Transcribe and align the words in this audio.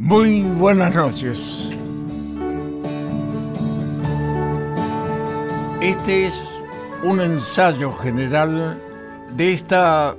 Muy 0.00 0.42
buenas 0.42 0.94
noches. 0.94 1.70
Este 5.80 6.26
es 6.26 6.40
un 7.02 7.20
ensayo 7.20 7.92
general 7.94 8.80
de 9.36 9.52
esta 9.54 10.14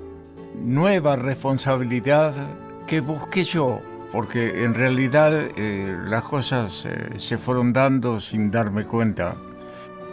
nueva 0.55 1.15
responsabilidad 1.15 2.33
que 2.87 2.99
busqué 2.99 3.43
yo, 3.43 3.81
porque 4.11 4.63
en 4.63 4.73
realidad 4.73 5.33
eh, 5.55 5.97
las 6.07 6.23
cosas 6.23 6.85
eh, 6.85 7.19
se 7.19 7.37
fueron 7.37 7.71
dando 7.71 8.19
sin 8.19 8.51
darme 8.51 8.85
cuenta. 8.85 9.35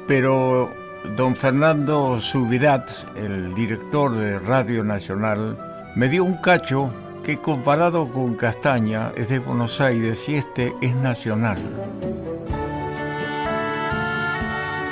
Pero 0.06 0.81
don 1.16 1.36
Fernando 1.36 2.20
Subirat, 2.20 2.90
el 3.16 3.54
director 3.54 4.14
de 4.14 4.38
Radio 4.38 4.82
Nacional, 4.84 5.58
me 5.94 6.08
dio 6.08 6.24
un 6.24 6.36
cacho 6.36 6.90
que 7.22 7.38
comparado 7.38 8.10
con 8.10 8.34
Castaña 8.34 9.12
es 9.16 9.28
de 9.28 9.38
Buenos 9.38 9.80
Aires 9.80 10.28
y 10.28 10.36
este 10.36 10.74
es 10.80 10.94
nacional. 10.94 11.58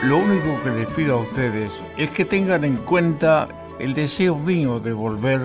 Lo 0.05 0.19
único 0.19 0.62
que 0.62 0.71
les 0.71 0.87
pido 0.88 1.19
a 1.19 1.23
ustedes 1.23 1.83
es 1.97 2.11
que 2.11 2.24
tengan 2.24 2.65
en 2.65 2.77
cuenta 2.77 3.49
el 3.79 3.95
deseo 3.95 4.37
mío 4.37 4.80
de 4.80 4.93
volver 4.93 5.41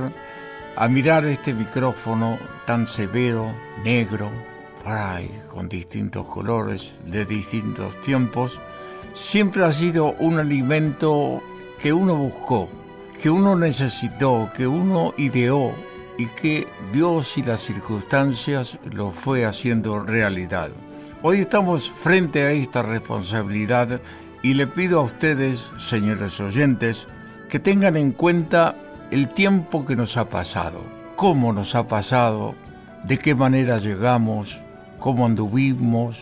a 0.75 0.87
mirar 0.87 1.25
este 1.25 1.53
micrófono 1.53 2.37
tan 2.65 2.85
severo, 2.87 3.53
negro, 3.83 4.29
con 5.51 5.67
distintos 5.67 6.25
colores, 6.25 6.93
de 7.05 7.25
distintos 7.25 7.99
tiempos, 8.01 8.59
siempre 9.15 9.63
ha 9.63 9.71
sido 9.71 10.13
un 10.19 10.39
alimento 10.39 11.41
que 11.81 11.93
uno 11.93 12.15
buscó, 12.15 12.69
que 13.21 13.29
uno 13.29 13.55
necesitó, 13.55 14.51
que 14.53 14.67
uno 14.67 15.13
ideó 15.17 15.71
y 16.17 16.27
que 16.27 16.67
Dios 16.91 17.37
y 17.37 17.43
las 17.43 17.61
circunstancias 17.61 18.77
lo 18.91 19.11
fue 19.11 19.45
haciendo 19.45 20.01
realidad. 20.01 20.69
Hoy 21.23 21.39
estamos 21.39 21.89
frente 21.89 22.43
a 22.43 22.51
esta 22.51 22.83
responsabilidad 22.83 24.01
y 24.43 24.53
le 24.53 24.67
pido 24.67 24.99
a 24.99 25.03
ustedes, 25.03 25.71
señores 25.79 26.39
oyentes, 26.41 27.07
que 27.47 27.59
tengan 27.59 27.95
en 27.95 28.11
cuenta 28.11 28.75
el 29.11 29.29
tiempo 29.29 29.85
que 29.85 29.95
nos 29.95 30.17
ha 30.17 30.29
pasado, 30.29 30.83
cómo 31.15 31.53
nos 31.53 31.73
ha 31.73 31.87
pasado, 31.87 32.53
de 33.05 33.17
qué 33.17 33.33
manera 33.33 33.77
llegamos, 33.79 34.61
cómo 34.99 35.25
anduvimos, 35.25 36.17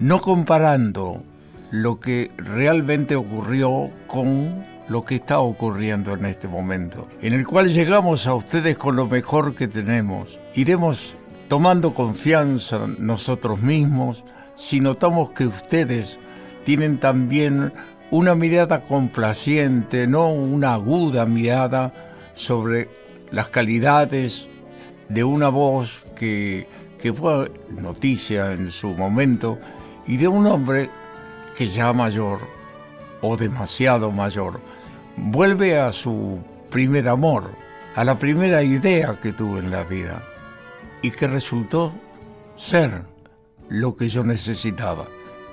no 0.00 0.20
comparando 0.20 1.22
lo 1.70 2.00
que 2.00 2.30
realmente 2.36 3.16
ocurrió 3.16 3.90
con 4.06 4.64
lo 4.88 5.04
que 5.04 5.16
está 5.16 5.40
ocurriendo 5.40 6.14
en 6.14 6.24
este 6.24 6.48
momento, 6.48 7.08
en 7.20 7.34
el 7.34 7.46
cual 7.46 7.72
llegamos 7.72 8.26
a 8.26 8.34
ustedes 8.34 8.78
con 8.78 8.96
lo 8.96 9.06
mejor 9.06 9.54
que 9.54 9.68
tenemos. 9.68 10.38
Iremos 10.54 11.16
tomando 11.48 11.94
confianza 11.94 12.86
nosotros 12.98 13.60
mismos 13.60 14.24
si 14.56 14.80
notamos 14.80 15.30
que 15.30 15.46
ustedes 15.46 16.18
tienen 16.64 16.98
también 16.98 17.72
una 18.10 18.34
mirada 18.34 18.80
complaciente, 18.80 20.06
no 20.06 20.32
una 20.32 20.74
aguda 20.74 21.26
mirada 21.26 21.92
sobre 22.34 22.88
las 23.30 23.48
calidades 23.48 24.48
de 25.08 25.24
una 25.24 25.50
voz 25.50 26.00
que, 26.16 26.66
que 26.98 27.12
fue 27.12 27.52
noticia 27.70 28.52
en 28.52 28.70
su 28.70 28.94
momento 28.94 29.58
y 30.06 30.16
de 30.16 30.28
un 30.28 30.46
hombre 30.46 30.90
que 31.58 31.68
ya 31.68 31.92
mayor 31.92 32.38
o 33.20 33.36
demasiado 33.36 34.12
mayor 34.12 34.60
vuelve 35.16 35.76
a 35.76 35.92
su 35.92 36.38
primer 36.70 37.08
amor, 37.08 37.50
a 37.96 38.04
la 38.04 38.16
primera 38.16 38.62
idea 38.62 39.18
que 39.20 39.32
tuvo 39.32 39.58
en 39.58 39.72
la 39.72 39.82
vida 39.82 40.22
y 41.02 41.10
que 41.10 41.26
resultó 41.26 41.92
ser 42.54 43.02
lo 43.68 43.96
que 43.96 44.08
yo 44.08 44.22
necesitaba. 44.22 45.08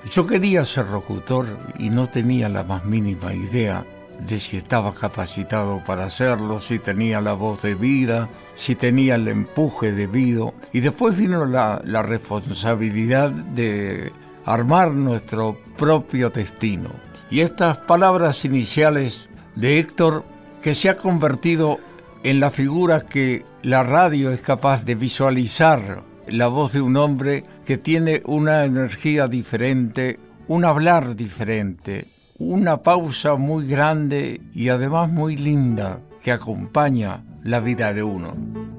Yo 0.08 0.24
quería 0.28 0.64
ser 0.64 0.86
locutor 0.86 1.58
y 1.76 1.90
no 1.90 2.06
tenía 2.08 2.48
la 2.48 2.62
más 2.62 2.84
mínima 2.84 3.34
idea 3.34 3.84
de 4.24 4.38
si 4.38 4.58
estaba 4.58 4.94
capacitado 4.94 5.82
para 5.84 6.04
hacerlo, 6.04 6.60
si 6.60 6.78
tenía 6.78 7.20
la 7.20 7.32
voz 7.32 7.62
debida, 7.62 8.28
si 8.54 8.76
tenía 8.76 9.16
el 9.16 9.26
empuje 9.26 9.90
debido. 9.90 10.54
Y 10.72 10.80
después 10.80 11.16
vino 11.16 11.44
la, 11.46 11.82
la 11.84 12.04
responsabilidad 12.04 13.30
de 13.30 14.12
armar 14.46 14.92
nuestro 14.92 15.58
propio 15.76 16.30
destino. 16.30 16.88
Y 17.30 17.40
estas 17.40 17.78
palabras 17.78 18.44
iniciales 18.44 19.28
de 19.56 19.78
Héctor 19.78 20.24
que 20.62 20.74
se 20.74 20.88
ha 20.88 20.96
convertido 20.96 21.78
en 22.22 22.40
la 22.40 22.50
figura 22.50 23.02
que 23.02 23.44
la 23.62 23.82
radio 23.82 24.30
es 24.30 24.40
capaz 24.40 24.84
de 24.84 24.94
visualizar, 24.94 26.02
la 26.28 26.46
voz 26.46 26.72
de 26.72 26.80
un 26.80 26.96
hombre 26.96 27.44
que 27.66 27.76
tiene 27.76 28.22
una 28.24 28.64
energía 28.64 29.28
diferente, 29.28 30.18
un 30.48 30.64
hablar 30.64 31.16
diferente, 31.16 32.06
una 32.38 32.82
pausa 32.82 33.34
muy 33.36 33.66
grande 33.66 34.40
y 34.54 34.68
además 34.68 35.10
muy 35.10 35.36
linda 35.36 36.00
que 36.22 36.32
acompaña 36.32 37.24
la 37.42 37.60
vida 37.60 37.92
de 37.92 38.02
uno. 38.02 38.30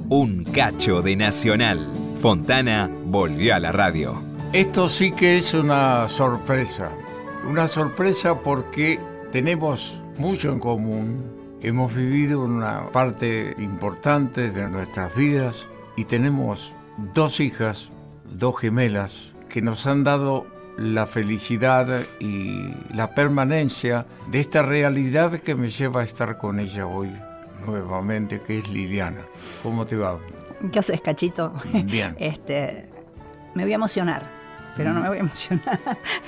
Un 0.09 0.43
cacho 0.43 1.01
de 1.01 1.15
Nacional. 1.15 1.87
Fontana 2.21 2.89
volvió 3.05 3.55
a 3.55 3.59
la 3.59 3.71
radio. 3.71 4.36
Esto 4.57 4.89
sí 4.89 5.11
que 5.11 5.37
es 5.37 5.53
una 5.53 6.09
sorpresa. 6.09 6.89
Una 7.47 7.67
sorpresa 7.67 8.41
porque 8.41 8.99
tenemos 9.31 10.01
mucho 10.17 10.51
en 10.51 10.59
común, 10.59 11.59
hemos 11.61 11.93
vivido 11.93 12.41
una 12.41 12.89
parte 12.89 13.53
importante 13.59 14.49
de 14.49 14.67
nuestras 14.67 15.15
vidas 15.15 15.67
y 15.95 16.05
tenemos 16.05 16.73
dos 17.13 17.39
hijas, 17.39 17.91
dos 18.31 18.59
gemelas, 18.59 19.35
que 19.47 19.61
nos 19.61 19.85
han 19.85 20.03
dado 20.03 20.47
la 20.75 21.05
felicidad 21.05 22.01
y 22.19 22.73
la 22.95 23.13
permanencia 23.13 24.07
de 24.31 24.39
esta 24.39 24.63
realidad 24.63 25.39
que 25.39 25.53
me 25.53 25.69
lleva 25.69 26.01
a 26.01 26.03
estar 26.03 26.39
con 26.39 26.59
ella 26.59 26.87
hoy 26.87 27.11
nuevamente, 27.63 28.41
que 28.41 28.57
es 28.57 28.67
Liliana. 28.69 29.21
¿Cómo 29.61 29.85
te 29.85 29.97
va? 29.97 30.17
¿Qué 30.71 30.79
haces, 30.79 30.99
cachito? 30.99 31.53
Bien. 31.83 32.15
Este, 32.19 32.89
me 33.53 33.61
voy 33.61 33.73
a 33.73 33.75
emocionar 33.75 34.36
pero 34.77 34.93
no 34.93 35.01
me 35.01 35.09
voy 35.09 35.17
a 35.17 35.21
emocionar 35.21 35.79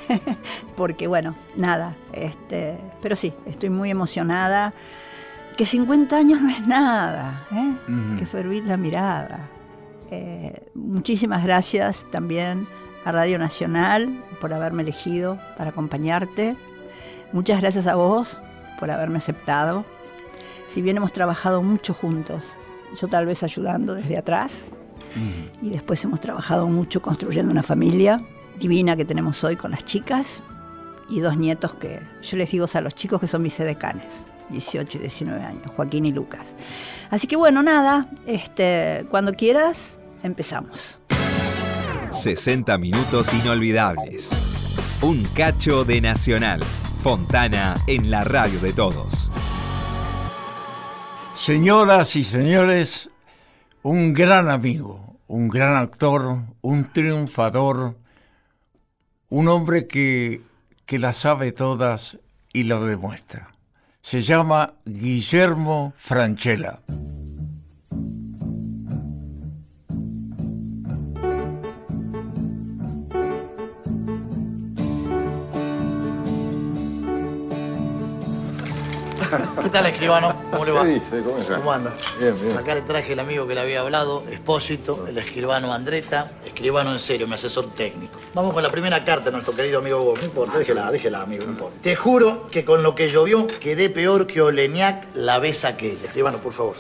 porque 0.76 1.08
bueno, 1.08 1.36
nada, 1.56 1.96
este, 2.14 2.78
pero 3.02 3.16
sí, 3.16 3.34
estoy 3.46 3.70
muy 3.70 3.90
emocionada. 3.90 4.74
Que 5.56 5.66
50 5.66 6.16
años 6.16 6.42
no 6.42 6.50
es 6.50 6.66
nada, 6.68 7.46
¿eh? 7.52 7.74
que 8.18 8.26
fervir 8.26 8.64
la 8.66 8.78
mirada. 8.78 9.50
Eh, 10.10 10.70
muchísimas 10.74 11.44
gracias 11.44 12.06
también 12.12 12.66
a 13.04 13.12
Radio 13.12 13.38
Nacional 13.38 14.24
por 14.40 14.54
haberme 14.54 14.84
elegido 14.84 15.38
para 15.58 15.72
acompañarte. 15.72 16.56
Muchas 17.34 17.60
gracias 17.60 17.88
a 17.88 17.96
vos 17.96 18.40
por 18.80 18.90
haberme 18.90 19.18
aceptado. 19.18 19.84
Si 20.70 20.82
bien 20.82 20.96
hemos 20.96 21.12
trabajado 21.12 21.62
mucho 21.62 21.94
juntos, 21.94 22.54
yo 23.00 23.10
tal 23.10 23.26
vez 23.26 23.44
ayudando 23.44 23.96
desde 23.96 24.18
atrás, 24.18 24.72
y 25.62 25.70
después 25.70 26.04
hemos 26.04 26.20
trabajado 26.20 26.68
mucho 26.68 27.02
construyendo 27.02 27.52
una 27.52 27.64
familia 27.64 28.22
divina 28.60 28.96
que 28.96 29.06
tenemos 29.06 29.44
hoy 29.44 29.56
con 29.56 29.72
las 29.72 29.86
chicas 29.86 30.44
y 31.10 31.22
dos 31.22 31.38
nietos 31.38 31.74
que 31.76 32.02
yo 32.22 32.38
les 32.38 32.52
digo 32.52 32.68
a 32.72 32.82
los 32.82 32.94
chicos 32.94 33.20
que 33.20 33.28
son 33.28 33.42
mis 33.42 33.60
edecanes. 33.60 34.28
18 34.50 34.98
y 34.98 35.02
19 35.02 35.44
años, 35.44 35.72
Joaquín 35.76 36.06
y 36.06 36.12
Lucas. 36.12 36.56
Así 37.10 37.28
que 37.28 37.36
bueno, 37.36 37.62
nada, 37.62 38.10
este, 38.26 39.06
cuando 39.10 39.34
quieras, 39.34 40.00
empezamos. 40.24 41.00
60 42.12 42.78
minutos 42.80 43.34
inolvidables. 43.34 44.32
Un 45.02 45.24
cacho 45.36 45.86
de 45.86 46.02
Nacional. 46.02 46.62
Fontana 47.04 47.76
en 47.88 48.12
la 48.12 48.24
radio 48.24 48.60
de 48.60 48.74
todos. 48.74 49.32
Señoras 51.36 52.16
y 52.16 52.26
señores, 52.26 53.10
un 53.84 54.12
gran 54.12 54.50
amigo, 54.50 55.18
un 55.28 55.48
gran 55.48 55.78
actor, 55.78 56.42
un 56.62 56.92
triunfador, 56.92 57.96
un 59.30 59.48
hombre 59.48 59.88
que, 59.88 60.42
que 60.86 61.00
las 61.00 61.18
sabe 61.18 61.52
todas 61.52 62.18
y 62.54 62.64
lo 62.64 62.86
demuestra. 62.86 63.52
Se 64.02 64.24
llama 64.24 64.74
Guillermo 64.86 65.94
Franchella. 65.96 66.80
¿Qué 79.30 79.70
tal, 79.70 79.86
escribano? 79.86 80.36
¿Cómo 80.50 80.66
le 80.66 80.72
va? 80.72 80.84
¿Qué 80.84 80.90
dice? 80.90 81.22
¿Cómo? 81.22 81.38
¿Cómo 81.38 81.72
anda? 81.72 81.94
Bien, 82.20 82.36
bien. 82.42 82.58
Acá 82.58 82.74
le 82.74 82.82
traje 82.82 83.14
el 83.14 83.20
amigo 83.20 83.46
que 83.48 83.54
le 83.54 83.62
había 83.62 83.82
hablado, 83.82 84.24
Espósito, 84.32 85.06
el 85.08 85.18
escribano 85.20 85.72
Andreta, 85.72 86.32
escribano 86.44 86.92
en 86.92 87.00
serio, 87.00 87.28
mi 87.28 87.36
asesor 87.36 87.74
técnico. 87.76 88.20
Vamos 88.34 88.54
con 88.54 88.64
la 88.64 88.72
primera 88.72 89.06
carta 89.06 89.26
de 89.26 89.32
nuestro 89.34 89.56
querido 89.56 89.80
amigo 89.80 90.02
Hugo. 90.02 90.18
No 90.18 90.24
importa, 90.24 90.58
déjela, 90.58 90.92
déjela, 90.92 91.22
amigo, 91.22 91.46
no 91.46 91.52
importa. 91.52 91.78
Te 91.82 91.96
juro 91.96 92.48
que 92.50 92.66
con 92.66 92.82
lo 92.82 92.96
que 92.96 93.10
llovió 93.10 93.46
quedé 93.60 93.90
peor 93.92 94.26
que 94.26 94.42
Oleñac 94.42 95.08
la 95.14 95.38
vez 95.38 95.64
aquella. 95.64 96.06
Escribano, 96.06 96.40
por 96.40 96.54
favor. 96.54 96.76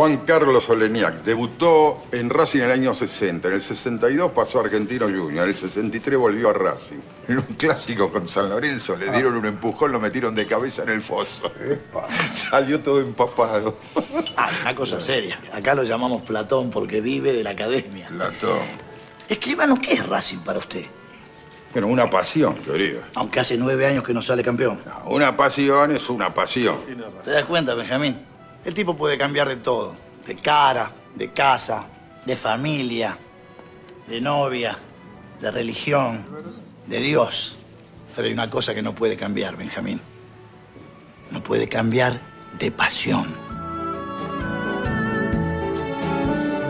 Juan 0.00 0.16
Carlos 0.24 0.66
Oleniak 0.70 1.24
debutó 1.24 2.04
en 2.10 2.30
Racing 2.30 2.60
en 2.60 2.64
el 2.64 2.70
año 2.70 2.94
60. 2.94 3.48
En 3.48 3.52
el 3.52 3.60
62 3.60 4.32
pasó 4.32 4.58
a 4.58 4.62
Argentino 4.62 5.04
Junior. 5.04 5.44
En 5.44 5.50
el 5.50 5.54
63 5.54 6.18
volvió 6.18 6.48
a 6.48 6.54
Racing. 6.54 7.00
En 7.28 7.36
un 7.36 7.44
clásico 7.58 8.10
con 8.10 8.26
San 8.26 8.48
Lorenzo 8.48 8.96
le 8.96 9.12
dieron 9.12 9.36
un 9.36 9.44
empujón, 9.44 9.92
lo 9.92 10.00
metieron 10.00 10.34
de 10.34 10.46
cabeza 10.46 10.84
en 10.84 10.88
el 10.88 11.02
foso. 11.02 11.52
Salió 12.32 12.80
todo 12.80 13.02
empapado. 13.02 13.76
Ah, 14.38 14.48
una 14.62 14.74
cosa 14.74 14.98
seria. 15.02 15.38
Acá 15.52 15.74
lo 15.74 15.82
llamamos 15.82 16.22
Platón 16.22 16.70
porque 16.70 17.02
vive 17.02 17.34
de 17.34 17.44
la 17.44 17.50
academia. 17.50 18.08
Platón. 18.08 18.60
Escribano, 19.28 19.78
¿qué 19.82 19.92
es 19.92 20.06
Racing 20.06 20.38
para 20.38 20.60
usted? 20.60 20.86
Bueno, 21.74 21.88
una 21.88 22.08
pasión, 22.08 22.54
querido. 22.54 23.02
Aunque 23.16 23.40
hace 23.40 23.58
nueve 23.58 23.84
años 23.86 24.02
que 24.02 24.14
no 24.14 24.22
sale 24.22 24.42
campeón. 24.42 24.80
Una 25.04 25.36
pasión 25.36 25.94
es 25.94 26.08
una 26.08 26.32
pasión. 26.32 26.78
¿Te 27.22 27.32
das 27.32 27.44
cuenta, 27.44 27.74
Benjamín? 27.74 28.29
El 28.64 28.74
tipo 28.74 28.96
puede 28.96 29.16
cambiar 29.16 29.48
de 29.48 29.56
todo. 29.56 29.94
De 30.26 30.34
cara, 30.36 30.92
de 31.14 31.32
casa, 31.32 31.86
de 32.26 32.36
familia, 32.36 33.16
de 34.06 34.20
novia, 34.20 34.78
de 35.40 35.50
religión, 35.50 36.24
de 36.86 37.00
Dios. 37.00 37.56
Pero 38.14 38.28
hay 38.28 38.34
una 38.34 38.50
cosa 38.50 38.74
que 38.74 38.82
no 38.82 38.94
puede 38.94 39.16
cambiar, 39.16 39.56
Benjamín. 39.56 40.00
No 41.30 41.42
puede 41.42 41.68
cambiar 41.68 42.20
de 42.58 42.70
pasión. 42.70 43.34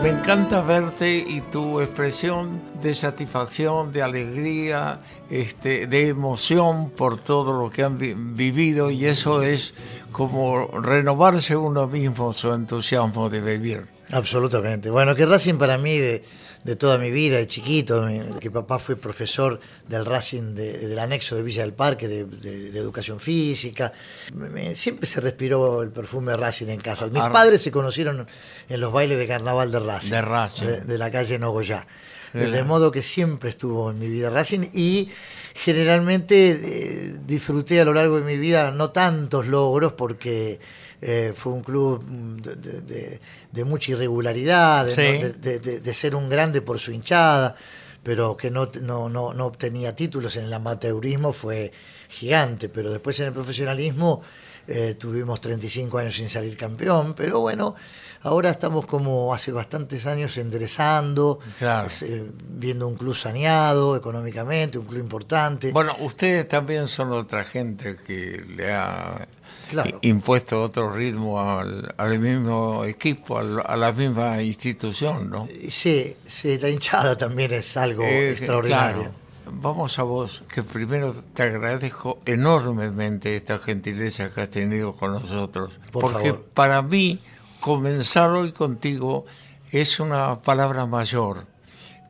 Me 0.01 0.09
encanta 0.09 0.61
verte 0.61 1.23
y 1.27 1.41
tu 1.41 1.81
expresión 1.81 2.61
de 2.81 2.95
satisfacción, 2.95 3.91
de 3.91 4.01
alegría, 4.01 4.99
este, 5.29 5.87
de 5.87 6.07
emoción 6.09 6.89
por 6.91 7.17
todo 7.23 7.53
lo 7.53 7.69
que 7.69 7.83
han 7.83 7.97
vi- 7.97 8.13
vivido 8.15 8.89
y 8.91 9.05
eso 9.05 9.41
es 9.41 9.73
como 10.11 10.67
renovarse 10.67 11.55
uno 11.55 11.87
mismo 11.87 12.33
su 12.33 12.51
entusiasmo 12.53 13.29
de 13.29 13.39
vivir. 13.41 13.85
Absolutamente. 14.11 14.89
Bueno, 14.89 15.15
que 15.15 15.25
Racing 15.25 15.55
para 15.55 15.77
mí 15.77 15.97
de, 15.97 16.21
de 16.65 16.75
toda 16.75 16.97
mi 16.97 17.09
vida, 17.11 17.37
de 17.37 17.47
chiquito, 17.47 18.01
mi- 18.03 18.19
que 18.41 18.51
papá 18.51 18.77
fue 18.77 18.97
profesor 18.97 19.57
del 19.87 20.03
Racing 20.05 20.53
de- 20.53 20.89
del 20.89 20.99
anexo 20.99 21.37
de 21.37 21.43
Villa 21.43 21.61
del 21.61 21.71
Parque, 21.73 22.09
de, 22.09 22.77
educación 22.77 23.21
física. 23.21 23.93
Me- 24.33 24.75
siempre 24.75 25.05
se 25.07 25.21
respiró 25.21 25.81
el 25.81 25.91
perfume 25.91 26.31
de 26.33 26.37
Racing 26.39 26.67
en 26.67 26.81
casa. 26.81 27.05
Mis 27.07 27.21
padres 27.23 27.61
se 27.61 27.71
conocieron 27.71 28.27
en 28.67 28.81
los 28.81 28.91
bailes 28.91 29.17
de 29.17 29.27
carnaval 29.27 29.71
de 29.71 29.79
Racing. 29.79 30.11
De 30.11 30.21
Racing. 30.21 30.65
De, 30.65 30.81
de 30.81 30.97
la 30.97 31.09
calle 31.09 31.39
Nogoyá. 31.39 31.87
De 32.33 32.63
modo 32.63 32.91
que 32.91 33.01
siempre 33.01 33.49
estuvo 33.49 33.91
en 33.91 33.99
mi 33.99 34.07
vida 34.09 34.29
Racing 34.29 34.61
y 34.73 35.09
generalmente 35.53 36.51
eh, 36.51 37.15
disfruté 37.25 37.81
a 37.81 37.85
lo 37.85 37.93
largo 37.93 38.17
de 38.17 38.23
mi 38.25 38.37
vida 38.37 38.71
no 38.71 38.91
tantos 38.91 39.47
logros 39.47 39.93
porque 39.93 40.59
eh, 41.01 41.33
fue 41.35 41.51
un 41.53 41.61
club 41.61 42.03
mm, 42.07 42.37
de, 42.37 42.55
de- 42.55 42.81
de- 42.81 43.19
de 43.51 43.63
mucha 43.65 43.91
irregularidad, 43.91 44.85
de 44.85 45.93
ser 45.93 46.15
un 46.15 46.29
grande 46.29 46.61
por 46.61 46.79
su 46.79 46.91
hinchada, 46.91 47.55
pero 48.03 48.35
que 48.37 48.49
no, 48.49 48.69
no, 48.81 49.09
no, 49.09 49.33
no 49.33 49.45
obtenía 49.45 49.95
títulos. 49.95 50.35
En 50.37 50.45
el 50.45 50.53
amateurismo 50.53 51.33
fue 51.33 51.71
gigante, 52.09 52.69
pero 52.69 52.91
después 52.91 53.19
en 53.19 53.27
el 53.27 53.33
profesionalismo 53.33 54.21
eh, 54.67 54.95
tuvimos 54.97 55.41
35 55.41 55.97
años 55.97 56.15
sin 56.15 56.29
salir 56.29 56.55
campeón, 56.55 57.13
pero 57.15 57.39
bueno, 57.39 57.75
ahora 58.23 58.49
estamos 58.49 58.85
como 58.85 59.33
hace 59.33 59.51
bastantes 59.51 60.05
años 60.05 60.37
enderezando, 60.37 61.39
Claro. 61.59 61.89
eh, 62.01 62.31
viendo 62.49 62.87
un 62.87 62.95
club 62.95 63.15
saneado 63.15 63.95
económicamente, 63.95 64.77
un 64.77 64.85
club 64.85 64.99
importante. 65.01 65.71
Bueno, 65.71 65.93
ustedes 65.99 66.47
también 66.47 66.87
son 66.87 67.11
otra 67.11 67.43
gente 67.43 67.97
que 68.05 68.43
le 68.55 68.71
ha 68.73 69.27
Claro. 69.69 69.99
i- 70.01 70.09
impuesto 70.09 70.61
otro 70.61 70.91
ritmo 70.93 71.39
al, 71.39 71.93
al 71.97 72.19
mismo 72.19 72.83
equipo, 72.85 73.37
al- 73.37 73.63
a 73.65 73.75
la 73.77 73.91
misma 73.93 74.41
institución, 74.41 75.29
¿no? 75.29 75.47
Sí, 75.69 76.15
sí, 76.25 76.57
la 76.59 76.69
hinchada 76.69 77.15
también 77.17 77.53
es 77.53 77.75
algo 77.77 78.03
Eh, 78.03 78.31
extraordinario. 78.31 79.01
claro. 79.03 79.21
Vamos 79.53 79.97
a 79.99 80.03
vos, 80.03 80.43
que 80.53 80.63
primero 80.63 81.13
te 81.33 81.43
agradezco 81.43 82.19
enormemente 82.25 83.35
esta 83.35 83.57
gentileza 83.57 84.29
que 84.29 84.41
has 84.41 84.49
tenido 84.49 84.93
con 84.93 85.11
nosotros. 85.13 85.79
Por 85.91 86.03
porque 86.03 86.29
favor. 86.29 86.43
para 86.53 86.81
mí, 86.81 87.19
comenzar 87.61 88.31
hoy 88.31 88.51
contigo 88.51 89.25
es 89.71 90.01
una 90.01 90.41
palabra 90.41 90.85
mayor. 90.85 91.45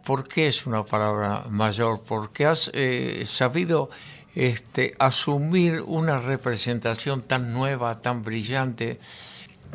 ¿Por 0.03 0.27
qué 0.27 0.48
es 0.48 0.65
una 0.65 0.83
palabra 0.83 1.45
mayor? 1.50 2.01
Porque 2.01 2.48
has 2.48 2.71
eh, 2.74 3.25
sabido 3.27 3.89
este, 4.33 4.95
asumir 4.98 5.81
una 5.86 6.18
representación 6.19 7.21
tan 7.21 7.53
nueva, 7.53 8.01
tan 8.01 8.24
brillante, 8.24 9.00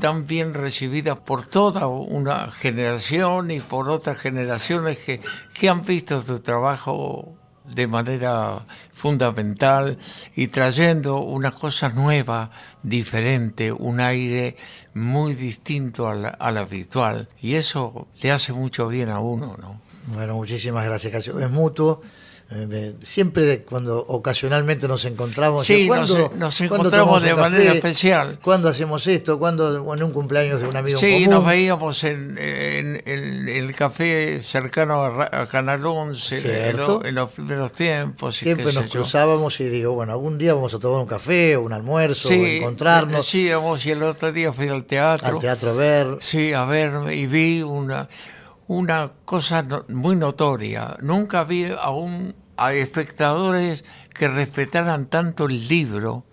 tan 0.00 0.26
bien 0.26 0.54
recibida 0.54 1.14
por 1.14 1.46
toda 1.46 1.86
una 1.86 2.50
generación 2.50 3.50
y 3.50 3.60
por 3.60 3.90
otras 3.90 4.18
generaciones 4.18 4.98
que, 4.98 5.20
que 5.54 5.68
han 5.68 5.84
visto 5.84 6.22
tu 6.22 6.40
trabajo 6.40 7.36
de 7.74 7.86
manera 7.86 8.66
fundamental 8.92 9.98
y 10.34 10.48
trayendo 10.48 11.20
una 11.20 11.50
cosa 11.50 11.90
nueva, 11.90 12.50
diferente, 12.82 13.72
un 13.72 14.00
aire 14.00 14.56
muy 14.94 15.34
distinto 15.34 16.08
al, 16.08 16.36
al 16.38 16.56
habitual. 16.56 17.28
Y 17.40 17.54
eso 17.54 18.08
le 18.20 18.32
hace 18.32 18.52
mucho 18.52 18.88
bien 18.88 19.08
a 19.08 19.20
uno, 19.20 19.56
¿no? 19.60 19.80
Bueno, 20.14 20.34
muchísimas 20.34 20.84
gracias, 20.84 21.12
Cacho. 21.12 21.38
Es 21.40 21.50
mutuo. 21.50 22.02
Eh, 22.48 22.94
siempre 23.02 23.64
cuando 23.64 23.98
ocasionalmente 24.06 24.86
nos 24.86 25.04
encontramos, 25.04 25.66
Sí, 25.66 25.82
¿y 25.82 25.88
nos- 25.88 26.08
¿cuándo- 26.12 26.32
nos 26.36 26.60
encontramos 26.60 27.20
de 27.20 27.34
manera 27.34 27.64
café? 27.64 27.76
especial. 27.78 28.38
¿Cuándo 28.40 28.68
hacemos 28.68 29.04
esto? 29.08 29.36
¿Cuándo 29.40 29.92
en 29.92 30.02
un 30.04 30.12
cumpleaños 30.12 30.60
de 30.60 30.68
un 30.68 30.76
amigo 30.76 30.96
Sí, 31.00 31.24
común? 31.24 31.30
nos 31.30 31.44
veíamos 31.44 32.04
en, 32.04 32.38
en- 32.38 33.02
en 33.04 33.48
el 33.48 33.74
café 33.74 34.40
cercano 34.42 35.02
a, 35.02 35.28
a 35.42 35.46
Canal 35.48 35.84
11 35.84 36.36
en, 36.36 36.42
Cierto. 36.42 37.00
lo- 37.00 37.04
en 37.04 37.14
los 37.16 37.30
primeros 37.30 37.72
tiempos. 37.72 38.36
Siempre 38.36 38.72
nos 38.72 38.90
cruzábamos 38.90 39.58
y 39.60 39.64
digo, 39.64 39.94
bueno, 39.94 40.12
algún 40.12 40.38
día 40.38 40.54
vamos 40.54 40.72
a 40.72 40.78
tomar 40.78 41.00
un 41.00 41.06
café 41.08 41.56
o 41.56 41.62
un 41.62 41.72
almuerzo, 41.72 42.28
o 42.28 42.30
Sí, 42.30 42.58
encontrarnos 42.58 43.26
Sí, 43.26 43.48
vamos, 43.50 43.84
y 43.86 43.90
el 43.90 44.04
otro 44.04 44.30
día 44.30 44.52
fui 44.52 44.68
al 44.68 44.84
teatro. 44.84 45.26
al 45.34 45.38
teatro 45.40 45.70
a 45.70 45.74
ver. 45.74 46.06
Sí, 46.20 46.52
a 46.52 46.64
ver, 46.64 46.92
y 47.12 47.26
vi 47.26 47.62
una, 47.62 48.08
una 48.68 49.12
cosa 49.24 49.62
no- 49.62 49.84
muy 49.88 50.16
notoria. 50.16 50.96
Nunca 51.00 51.44
vi 51.44 51.66
a, 51.66 51.90
un, 51.90 52.34
a 52.56 52.72
espectadores 52.74 53.84
que 54.12 54.28
respetaran 54.28 55.06
tanto 55.06 55.46
el 55.46 55.68
libro 55.68 56.24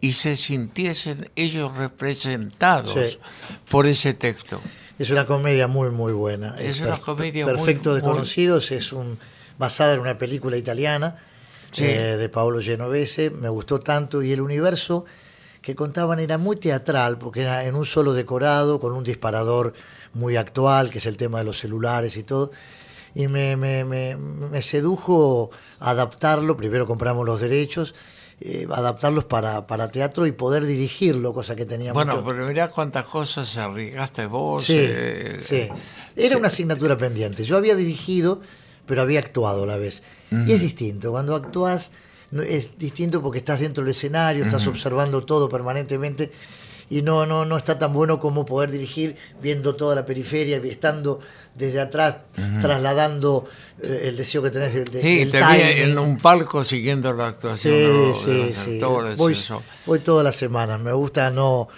y 0.00 0.12
se 0.14 0.36
sintiesen 0.36 1.30
ellos 1.36 1.76
representados 1.76 2.92
Sí. 2.92 3.18
por 3.70 3.86
ese 3.86 4.14
texto. 4.14 4.60
Es 4.98 5.10
una 5.10 5.26
comedia 5.26 5.66
muy, 5.66 5.90
muy 5.90 6.12
buena. 6.12 6.56
Es 6.58 6.80
una 6.80 6.98
comedia 6.98 7.44
muy- 7.44 7.54
Perfecto 7.54 7.90
muy- 7.90 8.00
Desconocidos 8.00 8.70
es 8.70 8.92
un, 8.92 9.18
basada 9.58 9.94
en 9.94 10.00
una 10.00 10.16
película 10.18 10.56
italiana 10.56 11.16
Sí. 11.72 11.84
eh, 11.84 12.16
de 12.16 12.28
Paolo 12.28 12.60
Genovese. 12.62 13.30
Me 13.30 13.48
gustó 13.48 13.80
tanto 13.80 14.22
y 14.22 14.32
el 14.32 14.40
universo 14.40 15.04
que 15.60 15.74
contaban 15.74 16.20
era 16.20 16.38
muy 16.38 16.56
teatral 16.56 17.18
porque 17.18 17.42
era 17.42 17.64
en 17.64 17.74
un 17.74 17.86
solo 17.86 18.12
decorado 18.12 18.78
con 18.78 18.92
un 18.92 19.02
disparador 19.02 19.72
muy 20.14 20.36
actual, 20.36 20.90
que 20.90 20.98
es 20.98 21.06
el 21.06 21.16
tema 21.16 21.38
de 21.38 21.44
los 21.44 21.58
celulares 21.58 22.16
y 22.16 22.22
todo. 22.22 22.50
Y 23.14 23.28
me, 23.28 23.56
me- 23.56 23.84
me- 23.84 24.16
me 24.16 24.62
sedujo 24.62 25.50
adaptarlo, 25.78 26.56
primero 26.56 26.86
compramos 26.86 27.24
los 27.24 27.40
derechos, 27.40 27.94
eh, 28.40 28.66
adaptarlos 28.70 29.24
para, 29.24 29.66
para 29.68 29.88
teatro 29.90 30.26
y 30.26 30.32
poder 30.32 30.66
dirigirlo, 30.66 31.32
cosa 31.32 31.54
que 31.54 31.64
tenía 31.66 31.92
Bueno, 31.92 32.16
mucho- 32.16 32.26
pero 32.26 32.46
mirá 32.46 32.68
cuántas 32.70 33.04
cosas 33.06 33.56
arriesgaste 33.56 34.26
vos. 34.26 34.64
Sí, 34.64 34.74
eh, 34.76 35.36
sí. 35.38 35.68
Era 36.16 36.36
una 36.36 36.48
asignatura 36.48 36.98
pendiente. 36.98 37.44
Yo 37.44 37.56
había 37.56 37.76
dirigido, 37.76 38.40
pero 38.86 39.02
había 39.02 39.20
actuado 39.20 39.62
a 39.62 39.66
la 39.66 39.76
vez. 39.76 40.02
Y 40.30 40.52
es 40.52 40.60
distinto. 40.60 41.12
Cuando 41.12 41.36
actúas, 41.36 41.92
es 42.32 42.76
distinto 42.76 43.22
porque 43.22 43.38
estás 43.38 43.60
dentro 43.60 43.84
del 43.84 43.92
escenario, 43.92 44.42
estás 44.42 44.66
observando 44.66 45.22
todo 45.24 45.48
permanentemente. 45.48 46.32
Y 46.90 47.02
no, 47.02 47.24
no, 47.26 47.44
no 47.44 47.56
está 47.56 47.78
tan 47.78 47.92
bueno 47.92 48.20
como 48.20 48.44
poder 48.44 48.70
dirigir 48.70 49.16
viendo 49.40 49.74
toda 49.74 49.94
la 49.94 50.04
periferia 50.04 50.60
y 50.62 50.68
estando 50.68 51.18
desde 51.54 51.80
atrás, 51.80 52.16
trasladando 52.60 53.46
eh, 53.82 54.02
el 54.04 54.16
deseo 54.16 54.42
que 54.42 54.50
tenés 54.50 54.74
del, 54.74 54.84
del- 54.84 55.02
Sí, 55.02 55.18
del 55.18 55.30
te 55.30 55.38
vi 55.38 55.82
en 55.82 55.98
un 55.98 56.18
palco 56.18 56.64
siguiendo 56.64 57.12
la 57.12 57.28
actuación 57.28 57.74
Sí, 57.74 57.80
de 57.80 57.88
los- 57.88 58.26
de 58.26 58.32
sí, 58.32 58.42
los 58.48 58.56
sí. 58.56 58.74
actores, 58.74 59.16
Voy, 59.16 59.32
eso. 59.32 59.62
voy 59.86 60.00
todas 60.00 60.24
las 60.24 60.36
semanas. 60.36 60.80
Me 60.80 60.92
gusta 60.92 61.30
no. 61.30 61.68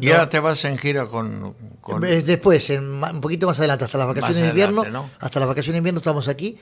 Y 0.00 0.06
no- 0.06 0.12
ahora 0.12 0.30
te 0.30 0.40
vas 0.40 0.64
en 0.64 0.78
gira 0.78 1.06
con... 1.06 1.54
con- 1.80 2.04
Es 2.04 2.24
Después, 2.26 2.70
en 2.70 3.02
un 3.04 3.20
poquito 3.20 3.46
más 3.46 3.58
adelante, 3.58 3.84
hasta 3.84 3.98
las 3.98 4.06
vacaciones 4.08 4.36
Más 4.36 4.42
de 4.44 4.48
invierno, 4.48 4.82
adelante, 4.82 5.08
¿no? 5.12 5.24
hasta 5.24 5.40
las 5.40 5.48
vacaciones 5.48 5.74
de 5.74 5.78
invierno 5.78 5.98
estamos 5.98 6.28
aquí 6.28 6.56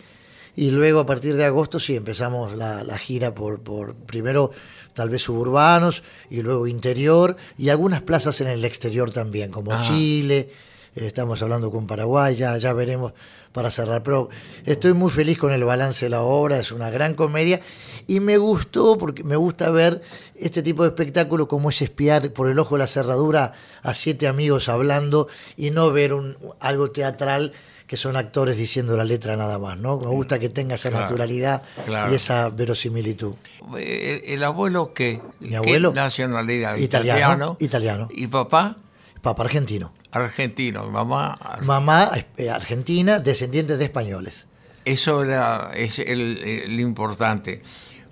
Y 0.57 0.71
luego 0.71 1.01
a 1.01 1.07
partir 1.07 1.37
de 1.37 1.45
agosto 1.45 1.79
sí 1.79 1.97
empezamos 1.97 2.55
la, 2.55 2.83
la 2.85 2.99
gira 2.99 3.35
por, 3.35 3.61
por 3.61 3.95
primero 3.95 4.51
tal 4.95 5.11
vez 5.11 5.23
suburbanos 5.23 6.03
y 6.31 6.43
luego 6.43 6.67
interior 6.67 7.37
y 7.57 7.69
algunas 7.69 8.03
plazas 8.03 8.41
en 8.41 8.49
el 8.49 8.65
exterior 8.65 9.11
también, 9.13 9.51
como 9.53 9.73
Ah. 9.73 9.83
Chile, 9.87 10.49
eh, 10.97 11.07
estamos 11.07 11.41
hablando 11.43 11.71
con 11.71 11.87
Paraguay, 11.87 12.35
ya, 12.35 12.57
ya 12.59 12.73
veremos 12.73 13.13
para 13.53 13.71
cerrar. 13.71 14.03
Pero 14.03 14.29
estoy 14.65 14.93
muy 14.95 15.11
feliz 15.11 15.39
con 15.39 15.53
el 15.53 15.65
balance 15.65 16.07
de 16.07 16.11
la 16.11 16.23
obra, 16.23 16.59
es 16.59 16.73
una 16.73 16.91
gran 16.91 17.15
comedia 17.15 17.61
y 18.07 18.21
me 18.21 18.39
gustó 18.39 18.99
porque 18.99 19.23
me 19.23 19.37
gusta 19.37 19.71
ver 19.71 20.03
este 20.35 20.63
tipo 20.63 20.83
de 20.83 20.89
espectáculo 20.89 21.47
como 21.47 21.71
es 21.71 21.81
espiar 21.83 22.33
por 22.33 22.49
el 22.49 22.59
ojo 22.59 22.75
de 22.75 22.81
la 22.81 22.87
cerradura 22.87 23.53
a 23.83 23.95
siete 23.95 24.27
amigos 24.27 24.69
hablando 24.69 25.29
y 25.57 25.71
no 25.71 25.93
ver 25.93 26.13
un, 26.13 26.37
algo 26.61 26.91
teatral 26.91 27.53
que 27.89 27.97
son 27.97 28.17
actores 28.17 28.57
diciendo 28.57 28.97
la 28.97 29.03
letra 29.05 29.35
nada 29.37 29.59
más, 29.59 29.77
¿no? 29.79 29.99
Me 29.99 30.07
gusta 30.07 30.39
que 30.39 30.51
tenga 30.51 30.77
esa 30.77 30.91
Claro, 30.91 31.05
naturalidad 31.07 31.63
claro. 31.87 32.13
y 32.13 32.17
esa 32.17 32.51
verosimilitud. 32.51 33.33
Eh, 33.79 34.23
¿El, 34.27 34.35
el 34.35 34.45
abuelo 34.45 34.93
qué? 34.95 35.21
Mi 35.41 35.49
¿Qué 35.49 35.57
abuelo, 35.57 35.93
nacionalidad? 35.95 36.77
italiano, 36.77 37.57
italiano. 37.59 38.09
¿Y 38.13 38.27
papá? 38.29 38.77
Papá 39.23 39.43
argentino. 39.45 39.91
Argentino. 40.13 40.87
¿Y 40.87 40.91
mamá? 40.91 41.33
ar- 41.41 41.65
Mamá 41.65 42.11
eh, 42.37 42.51
argentina, 42.51 43.19
descendiente 43.19 43.77
de 43.77 43.85
españoles. 43.87 44.47
Eso 44.85 45.25
era 45.25 45.71
es 45.75 45.99
el, 45.99 46.39
el 46.45 46.79
importante. 46.81 47.63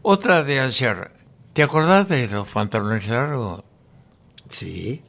Otra 0.02 0.42
de 0.42 0.61
ayer. 0.61 1.11
¿Te 1.52 1.62
acordás 1.62 2.09
de 2.09 2.26
los 2.28 2.49
pantalones 2.49 3.06
largos? 3.09 3.62
Sí. 4.49 5.02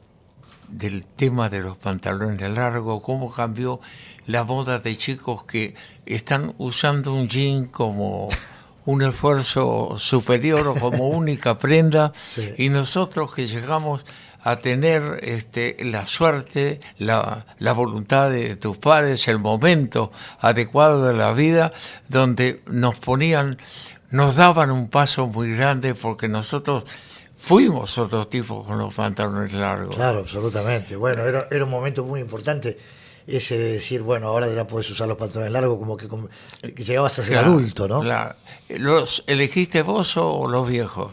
Del 0.68 1.04
tema 1.04 1.48
de 1.48 1.60
los 1.60 1.76
pantalones 1.78 2.50
largos, 2.50 3.02
cómo 3.02 3.32
cambió 3.32 3.80
la 4.28 4.44
moda 4.44 4.78
de 4.78 4.96
chicos 4.96 5.44
que 5.44 5.74
están 6.06 6.54
usando 6.58 7.12
un 7.12 7.28
jean 7.28 7.66
como 7.66 8.28
un 8.86 9.02
esfuerzo 9.02 9.96
superior 9.98 10.66
o 10.68 10.74
como 10.74 11.08
única 11.22 11.58
prenda 11.58 12.12
Sí. 12.26 12.54
y 12.56 12.68
nosotros 12.68 13.34
que 13.34 13.46
llegamos 13.48 14.04
a 14.44 14.56
tener 14.56 15.18
este, 15.22 15.76
la 15.80 16.06
suerte, 16.06 16.80
la, 16.98 17.44
la 17.58 17.72
voluntad 17.72 18.30
de 18.30 18.54
tus 18.56 18.78
padres, 18.78 19.26
el 19.28 19.38
momento 19.40 20.12
adecuado 20.40 21.04
de 21.06 21.14
la 21.14 21.32
vida, 21.32 21.72
donde 22.08 22.62
nos 22.66 22.96
ponían, 22.98 23.58
nos 24.10 24.36
daban 24.36 24.70
un 24.70 24.88
paso 24.88 25.26
muy 25.26 25.54
grande 25.54 25.94
porque 25.94 26.28
nosotros 26.28 26.84
fuimos 27.36 27.98
otros 27.98 28.30
tipos 28.30 28.64
con 28.66 28.78
los 28.78 28.94
pantalones 28.94 29.52
largos. 29.52 29.96
Claro, 29.96 30.20
absolutamente. 30.20 30.96
Bueno, 30.96 31.24
era, 31.24 31.48
era 31.50 31.64
un 31.64 31.70
momento 31.70 32.04
muy 32.04 32.20
importante 32.20 32.78
ese 33.28 33.58
de 33.58 33.72
decir, 33.72 34.02
bueno, 34.02 34.28
ahora 34.28 34.52
ya 34.52 34.66
puedes 34.66 34.90
usar 34.90 35.06
los 35.06 35.18
pantalones 35.18 35.52
largos, 35.52 35.78
como 35.78 35.96
que, 35.96 36.08
como 36.08 36.28
que 36.62 36.82
llegabas 36.82 37.18
a 37.18 37.22
ser 37.22 37.32
Claro, 37.32 37.48
adulto, 37.48 37.86
¿no? 37.86 38.02
¿Los 38.68 39.22
elegiste 39.26 39.82
vos 39.82 40.16
o 40.16 40.48
los 40.48 40.66
viejos? 40.66 41.12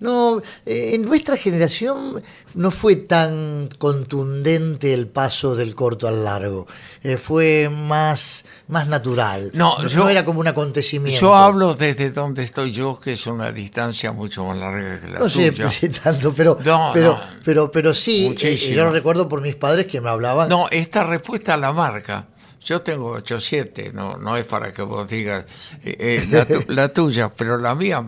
No, 0.00 0.42
eh, 0.64 0.90
en 0.94 1.02
nuestra 1.02 1.36
generación 1.36 2.22
no 2.54 2.70
fue 2.70 2.96
tan 2.96 3.68
contundente 3.78 4.94
el 4.94 5.06
paso 5.08 5.54
del 5.56 5.74
corto 5.74 6.08
al 6.08 6.24
largo. 6.24 6.66
Eh, 7.02 7.16
fue 7.18 7.68
más, 7.70 8.44
más 8.68 8.88
natural. 8.88 9.50
No, 9.54 9.86
yo- 9.86 10.08
era 10.08 10.24
como 10.24 10.40
un 10.40 10.48
acontecimiento. 10.48 11.20
Yo 11.20 11.34
hablo 11.34 11.74
desde 11.74 12.10
donde 12.10 12.42
estoy 12.44 12.72
yo, 12.72 12.98
que 12.98 13.14
es 13.14 13.26
una 13.26 13.52
distancia 13.52 14.12
mucho 14.12 14.44
más 14.44 14.58
larga 14.58 15.00
que 15.00 15.08
la 15.08 15.18
No 15.18 15.28
sé 15.28 15.50
tuya. 15.52 15.70
si 15.70 15.88
tanto, 16.04 16.32
pero, 16.34 16.58
No, 16.64 16.90
pero, 16.92 17.12
no. 17.12 17.20
pero, 17.44 17.70
pero 17.70 17.94
sí, 17.94 18.34
eh, 18.40 18.56
yo 18.56 18.84
lo 18.84 18.90
recuerdo 18.90 19.28
por 19.28 19.40
mis 19.40 19.56
padres 19.56 19.86
que 19.86 20.00
me 20.00 20.08
hablaban. 20.10 20.48
No, 20.48 20.66
esta 20.70 21.04
respuesta 21.04 21.56
la 21.56 21.72
marca. 21.72 22.26
Yo 22.66 22.82
tengo 22.82 23.16
8-7, 23.16 23.92
no, 23.92 24.16
no 24.18 24.36
es 24.36 24.44
para 24.44 24.72
que 24.74 24.82
vos 24.82 25.06
digas 25.08 25.44
eh, 25.84 25.96
eh, 25.98 26.26
la, 26.30 26.44
tu- 26.44 26.64
la 26.72 26.88
tuya, 26.88 27.32
pero 27.32 27.58
la 27.58 27.74
mía 27.76 28.04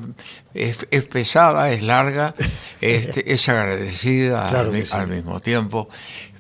es, 0.53 0.79
es 0.91 1.05
pesada, 1.05 1.71
es 1.71 1.81
larga, 1.83 2.35
este, 2.81 3.33
es 3.33 3.49
agradecida 3.49 4.49
Claro 4.49 4.73
al, 4.73 4.85
sí. 4.85 4.97
mismo 5.07 5.39
tiempo. 5.41 5.89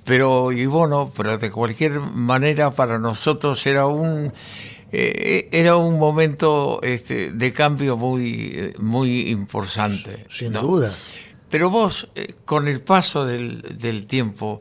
Pero, 0.04 0.50
y 0.50 0.66
bueno, 0.66 1.12
pero 1.16 1.38
de 1.38 1.50
cualquier 1.52 2.00
manera 2.00 2.72
para 2.72 2.98
nosotros 2.98 3.64
era 3.66 3.86
un 3.86 4.32
eh, 4.90 5.48
era 5.52 5.76
un 5.76 5.98
momento 5.98 6.80
este, 6.82 7.30
de 7.30 7.52
cambio 7.52 7.96
muy, 7.96 8.74
muy 8.80 9.28
importante. 9.30 10.26
Sin 10.28 10.52
¿no? 10.54 10.62
duda. 10.62 10.92
Pero 11.50 11.70
vos, 11.70 12.08
con 12.44 12.68
el 12.68 12.80
paso 12.82 13.24
del, 13.24 13.62
del 13.78 14.06
tiempo, 14.06 14.60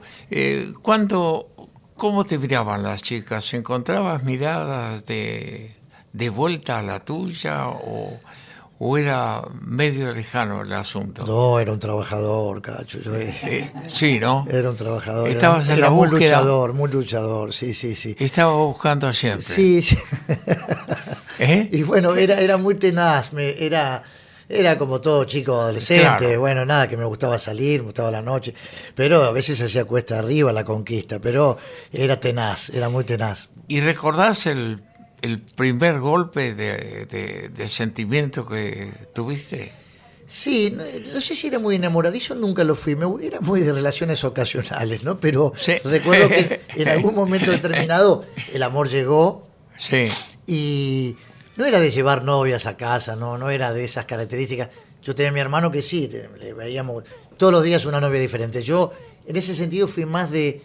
¿cuándo, 0.81 1.49
¿cómo 1.97 2.23
te 2.25 2.37
miraban 2.37 2.83
las 2.83 3.01
chicas? 3.01 3.53
¿Encontrabas 3.53 4.23
miradas 4.23 5.05
de, 5.05 5.75
de 6.13 6.29
vuelta 6.29 6.79
a 6.79 6.81
la 6.83 6.99
tuya 7.03 7.67
o, 7.67 8.19
o 8.79 8.97
era 8.97 9.41
medio 9.61 10.13
lejano 10.13 10.61
el 10.61 10.71
asunto? 10.73 11.25
No, 11.25 11.59
era 11.59 11.73
un 11.73 11.79
trabajador, 11.79 12.61
cacho. 12.61 12.99
Yo, 13.01 13.15
eh, 13.15 13.35
Eh, 13.43 13.71
sí, 13.87 14.19
¿no? 14.19 14.45
era 14.49 14.69
un 14.69 14.75
trabajador. 14.77 15.27
Estabas 15.29 15.65
era, 15.65 15.73
en 15.73 15.79
era 15.79 15.87
la 15.89 15.93
muy 15.95 16.07
búsqueda. 16.07 16.37
luchador, 16.39 16.73
muy 16.73 16.89
luchador, 16.91 17.53
sí, 17.53 17.73
sí, 17.73 17.95
sí. 17.95 18.15
Estaba 18.19 18.53
buscando 18.53 19.11
siempre. 19.13 19.41
Sí, 19.43 19.81
sí. 19.81 19.97
¿Eh? 21.39 21.69
Y 21.73 21.83
bueno, 21.83 22.15
era, 22.15 22.39
era 22.39 22.57
muy 22.57 22.75
tenaz, 22.75 23.33
me, 23.33 23.63
era, 23.63 24.03
era 24.49 24.77
como 24.77 25.01
todo 25.01 25.23
chico 25.25 25.59
adolescente, 25.59 26.03
Claro. 26.19 26.39
bueno, 26.39 26.65
nada, 26.65 26.87
que 26.87 26.95
me 26.97 27.05
gustaba 27.05 27.37
salir, 27.37 27.79
me 27.81 27.85
gustaba 27.87 28.11
la 28.11 28.21
noche, 28.21 28.53
pero 28.95 29.23
a 29.23 29.31
veces 29.31 29.61
hacía 29.61 29.85
cuesta 29.85 30.19
arriba 30.19 30.51
la 30.53 30.63
conquista, 30.63 31.19
pero 31.19 31.57
era 31.91 32.19
tenaz, 32.19 32.69
era 32.69 32.89
muy 32.89 33.03
tenaz. 33.03 33.49
¿Y 33.67 33.81
recordás 33.81 34.45
el, 34.45 34.81
el 35.21 35.39
primer 35.41 35.99
golpe 35.99 36.53
de, 36.53 37.05
de- 37.05 37.49
de 37.49 37.69
sentimiento 37.69 38.45
que 38.47 38.91
tuviste? 39.13 39.71
Sí, 40.29 40.73
no, 40.75 40.83
no 41.13 41.21
sé 41.21 41.35
si 41.35 41.47
era 41.47 41.57
muy 41.57 41.75
enamoradizo, 41.77 42.35
nunca 42.35 42.63
lo 42.65 42.75
fui, 42.75 42.95
me, 42.97 43.05
era 43.25 43.39
muy 43.39 43.61
de 43.61 43.71
relaciones 43.71 44.23
ocasionales, 44.25 45.03
¿no? 45.05 45.19
Pero 45.21 45.53
Sí. 45.55 45.75
recuerdo 45.85 46.27
que 46.27 46.61
en 46.75 46.87
algún 46.89 47.15
momento 47.15 47.49
determinado 47.51 48.25
el 48.53 48.61
amor 48.63 48.89
llegó 48.89 49.47
Sí. 49.77 50.09
y 50.45 51.15
no 51.57 51.65
era 51.65 51.79
de 51.79 51.91
llevar 51.91 52.23
novias 52.23 52.65
a 52.67 52.77
casa, 52.77 53.15
no, 53.15 53.37
no 53.37 53.49
era 53.49 53.73
de 53.73 53.83
esas 53.83 54.05
características. 54.05 54.69
Yo 55.03 55.13
tenía 55.15 55.29
a 55.29 55.33
mi 55.33 55.39
hermano 55.39 55.71
que 55.71 55.81
sí, 55.81 56.09
le 56.39 56.53
veíamos 56.53 57.03
todos 57.37 57.51
los 57.51 57.63
días 57.63 57.85
una 57.85 57.99
novia 57.99 58.19
diferente. 58.21 58.61
Yo 58.63 58.91
en 59.25 59.35
ese 59.35 59.53
sentido 59.55 59.87
fui 59.87 60.05
más 60.05 60.31
de, 60.31 60.61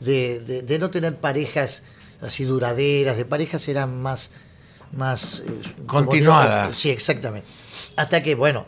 de, 0.00 0.40
de- 0.40 0.62
de 0.62 0.78
no 0.78 0.90
tener 0.90 1.16
parejas 1.16 1.82
así 2.20 2.44
duraderas, 2.44 3.16
de 3.16 3.24
parejas 3.24 3.66
eran 3.68 4.00
más... 4.02 4.30
más 4.92 5.42
eh, 5.46 5.50
digo, 6.62 6.74
sí, 6.74 6.90
exactamente. 6.90 7.46
Hasta 7.96 8.22
que, 8.22 8.34
bueno, 8.34 8.66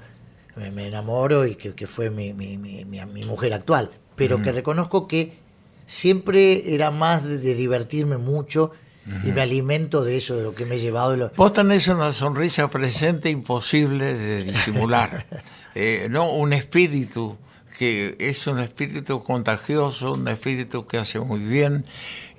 me, 0.57 0.71
me 0.71 0.87
enamoro 0.89 1.47
y 1.47 1.55
que, 1.57 1.75
que 1.75 1.87
fue 1.87 2.11
mi, 2.11 2.33
mi- 2.33 2.59
mi- 2.59 2.85
mi- 2.85 3.25
mujer 3.25 3.53
actual. 3.55 3.91
Pero 4.17 4.41
que 4.43 4.53
reconozco 4.53 5.07
que 5.07 5.39
siempre 5.87 6.75
era 6.75 6.91
más 6.91 7.25
de, 7.25 7.39
de 7.39 7.55
divertirme 7.55 8.17
mucho 8.19 8.71
y 9.25 9.33
me 9.33 9.41
alimento 9.41 10.03
de 10.05 10.17
eso, 10.17 10.37
de 10.37 10.43
lo 10.43 10.55
que 10.55 10.67
me 10.67 10.77
he 10.77 10.79
llevado. 10.81 11.17
lo- 11.17 11.31
Vos 11.37 11.53
tenés 11.53 11.87
una 11.89 12.13
sonrisa 12.13 12.69
presente 12.69 13.31
imposible 13.31 14.15
de 14.15 14.45
disimular. 14.45 15.27
Eh, 15.79 16.09
no, 16.11 16.31
un 16.33 16.55
espíritu 16.55 17.37
que 17.79 18.17
es 18.19 18.47
un 18.47 18.61
espíritu 18.61 19.23
contagioso, 19.23 20.13
un 20.15 20.27
espíritu 20.27 20.87
que 20.87 20.97
hace 20.97 21.21
muy 21.21 21.39
bien. 21.41 21.85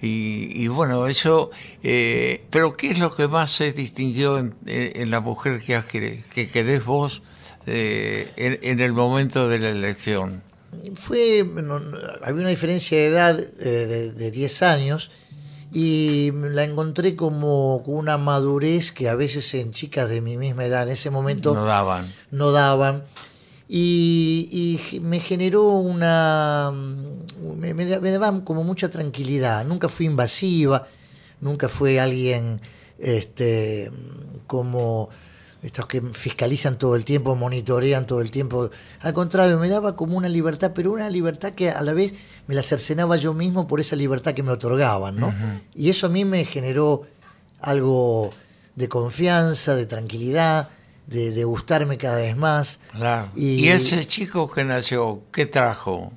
Y, 0.01 0.63
y 0.63 0.67
bueno, 0.69 1.05
eso. 1.05 1.51
eh, 1.83 2.43
pero 2.49 2.75
¿qué 2.75 2.89
es 2.89 2.97
lo 2.97 3.15
que 3.15 3.27
más 3.27 3.51
se 3.51 3.71
distinguió 3.73 4.39
en, 4.39 4.55
en- 4.65 5.11
la 5.11 5.19
mujer 5.19 5.59
que, 5.59 6.19
que 6.33 6.49
querés 6.49 6.83
vos 6.83 7.21
eh, 7.67 8.31
en, 8.37 8.57
en 8.63 8.79
el 8.79 8.93
momento 8.93 9.47
de 9.47 9.59
la 9.59 9.69
elección? 9.69 10.41
Fue, 10.95 11.43
no, 11.43 11.75
había 12.23 12.41
una 12.41 12.49
diferencia 12.49 12.97
de 12.97 13.05
edad 13.05 13.39
eh, 13.39 13.69
de, 13.85 14.11
de 14.13 14.31
10 14.31 14.63
años 14.63 15.11
y 15.79 16.31
la 16.31 16.63
encontré 16.63 17.15
como 17.15 17.75
una 17.85 18.17
madurez 18.17 18.91
que 18.91 19.09
a 19.09 19.13
veces 19.13 19.53
en 19.53 19.73
chicas 19.73 20.09
de 20.09 20.21
mi 20.21 20.35
misma 20.35 20.65
edad 20.65 20.81
en 20.81 20.89
ese 20.89 21.11
momento 21.11 21.53
No 21.53 21.65
daban. 21.65 22.11
no 22.31 22.51
daban. 22.51 23.03
Y, 23.69 24.79
me 25.03 25.19
generó 25.19 25.67
una. 25.67 26.71
Me, 27.59 27.75
me 27.75 27.99
me 27.99 28.11
daba 28.11 28.43
como 28.43 28.63
mucha 28.63 28.89
tranquilidad. 28.89 29.65
Nunca 29.65 29.87
fui 29.87 30.07
invasiva, 30.07 30.87
nunca 31.41 31.69
fue 31.69 31.99
alguien 31.99 32.59
este, 32.97 33.91
como 34.47 35.09
estos 35.67 35.85
que 35.85 36.01
fiscalizan 36.13 36.77
todo 36.79 36.95
el 36.95 37.05
tiempo, 37.05 37.35
monitorean 37.35 38.05
todo 38.07 38.21
el 38.21 38.31
tiempo. 38.31 38.69
Al 39.01 39.13
contrario, 39.13 39.59
me 39.59 39.69
daba 39.69 39.95
como 39.95 40.17
una 40.17 40.29
libertad, 40.29 40.71
pero 40.73 40.91
una 40.91 41.09
libertad 41.09 41.53
que 41.53 41.69
a 41.69 41.81
la 41.81 41.93
vez 41.93 42.13
me 42.47 42.55
la 42.55 42.63
cercenaba 42.63 43.17
yo 43.17 43.33
mismo 43.33 43.67
por 43.67 43.79
esa 43.79 43.95
libertad 43.95 44.33
que 44.33 44.43
me 44.43 44.51
otorgaban, 44.51 45.17
¿no? 45.19 45.33
Y 45.75 45.89
eso 45.89 46.07
a 46.07 46.09
mí 46.09 46.25
me 46.25 46.45
generó 46.45 47.03
algo 47.59 48.31
de 48.75 48.87
confianza, 48.89 49.75
de 49.75 49.85
tranquilidad, 49.85 50.69
de, 51.07 51.31
de 51.31 51.43
gustarme 51.43 51.97
cada 51.97 52.17
vez 52.17 52.35
más. 52.37 52.79
Claro. 52.91 53.31
Y- 53.35 53.65
Y, 53.65 53.67
ese 53.69 54.05
chico 54.07 54.49
que 54.49 54.63
nació, 54.63 55.21
¿qué 55.31 55.45
trajo? 55.45 56.11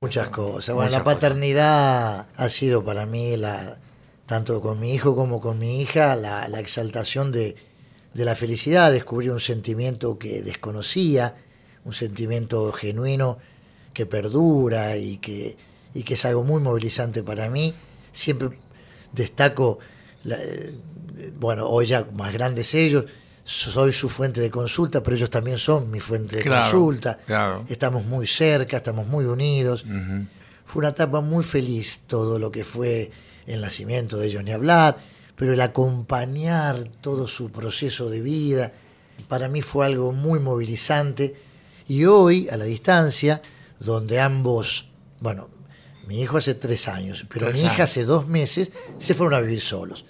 Muchas 0.00 0.28
cosas. 0.28 0.74
Bueno, 0.74 0.90
Muchas 0.90 1.00
la 1.00 1.04
paternidad 1.04 2.26
ha 2.36 2.48
sido 2.48 2.84
para 2.84 3.06
mí 3.06 3.36
la, 3.36 3.76
tanto 4.26 4.60
con 4.60 4.78
mi 4.80 4.92
hijo 4.94 5.14
como 5.16 5.40
con 5.40 5.58
mi 5.58 5.80
hija, 5.80 6.16
la, 6.16 6.48
la 6.48 6.60
exaltación 6.60 7.32
de, 7.32 7.56
de 8.16 8.24
la 8.24 8.34
felicidad, 8.34 8.90
descubrir 8.92 9.30
un 9.30 9.40
sentimiento 9.40 10.18
que 10.18 10.42
desconocía, 10.42 11.34
un 11.84 11.92
sentimiento 11.92 12.72
genuino 12.72 13.38
que 13.92 14.06
perdura 14.06 14.96
y 14.96 15.18
que, 15.18 15.56
y 15.94 16.02
que 16.02 16.14
es 16.14 16.24
algo 16.24 16.42
muy 16.44 16.60
movilizante 16.62 17.22
para 17.22 17.48
mí. 17.50 17.74
Siempre 18.12 18.50
destaco, 19.12 19.78
la- 20.24 20.36
eh, 20.42 20.74
bueno, 21.38 21.68
hoy 21.68 21.86
ya 21.86 22.06
más 22.14 22.32
grandes 22.32 22.74
ellos, 22.74 23.04
soy 23.44 23.92
su 23.92 24.08
fuente 24.08 24.40
de 24.40 24.50
consulta, 24.50 25.02
pero 25.02 25.16
ellos 25.16 25.30
también 25.30 25.58
son 25.58 25.90
mi 25.90 26.00
fuente 26.00 26.36
de 26.36 26.42
Claro, 26.42 26.70
consulta. 26.72 27.18
claro. 27.24 27.64
Estamos 27.68 28.04
muy 28.04 28.26
cerca, 28.26 28.78
estamos 28.78 29.06
muy 29.06 29.24
unidos. 29.24 29.84
Fue 30.66 30.80
una 30.80 30.88
etapa 30.88 31.20
muy 31.20 31.44
feliz 31.44 32.00
todo 32.08 32.38
lo 32.38 32.50
que 32.50 32.64
fue 32.64 33.10
el 33.46 33.60
nacimiento 33.60 34.16
de 34.16 34.26
ellos, 34.26 34.42
ni 34.42 34.50
hablar, 34.50 34.96
pero 35.36 35.52
el 35.52 35.60
acompañar 35.60 36.88
todo 37.00 37.28
su 37.28 37.50
proceso 37.50 38.08
de 38.10 38.20
vida, 38.20 38.72
para 39.28 39.48
mí 39.48 39.62
fue 39.62 39.86
algo 39.86 40.12
muy 40.12 40.40
movilizante. 40.40 41.34
Y 41.88 42.06
hoy, 42.06 42.48
a 42.48 42.56
la 42.56 42.64
distancia, 42.64 43.42
donde 43.78 44.18
ambos, 44.18 44.88
bueno, 45.20 45.48
mi 46.06 46.20
hijo 46.20 46.38
hace 46.38 46.54
tres 46.54 46.88
años, 46.88 47.26
pero 47.28 47.46
Tres 47.46 47.56
mi 47.56 47.60
hija 47.62 47.74
años. 47.74 47.90
hace 47.90 48.04
dos 48.04 48.26
meses, 48.26 48.72
se 48.98 49.14
fueron 49.14 49.34
a 49.34 49.40
vivir 49.40 49.60
solos. 49.60 50.04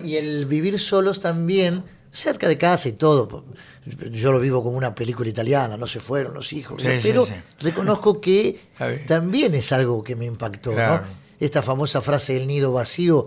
Y 0.00 0.16
el 0.16 0.46
vivir 0.46 0.78
solos 0.78 1.20
también, 1.20 1.82
cerca 2.10 2.46
de 2.48 2.58
casa 2.58 2.88
y 2.88 2.92
todo. 2.92 3.44
Yo 4.12 4.30
lo 4.30 4.40
vivo 4.40 4.62
como 4.62 4.76
una 4.76 4.94
película 4.94 5.28
italiana, 5.28 5.76
no 5.76 5.86
se 5.86 6.00
fueron 6.00 6.34
los 6.34 6.52
hijos. 6.52 6.82
Sí, 6.82 6.88
pero 7.02 7.26
sí. 7.26 7.32
reconozco 7.60 8.20
que 8.20 8.60
también 9.08 9.54
es 9.54 9.72
algo 9.72 10.04
que 10.04 10.14
me 10.16 10.26
impactó. 10.26 10.72
¿no? 10.72 11.00
Esta 11.40 11.62
famosa 11.62 12.02
frase 12.02 12.34
del 12.34 12.46
nido 12.46 12.72
vacío 12.72 13.26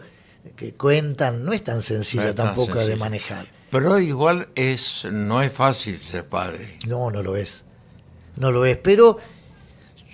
que 0.56 0.74
cuentan 0.74 1.44
no 1.44 1.54
es 1.54 1.64
tan 1.64 1.82
sencilla 1.82 2.24
No 2.24 2.30
es 2.30 2.36
tan 2.36 2.46
tampoco 2.48 2.80
de 2.86 2.96
manejar. 2.96 3.48
Pero 3.70 4.00
igual 4.00 4.50
es, 4.56 5.06
no 5.12 5.42
es 5.42 5.52
fácil 5.52 5.98
ser 5.98 6.26
padre. 6.28 6.78
No, 6.88 7.10
no 7.12 7.24
lo 7.24 7.36
es. 7.38 7.64
No 8.36 8.52
lo 8.52 8.66
es. 8.66 8.78
Pero 8.78 9.18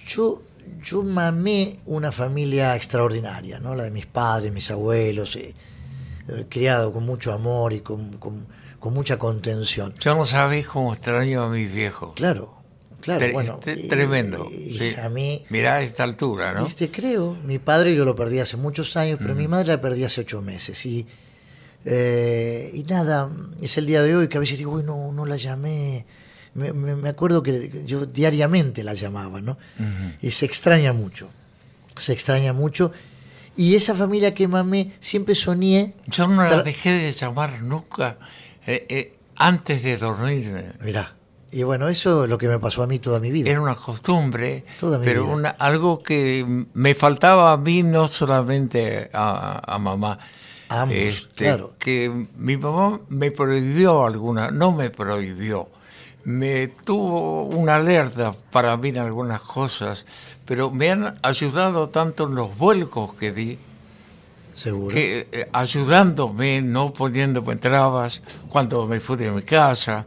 yo, 0.06 0.42
yo 0.84 1.04
mamé 1.04 1.80
una 1.86 2.12
familia 2.12 2.76
extraordinaria, 2.76 3.60
¿no? 3.60 3.74
La 3.76 3.86
de 3.86 3.92
mis 3.92 4.06
padres, 4.06 4.52
mis 4.52 4.70
abuelos, 4.70 5.36
eh, 5.36 5.56
eh, 6.30 6.46
criado 6.50 6.92
con 6.94 7.06
mucho 7.06 7.34
amor 7.34 7.74
y 7.74 7.82
con, 7.82 8.18
con- 8.18 8.48
con 8.80 8.94
mucha 8.94 9.18
contención. 9.18 9.96
Yo 10.00 10.14
no 10.16 10.24
sabéis 10.26 10.68
cómo 10.68 10.94
extraño 10.94 11.42
a 11.44 11.50
mis 11.50 11.72
viejos. 11.72 12.12
Claro, 12.16 12.57
claro, 13.02 13.26
Tre- 13.26 13.34
bueno. 13.34 13.60
este- 13.64 13.88
tremendo. 13.88 14.50
y 14.52 14.78
sí. 14.80 14.96
a 15.00 15.10
mí, 15.10 15.46
Mirá 15.50 15.76
a 15.76 15.82
esta 15.82 16.04
altura, 16.04 16.54
¿no? 16.54 16.64
Viste, 16.64 16.90
creo, 16.92 17.36
mi 17.46 17.60
padre 17.60 17.96
yo 17.96 18.06
lo 18.06 18.16
perdí 18.16 18.40
hace 18.40 18.58
muchos 18.58 18.96
años, 18.98 19.20
pero 19.22 19.36
mi 19.36 19.48
madre 19.48 19.68
la 19.70 19.82
perdí 19.82 20.04
hace 20.04 20.22
ocho 20.22 20.42
meses. 20.42 20.86
Y, 20.86 21.06
eh, 21.86 22.72
y 22.74 22.84
nada, 22.84 23.30
es 23.62 23.78
el 23.78 23.86
día 23.86 24.02
de 24.02 24.16
hoy 24.16 24.28
que 24.28 24.38
a 24.38 24.40
veces 24.40 24.58
digo, 24.58 24.72
uy, 24.74 24.84
no, 24.84 25.12
no 25.12 25.26
la 25.26 25.38
llamé. 25.38 26.06
Me, 26.54 26.74
me- 26.74 26.96
me 26.96 27.10
acuerdo 27.10 27.44
que 27.44 27.84
yo 27.86 28.06
diariamente 28.06 28.84
la 28.84 28.94
llamaba, 28.94 29.42
¿no? 29.42 29.58
Y 30.22 30.32
se 30.32 30.46
extraña 30.46 30.92
mucho, 30.94 31.30
se 31.96 32.14
extraña 32.14 32.52
mucho. 32.54 32.92
Y 33.56 33.76
esa 33.76 33.96
familia 33.96 34.34
que 34.34 34.48
mamé, 34.48 34.94
siempre 35.00 35.34
soñé. 35.36 35.96
Yo 36.08 36.28
no 36.28 36.44
la 36.44 36.62
dejé 36.64 36.92
de 36.92 37.12
llamar 37.12 37.62
nunca 37.64 38.18
eh, 38.66 38.86
eh, 38.90 39.14
antes 39.36 39.82
de 39.84 39.98
dormir. 39.98 40.74
Mirá, 40.82 41.16
y 41.60 41.64
bueno, 41.64 41.88
eso 41.88 42.24
es 42.26 42.30
lo 42.30 42.38
que 42.38 42.48
me 42.48 42.60
pasó 42.60 42.84
a 42.84 42.88
mí 42.88 43.00
toda 43.00 43.20
mi 43.20 43.32
vida. 43.32 43.50
Era 43.50 43.62
una 43.62 43.76
costumbre, 43.76 44.64
Toda 44.80 45.00
mi 45.00 45.06
pero 45.06 45.24
vida. 45.24 45.34
una- 45.34 45.50
algo 45.50 46.04
que 46.04 46.66
me 46.74 46.94
faltaba 46.94 47.52
a 47.52 47.58
mí, 47.58 47.82
no 47.84 48.08
solamente 48.08 49.10
a, 49.14 49.62
a 49.66 49.80
mamá. 49.80 50.20
A 50.70 50.82
ambos, 50.82 50.98
Este, 50.98 51.46
claro. 51.46 51.74
Que 51.80 52.28
mi 52.38 52.58
mamá 52.58 53.00
me 53.10 53.32
prohibió 53.32 54.06
alguna, 54.06 54.52
no 54.52 54.72
me 54.72 54.90
prohibió, 54.92 55.70
me 56.26 56.68
tuvo 56.68 57.44
una 57.46 57.78
alerta 57.78 58.36
para 58.52 58.76
mí 58.78 58.90
en 58.90 59.00
algunas 59.00 59.40
cosas, 59.42 60.06
pero 60.46 60.70
me 60.70 60.92
han 60.92 61.18
ayudado 61.24 61.90
tanto 61.90 62.26
en 62.28 62.36
los 62.36 62.56
vuelcos 62.58 63.14
que 63.16 63.32
di, 63.32 63.58
Seguro. 64.54 64.94
que 64.94 65.28
eh, 65.32 65.50
ayudándome, 65.54 66.62
no 66.62 66.92
poniéndome 66.94 67.56
trabas, 67.56 68.22
cuando 68.50 68.88
me 68.88 69.00
fui 69.00 69.16
de 69.18 69.32
mi 69.32 69.42
casa, 69.44 70.06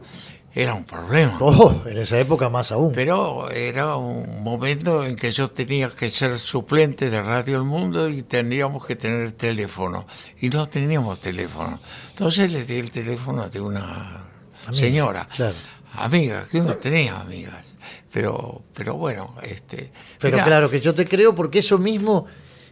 era 0.53 0.73
un 0.73 0.83
problema. 0.83 1.37
Oh, 1.39 1.81
en 1.85 1.97
esa 1.97 2.19
época 2.19 2.49
más 2.49 2.71
aún. 2.71 2.91
Pero 2.93 3.49
era 3.51 3.95
un 3.95 4.43
momento 4.43 5.05
en 5.05 5.15
que 5.15 5.31
yo 5.31 5.49
tenía 5.49 5.89
que 5.89 6.09
ser 6.09 6.37
suplente 6.39 7.09
de 7.09 7.21
Radio 7.21 7.57
El 7.57 7.63
Mundo 7.63 8.09
y 8.09 8.23
teníamos 8.23 8.85
que 8.85 8.95
tener 8.95 9.31
teléfono. 9.31 10.05
Y 10.41 10.49
no 10.49 10.67
teníamos 10.67 11.19
teléfono. 11.21 11.79
Entonces 12.09 12.51
le 12.51 12.65
di 12.65 12.77
el 12.77 12.91
teléfono 12.91 13.47
de 13.49 13.61
una 13.61 14.27
Amiga, 14.67 14.83
señora, 14.83 15.27
claro. 15.33 15.55
amiga, 15.93 16.45
que 16.49 16.59
uno 16.59 16.75
tenía 16.75 17.19
amigas. 17.19 17.73
Pero, 18.11 18.61
pero 18.73 18.95
bueno, 18.95 19.33
este. 19.43 19.89
Pero 20.19 20.35
mirá, 20.35 20.45
claro 20.45 20.69
que 20.69 20.81
yo 20.81 20.93
te 20.93 21.05
creo 21.05 21.33
porque 21.33 21.59
eso 21.59 21.77
mismo 21.77 22.25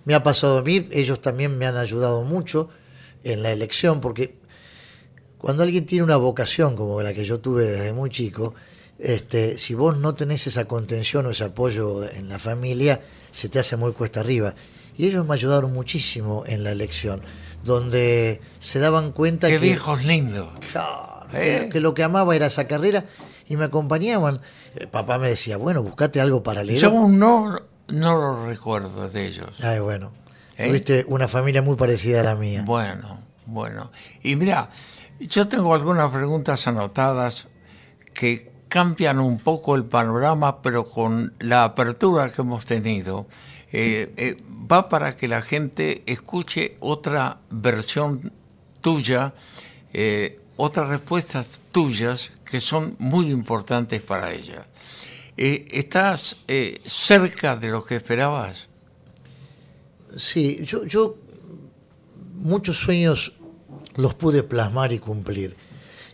me 0.04 0.13
ha 0.13 0.21
pasado 0.21 0.58
a 0.58 0.62
mí. 0.62 0.89
Ellos 0.91 1.21
también 1.21 1.58
me 1.58 1.65
han 1.65 1.77
ayudado 1.77 2.23
mucho 2.23 2.69
en 3.23 3.41
la 3.41 3.51
elección 3.51 4.01
porque 4.01 4.38
cuando 5.39 5.63
alguien 5.63 5.86
tiene 5.86 6.04
una 6.04 6.17
vocación 6.17 6.75
como 6.75 7.02
la 7.02 7.13
que 7.13 7.23
yo 7.23 7.39
tuve 7.39 7.65
desde 7.65 7.93
muy 7.93 8.10
chico, 8.10 8.54
este, 8.99 9.58
si 9.58 9.73
vos 9.73 9.97
no 9.97 10.13
tenés 10.13 10.45
esa 10.47 10.65
contención 10.65 11.25
o 11.25 11.30
ese 11.30 11.45
apoyo 11.45 12.04
en 12.12 12.28
la 12.28 12.38
familia, 12.38 13.02
se 13.32 13.47
te 13.47 13.58
hace 13.58 13.78
muy 13.78 13.93
cuesta 13.93 14.19
arriba. 14.19 14.54
Y 14.97 15.08
ellos 15.08 15.25
me 15.25 15.34
ayudaron 15.34 15.73
muchísimo 15.73 16.43
en 16.45 16.65
la 16.65 16.71
elección, 16.71 17.21
donde 17.63 18.41
se 18.60 18.80
daban 18.80 19.13
cuenta 19.13 19.47
Qué 19.47 19.54
que... 19.54 19.60
viejos 19.60 20.04
lindos. 20.04 20.49
¿Eh? 21.34 21.69
que, 21.71 21.80
lo 21.80 21.93
que 21.93 22.04
amaba 22.04 22.36
era 22.36 22.47
esa 22.47 22.67
carrera 22.67 23.06
y 23.47 23.56
me 23.56 23.65
acompañaban. 23.65 24.41
El 24.75 24.89
papá 24.89 25.19
me 25.19 25.30
decía, 25.30 25.56
bueno, 25.56 25.82
buscate 25.84 26.19
algo 26.19 26.43
paralelo. 26.43 26.80
Yo 26.80 27.08
no, 27.08 27.56
no 27.88 28.15
lo 28.17 28.45
recuerdo 28.45 29.08
de 29.10 29.28
ellos. 29.28 29.52
Ay, 29.63 29.80
bueno. 29.80 30.12
¿Eh? 30.58 30.67
Tuviste 30.67 31.06
una 31.08 31.30
familia 31.30 31.62
muy 31.62 31.78
parecida 31.78 32.19
a 32.19 32.23
la 32.23 32.36
mía. 32.36 32.63
Bueno, 32.65 33.21
bueno. 33.45 33.91
Y 34.21 34.36
mira, 34.36 34.69
yo 35.19 35.47
tengo 35.47 35.73
algunas 35.73 36.12
preguntas 36.12 36.67
anotadas 36.67 37.47
que 38.13 38.51
cambian 38.69 39.19
un 39.19 39.39
poco 39.39 39.75
el 39.75 39.84
panorama, 39.84 40.62
pero 40.62 40.89
con 40.89 41.34
la 41.39 41.63
apertura 41.63 42.32
que 42.32 42.41
hemos 42.41 42.65
tenido, 42.65 43.27
eh, 43.71 44.13
eh, 44.17 44.38
va 44.49 44.88
para 44.88 45.15
que 45.15 45.27
la 45.27 45.41
gente 45.41 46.03
escuche 46.05 46.77
otra 46.79 47.39
versión 47.49 48.32
tuya, 48.82 49.34
eh, 49.93 50.39
otras 50.55 50.89
respuestas 50.89 51.62
tuyas 51.71 52.32
que 52.45 52.62
son 52.62 52.95
muy 52.99 53.29
importantes 53.29 54.01
para 54.01 54.32
ella. 54.32 54.65
¿Estás 55.38 56.36
cerca 56.84 57.55
de 57.55 57.69
lo 57.69 57.86
que 57.86 57.95
esperabas? 57.95 58.67
Sí, 60.17 60.60
yo, 60.65 60.84
yo 60.84 61.15
muchos 62.36 62.77
sueños 62.77 63.38
los 63.95 64.13
pude 64.15 64.43
plasmar 64.43 64.91
y 64.93 64.99
cumplir. 64.99 65.56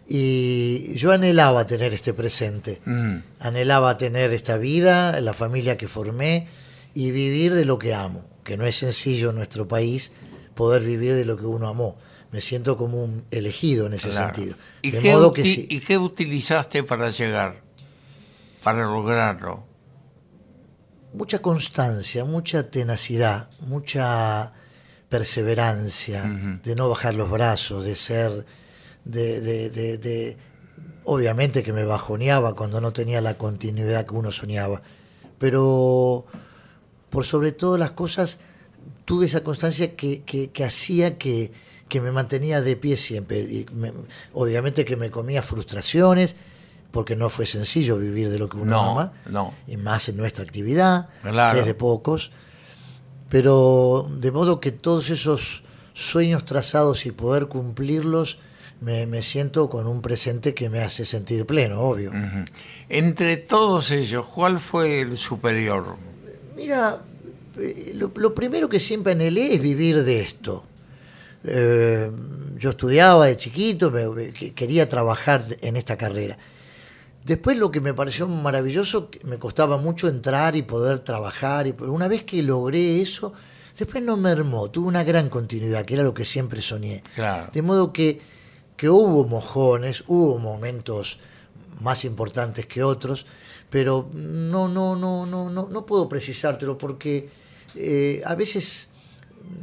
Y 0.07 0.93
yo 0.95 1.11
anhelaba 1.11 1.65
tener 1.65 1.93
este 1.93 2.13
presente, 2.13 2.81
Mm. 2.85 3.17
anhelaba 3.39 3.97
tener 3.97 4.33
esta 4.33 4.57
vida, 4.57 5.19
la 5.21 5.33
familia 5.33 5.77
que 5.77 5.87
formé 5.87 6.47
y 6.93 7.11
vivir 7.11 7.53
de 7.53 7.65
lo 7.65 7.79
que 7.79 7.93
amo, 7.93 8.23
que 8.43 8.55
no 8.57 8.65
es 8.67 8.75
sencillo 8.77 9.31
en 9.31 9.37
nuestro 9.37 9.67
país 9.67 10.11
poder 10.53 10.83
vivir 10.83 11.15
de 11.15 11.25
lo 11.25 11.37
que 11.37 11.45
uno 11.45 11.67
amó. 11.67 11.97
Me 12.31 12.41
siento 12.41 12.77
como 12.77 13.03
un 13.03 13.25
elegido 13.31 13.87
en 13.87 13.93
ese 13.93 14.09
Claro. 14.09 14.33
sentido. 14.35 14.57
¿Y 14.81 14.91
de 14.91 14.99
qué, 14.99 15.11
modo 15.13 15.31
que 15.31 15.41
uti- 15.41 15.55
sí. 15.55 15.67
¿Y 15.69 15.79
qué 15.79 15.97
utilizaste 15.97 16.83
para 16.83 17.09
llegar? 17.09 17.61
Para 18.63 18.83
lograrlo. 18.85 19.65
mucha 21.13 21.39
constancia, 21.39 22.25
mucha 22.25 22.69
tenacidad, 22.69 23.49
mucha 23.61 24.51
perseverancia, 25.09 26.23
de 26.63 26.75
no 26.75 26.89
bajar 26.89 27.15
los 27.15 27.29
brazos, 27.29 27.83
de 27.85 27.95
ser, 27.95 28.45
de, 29.03 29.41
de- 29.41 29.69
de- 29.69 29.97
de- 29.97 30.37
obviamente 31.03 31.63
que 31.63 31.73
me 31.73 31.83
bajoneaba 31.83 32.55
cuando 32.55 32.81
no 32.81 32.91
tenía 32.93 33.21
la 33.21 33.37
continuidad 33.37 34.05
que 34.05 34.15
uno 34.15 34.31
soñaba, 34.31 34.81
pero 35.37 36.25
por 37.09 37.25
sobre 37.25 37.51
todas 37.51 37.79
las 37.79 37.91
cosas 37.91 38.39
tuve 39.05 39.27
esa 39.27 39.43
constancia 39.43 39.95
que, 39.95 40.23
que- 40.23 40.49
que 40.51 40.63
hacía 40.63 41.17
que, 41.17 41.51
que 41.87 42.01
me 42.01 42.11
mantenía 42.11 42.61
de 42.61 42.75
pie 42.75 42.97
siempre. 42.97 43.39
Y 43.41 43.65
me- 43.73 43.93
obviamente 44.33 44.85
que 44.85 44.95
me 44.95 45.11
comía 45.11 45.41
frustraciones, 45.43 46.35
porque 46.91 47.15
no 47.15 47.29
fue 47.29 47.45
sencillo 47.45 47.97
vivir 47.97 48.29
de 48.29 48.39
lo 48.39 48.47
que 48.47 48.57
uno 48.57 48.71
No, 48.71 48.91
ama 48.91 49.13
no. 49.29 49.53
y 49.67 49.75
más 49.77 50.07
en 50.09 50.17
nuestra 50.17 50.43
actividad, 50.45 51.09
Claro. 51.21 51.53
que 51.53 51.59
es 51.59 51.65
de 51.65 51.73
pocos. 51.75 52.31
Pero 53.29 54.07
de 54.09 54.31
modo 54.31 54.59
que 54.59 54.71
todos 54.71 55.09
esos 55.09 55.63
sueños 55.93 56.43
trazados 56.43 57.05
y 57.05 57.11
poder 57.11 57.47
cumplirlos, 57.47 58.37
me, 58.81 59.07
me 59.07 59.23
siento 59.23 59.69
con 59.69 59.87
un 59.87 60.01
presente 60.01 60.53
que 60.53 60.69
me 60.69 60.81
hace 60.81 61.05
sentir 61.05 61.45
pleno, 61.45 61.81
obvio. 61.81 62.11
Entre 62.89 63.37
todos 63.37 63.91
ellos, 63.91 64.25
¿cuál 64.25 64.59
fue 64.59 65.01
el 65.01 65.17
superior? 65.17 65.95
Mira, 66.55 67.01
eh, 67.57 67.91
lo, 67.95 68.11
lo 68.15 68.35
primero 68.35 68.69
que 68.69 68.79
siempre 68.79 69.13
anhelé 69.13 69.55
es 69.55 69.61
vivir 69.61 70.03
de 70.03 70.19
esto. 70.21 70.63
Eh, 71.45 72.11
yo 72.57 72.69
estudiaba 72.71 73.27
de 73.27 73.37
chiquito, 73.37 73.91
me- 73.91 74.31
que- 74.33 74.53
quería 74.53 74.87
trabajar 74.89 75.45
en 75.61 75.77
esta 75.77 75.97
carrera. 75.97 76.37
Después 77.25 77.57
lo 77.57 77.71
que 77.71 77.81
me 77.81 77.93
pareció 77.93 78.27
maravilloso, 78.27 79.09
que 79.09 79.19
me 79.25 79.39
costaba 79.39 79.77
mucho 79.77 80.07
entrar 80.07 80.55
y 80.55 80.61
poder 80.61 80.99
trabajar, 80.99 81.65
y 81.65 81.75
una 81.81 82.07
vez 82.07 82.21
que 82.21 82.43
logré 82.43 83.01
eso, 83.01 83.33
después 83.75 84.03
no 84.03 84.15
mermó, 84.15 84.69
tuve 84.69 84.87
una 84.87 85.03
gran 85.03 85.29
continuidad, 85.29 85.85
que 85.85 85.95
era 85.95 86.03
lo 86.03 86.13
que 86.13 86.23
siempre 86.23 86.61
soñé. 86.61 87.01
Claro. 87.15 87.51
De 87.51 87.63
modo 87.63 87.91
que, 87.91 88.21
que 88.77 88.89
hubo 88.89 89.25
mojones, 89.25 90.03
hubo 90.05 90.37
momentos 90.37 91.17
más 91.81 92.05
importantes 92.05 92.67
que 92.67 92.83
otros, 92.83 93.25
pero 93.71 94.07
no, 94.13 94.67
no, 94.67 94.95
no, 94.95 95.25
no, 95.25 95.49
no, 95.49 95.67
no 95.67 95.85
puedo 95.85 96.07
precisártelo 96.07 96.77
porque 96.77 97.27
eh, 97.75 98.21
a 98.23 98.35
veces 98.35 98.89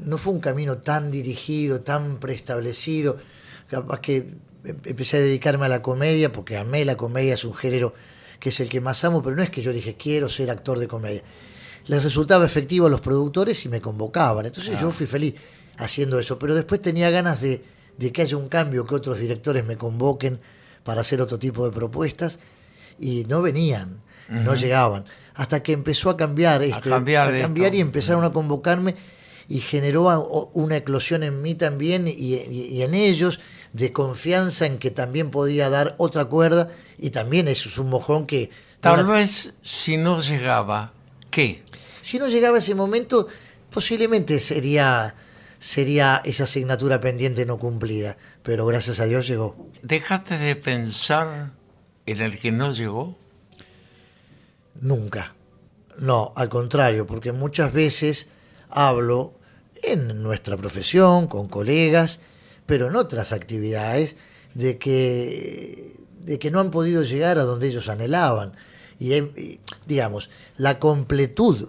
no 0.05 0.19
fue 0.19 0.33
un 0.33 0.41
camino 0.41 0.79
tan 0.79 1.11
dirigido, 1.13 1.81
tan 1.81 2.19
preestablecido. 2.19 3.19
Capaz 3.69 4.01
que 4.01 4.35
empecé 4.65 5.17
a 5.17 5.21
dedicarme 5.21 5.67
a 5.67 5.69
la 5.69 5.83
comedia 5.83 6.31
porque 6.33 6.57
amé 6.57 6.85
la 6.85 6.97
comedia, 6.97 7.35
es 7.35 7.45
un 7.45 7.55
género 7.55 7.95
que 8.39 8.49
es 8.51 8.61
el 8.61 8.69
que 8.69 8.81
más 8.81 9.05
amo, 9.05 9.23
pero 9.23 9.37
no 9.37 9.43
es 9.43 9.51
que 9.51 9.63
yo 9.63 9.73
dije 9.73 9.95
quiero 9.97 10.29
ser 10.29 10.51
actor 10.51 10.79
de 10.79 10.89
comedia. 10.89 11.23
Les 11.87 12.03
resultaba 12.03 12.45
efectivo 12.45 12.87
a 12.87 12.91
los 12.91 13.01
productores 13.01 13.65
y 13.65 13.69
me 13.69 13.81
convocaban. 13.81 14.47
Entonces 14.47 14.81
yo 14.81 14.91
fui 14.93 15.07
feliz 15.07 15.35
haciendo 15.79 16.19
eso, 16.19 16.39
pero 16.39 16.55
después 16.55 16.81
tenía 16.81 17.11
ganas 17.11 17.41
de, 17.41 17.63
de 17.99 18.13
que 18.13 18.23
haya 18.23 18.37
un 18.37 18.49
cambio, 18.49 18.85
que 18.85 18.95
otros 18.95 19.19
directores 19.19 19.65
me 19.65 19.77
convoquen 19.77 20.41
para 20.85 21.01
hacer 21.01 21.21
otro 21.21 21.39
tipo 21.39 21.65
de 21.65 21.73
propuestas 21.73 22.39
y 22.99 23.25
no 23.29 23.43
venían, 23.43 24.01
no 24.29 24.55
llegaban. 24.55 25.05
Hasta 25.35 25.63
que 25.63 25.73
empezó 25.73 26.11
a 26.11 26.17
cambiar, 26.17 26.63
este, 26.63 26.91
cambiar 26.91 27.29
a 27.35 27.41
cambiar 27.43 27.67
esto. 27.69 27.77
y 27.79 27.81
empezaron 27.81 28.25
a 28.25 28.33
convocarme 28.33 28.95
y 29.49 29.59
generó 29.59 30.11
a- 30.11 30.19
una 30.53 30.77
eclosión 30.77 31.23
en 31.23 31.43
mí 31.43 31.55
también 31.55 32.07
y, 32.07 32.13
y- 32.13 32.69
y 32.73 32.83
en 32.83 32.95
ellos 32.95 33.41
de 33.73 33.93
confianza 33.93 34.67
en 34.67 34.79
que 34.79 34.91
también 34.91 35.31
podía 35.31 35.71
dar 35.71 35.95
otra 35.99 36.27
cuerda 36.27 36.71
y 36.99 37.11
también 37.11 37.49
eso 37.49 37.69
es 37.69 37.79
un 37.79 37.89
mojón 37.89 38.27
que 38.27 38.51
Tal 38.81 39.05
una- 39.05 39.13
vez 39.15 39.55
si 39.63 39.97
no 39.97 40.21
llegaba, 40.21 40.93
¿qué? 41.31 41.63
si 42.03 42.19
no 42.19 42.29
llegaba 42.29 42.59
ese 42.59 42.75
momento 42.75 43.29
posiblemente 43.71 44.41
sería 44.41 45.15
sería 45.59 46.21
esa 46.25 46.45
asignatura 46.45 47.01
pendiente 47.01 47.47
no 47.47 47.59
cumplida 47.59 48.17
pero 48.43 48.67
gracias 48.67 48.99
a 49.01 49.05
Dios 49.07 49.27
llegó 49.29 49.57
¿Dejaste 49.83 50.37
de 50.37 50.57
pensar 50.57 51.53
en 52.07 52.21
el 52.21 52.39
que 52.39 52.51
no 52.53 52.73
llegó? 52.73 53.17
Nunca. 54.81 55.35
No, 55.99 56.33
al 56.37 56.49
contrario, 56.49 57.07
porque 57.07 57.33
muchas 57.33 57.73
veces 57.73 58.29
hablo 58.71 59.35
en 59.83 60.23
nuestra 60.23 60.57
profesión, 60.57 61.27
con 61.29 61.49
colegas, 61.49 62.21
pero 62.67 62.89
en 62.89 62.97
otras 62.97 63.33
actividades, 63.33 64.17
de 64.55 64.79
que, 64.79 65.95
de 66.21 66.39
que 66.39 66.51
no 66.51 66.61
han 66.61 66.71
podido 66.71 67.03
llegar 67.03 67.39
a 67.39 67.45
donde 67.45 67.69
ellos 67.69 67.89
anhelaban. 67.89 68.53
Y, 68.99 69.59
digamos, 69.87 70.31
la 70.57 70.79
completud 70.79 71.69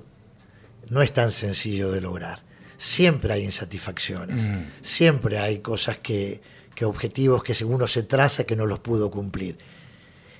no 0.89 1.01
es 1.01 1.13
tan 1.13 1.31
sencillo 1.31 1.91
de 1.91 2.01
lograr. 2.01 2.41
Siempre 2.77 3.33
hay 3.33 3.43
insatisfacciones, 3.43 4.41
siempre 4.81 5.39
hay 5.39 5.59
cosas 5.59 5.97
que, 5.99 6.41
que 6.75 6.85
objetivos 6.85 7.43
que 7.43 7.53
uno 7.63 7.87
se 7.87 8.03
traza 8.03 8.43
que 8.43 8.55
no 8.55 8.65
los 8.65 8.79
pudo 8.79 9.09
cumplir. 9.09 9.57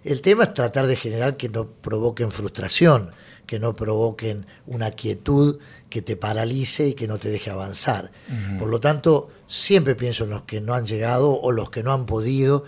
El 0.04 0.20
tema 0.20 0.44
es 0.44 0.54
tratar 0.54 0.86
de 0.88 0.98
generar 0.98 1.38
que 1.38 1.48
no 1.48 1.68
provoquen 1.68 2.32
frustración, 2.32 3.12
que 3.48 3.60
no 3.60 3.76
provoquen 3.76 4.46
una 4.68 4.92
quietud 4.92 5.60
que 5.90 6.02
te 6.02 6.18
paralice 6.18 6.90
y 6.90 6.94
que 6.94 7.08
no 7.08 7.18
te 7.18 7.30
deje 7.30 7.50
avanzar. 7.50 8.12
Por 8.60 8.68
lo 8.68 8.82
tanto, 8.82 9.30
siempre 9.54 9.94
pienso 9.96 10.24
en 10.24 10.32
los 10.32 10.44
que 10.44 10.60
no 10.62 10.74
han 10.74 10.86
llegado 10.88 11.32
o 11.40 11.52
los 11.52 11.70
que 11.70 11.84
no 11.84 11.94
han 11.94 12.06
podido. 12.06 12.66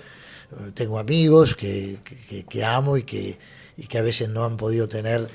Tengo 0.75 0.99
amigos 0.99 1.55
que, 1.55 1.97
que- 2.29 2.43
que 2.45 2.63
amo 2.63 2.97
y 2.97 3.03
que, 3.03 3.37
y 3.77 3.87
que 3.87 3.97
a 3.97 4.01
veces 4.03 4.29
no 4.29 4.45
han 4.45 4.57
podido 4.57 4.87
tener 4.87 5.27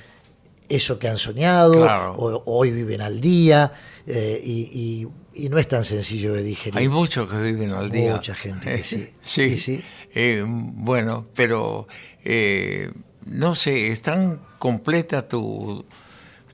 eso 0.68 0.98
que 1.00 1.08
han 1.08 1.18
soñado, 1.18 1.72
Claro. 1.72 2.14
o, 2.14 2.36
o 2.36 2.58
hoy 2.58 2.70
viven 2.70 3.00
al 3.00 3.20
día, 3.20 3.72
eh, 4.06 4.40
y, 4.42 4.70
y- 5.34 5.44
y 5.44 5.48
no 5.48 5.58
es 5.58 5.66
tan 5.66 5.82
sencillo 5.84 6.32
de 6.34 6.42
digerir. 6.44 6.78
Hay 6.78 6.88
muchos 6.88 7.28
que 7.30 7.38
viven 7.40 7.70
al 7.72 7.90
día. 7.90 8.14
Mucha 8.14 8.34
gente 8.34 8.76
que 8.76 8.82
sí. 8.84 9.10
sí. 9.22 9.50
Sí, 9.50 9.56
sí. 9.56 9.84
Eh, 10.14 10.44
bueno, 10.46 11.26
pero 11.34 11.86
eh, 12.24 12.90
no 13.26 13.54
sé, 13.56 13.88
es 13.88 14.02
tan 14.02 14.40
completa 14.58 15.26
tu, 15.28 15.84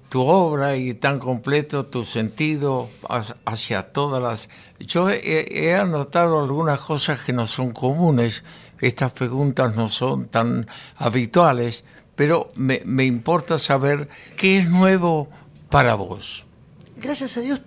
tu 0.09 0.23
obra 0.23 0.77
y 0.77 0.95
tan 0.95 1.19
completo 1.19 1.87
tu 1.87 2.05
sentido 2.05 2.89
hacia- 3.45 3.83
todas 3.93 4.23
las... 4.23 4.49
Yo 4.79 5.11
he, 5.11 5.47
he 5.69 5.75
anotado 5.75 6.41
algunas 6.41 6.81
cosas 6.81 7.21
que 7.23 7.33
no 7.33 7.47
son 7.47 7.73
comunes, 7.73 8.45
estas 8.81 9.13
preguntas 9.13 9.75
no 9.75 9.89
son 9.89 10.27
tan 10.29 10.67
habituales, 10.97 11.85
pero 12.15 12.49
me, 12.55 12.83
me 12.85 13.05
importa 13.05 13.59
saber 13.59 14.09
qué 14.37 14.59
es 14.59 14.69
nuevo 14.71 15.29
para 15.71 15.95
vos. 15.95 16.45
gracias 16.97 17.37
a 17.37 17.41
Dios, 17.41 17.63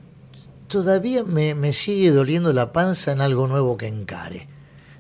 todavía 0.68 1.24
me, 1.24 1.56
me 1.56 1.74
sigue 1.74 2.12
doliendo 2.12 2.54
la 2.54 2.72
panza 2.72 3.12
en 3.12 3.22
algo 3.22 3.48
nuevo 3.48 3.78
que 3.78 3.88
encare. 3.88 4.48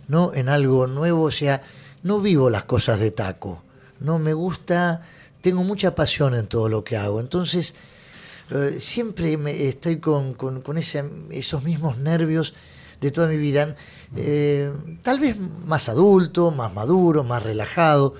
¿No? 0.07 0.33
En 0.33 0.49
algo 0.49 0.87
nuevo, 0.87 1.23
o 1.25 1.31
sea, 1.31 1.61
no 2.01 2.19
vivo 2.19 2.49
las 2.49 2.63
cosas 2.63 2.99
de 2.99 3.11
taco. 3.11 3.61
No 3.99 4.17
me 4.17 4.33
gusta, 4.33 5.01
tengo 5.41 5.63
mucha 5.63 5.95
pasión 5.95 6.35
en 6.35 6.47
todo 6.47 6.69
lo 6.69 6.83
que 6.83 6.97
hago. 6.97 7.19
Entonces, 7.19 7.75
eh, 8.51 8.77
siempre 8.79 9.37
me, 9.37 9.67
estoy 9.67 9.99
con, 9.99 10.33
con- 10.33 10.61
con 10.61 10.77
ese- 10.77 11.03
esos 11.31 11.63
mismos 11.63 11.97
nervios 11.97 12.53
de 12.99 13.11
toda 13.11 13.27
mi 13.27 13.37
vida. 13.37 13.75
Eh, 14.15 14.71
tal 15.03 15.19
vez 15.19 15.37
más 15.37 15.87
adulto, 15.87 16.51
más 16.51 16.73
maduro, 16.73 17.23
más 17.23 17.43
relajado, 17.43 18.15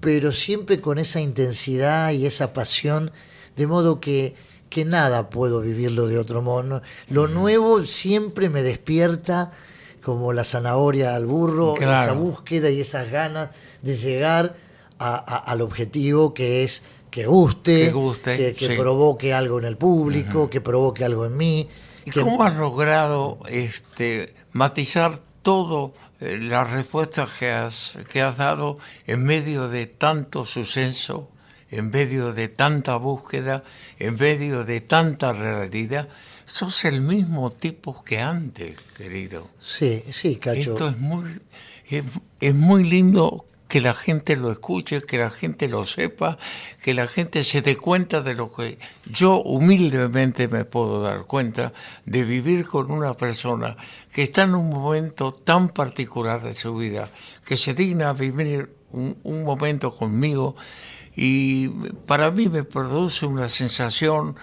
pero 0.00 0.32
siempre 0.32 0.80
con 0.80 0.98
esa 0.98 1.20
intensidad 1.20 2.10
y 2.12 2.26
esa 2.26 2.52
pasión, 2.52 3.10
de 3.56 3.66
modo 3.66 4.00
que, 4.00 4.34
que 4.68 4.84
nada 4.84 5.30
puedo 5.30 5.60
vivirlo 5.60 6.06
de 6.08 6.18
otro 6.18 6.42
modo. 6.42 6.82
Lo 7.08 7.28
nuevo 7.28 7.82
siempre 7.84 8.50
me 8.50 8.62
despierta 8.62 9.52
como 10.02 10.34
la 10.34 10.44
zanahoria 10.44 11.14
al 11.14 11.24
burro, 11.24 11.72
Claro. 11.72 12.02
esa 12.02 12.12
búsqueda 12.12 12.68
y 12.68 12.80
esas 12.82 13.10
ganas 13.10 13.48
de 13.80 13.96
llegar 13.96 14.56
a- 15.04 15.16
a- 15.16 15.36
al 15.38 15.60
objetivo 15.60 16.32
que 16.34 16.64
es 16.64 16.82
que 17.10 17.26
guste, 17.26 17.86
Que 17.86 17.92
guste, 17.92 18.36
que, 18.36 18.54
que 18.54 18.68
sí. 18.68 18.74
provoque 18.76 19.32
algo 19.32 19.58
en 19.60 19.66
el 19.66 19.76
público, 19.76 20.50
que 20.50 20.60
provoque 20.60 21.04
algo 21.04 21.26
en 21.26 21.36
mí. 21.36 21.68
¿Y 22.04 22.10
que- 22.10 22.20
cómo 22.22 22.42
has 22.42 22.56
logrado 22.56 23.38
este, 23.48 24.34
matizar 24.52 25.20
todo 25.42 25.92
eh, 26.20 26.38
las 26.40 26.70
respuestas 26.70 27.30
que 27.38 27.50
has, 27.50 27.94
que 28.10 28.22
has 28.22 28.36
dado 28.38 28.78
en 29.06 29.22
medio 29.24 29.68
de 29.68 29.86
tanto 29.86 30.44
suceso, 30.46 31.28
en 31.70 31.90
medio 31.90 32.32
de 32.32 32.48
tanta 32.48 32.96
búsqueda, 32.96 33.62
en 33.98 34.14
medio 34.16 34.64
de 34.64 34.80
tanta 34.80 35.32
realidad? 35.32 36.08
Sos 36.46 36.84
el 36.84 37.00
mismo 37.00 37.50
tipo 37.52 38.02
que 38.04 38.20
antes, 38.20 38.78
querido. 38.96 39.48
Sí, 39.60 40.02
sí, 40.10 40.36
Cacho. 40.36 40.58
Esto 40.72 40.88
es 40.88 40.98
muy, 40.98 41.30
es, 41.88 42.04
es 42.40 42.54
muy 42.54 42.84
lindo 42.84 43.46
que 43.74 43.80
la 43.80 43.92
gente 43.92 44.36
lo 44.36 44.52
escuche, 44.52 45.02
que 45.02 45.18
la 45.18 45.30
gente 45.30 45.68
lo 45.68 45.84
sepa, 45.84 46.38
que 46.80 46.94
la 46.94 47.08
gente 47.08 47.42
se 47.42 47.60
dé 47.60 47.76
cuenta 47.76 48.20
de 48.20 48.34
lo 48.34 48.54
que 48.54 48.78
yo 49.04 49.42
humildemente 49.42 50.46
me 50.46 50.64
puedo 50.64 51.02
dar 51.02 51.24
cuenta 51.24 51.72
de 52.06 52.22
vivir 52.22 52.64
con 52.68 52.92
una 52.92 53.14
persona 53.14 53.76
que 54.12 54.22
está 54.22 54.44
en 54.44 54.54
un 54.54 54.70
momento 54.70 55.34
tan 55.34 55.70
particular 55.70 56.40
de 56.40 56.54
su 56.54 56.76
vida, 56.76 57.10
que 57.44 57.56
se 57.56 57.74
digna 57.74 58.12
vivir 58.12 58.70
un, 58.92 59.42
momento 59.42 59.92
conmigo 59.92 60.54
y 61.16 61.66
para 62.06 62.30
mí 62.30 62.48
me 62.48 62.62
produce 62.62 63.26
una 63.26 63.48
sensación, 63.48 64.36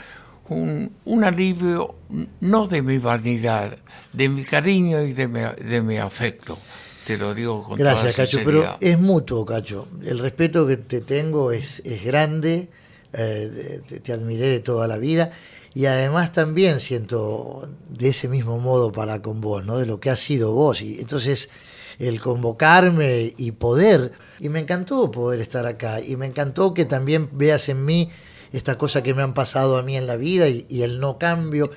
un, 0.50 1.24
alivio 1.24 1.96
no 2.42 2.68
de 2.68 2.82
mi 2.82 2.98
vanidad, 2.98 3.78
de 4.12 4.28
mi 4.28 4.44
cariño 4.44 5.02
y 5.04 5.14
de 5.14 5.82
mi 5.82 5.98
afecto. 6.00 6.60
Te 7.06 7.18
lo 7.18 7.34
digo 7.34 7.64
con 7.64 7.78
Gracias, 7.78 8.16
toda 8.16 8.26
Cacho, 8.26 8.40
pero 8.46 8.78
es 8.80 9.00
mutuo, 9.00 9.46
Cacho. 9.46 9.88
El 10.04 10.20
respeto 10.20 10.68
que 10.68 10.78
te 10.78 11.02
tengo 11.02 11.52
es, 11.52 11.82
es 11.84 12.04
grande, 12.04 12.70
eh, 13.14 13.82
te, 13.88 14.00
te 14.00 14.14
admiré 14.14 14.50
de 14.50 14.60
toda 14.60 14.88
la 14.88 14.98
vida 14.98 15.32
y 15.74 15.86
además 15.86 16.32
también 16.32 16.80
siento 16.80 17.68
de 17.90 18.10
ese 18.10 18.28
mismo 18.28 18.58
modo 18.58 18.92
para 18.92 19.22
con 19.22 19.40
vos, 19.40 19.66
¿no? 19.66 19.78
De 19.78 19.86
lo 19.86 20.00
que 20.00 20.10
has 20.10 20.20
sido 20.20 20.54
vos. 20.54 20.82
Y 20.82 21.00
entonces 21.00 21.50
el 21.98 22.20
convocarme 22.20 23.34
y 23.38 23.52
poder, 23.52 24.12
y 24.40 24.50
me 24.50 24.60
encantó 24.60 25.12
poder 25.12 25.40
estar 25.40 25.66
acá, 25.66 26.02
y 26.02 26.18
me 26.18 26.26
encantó 26.26 26.74
que 26.74 26.86
también 26.86 27.30
veas 27.34 27.70
en 27.70 27.86
mí 27.86 28.10
esta 28.52 28.78
cosa 28.78 29.02
que 29.02 29.14
me 29.14 29.22
han 29.22 29.34
pasado 29.34 29.78
a 29.78 29.84
mí 29.84 29.96
en 29.96 30.08
la 30.08 30.18
vida 30.18 30.50
y, 30.50 30.66
y 30.68 30.82
el 30.82 31.00
no 31.00 31.18
cambio. 31.18 31.72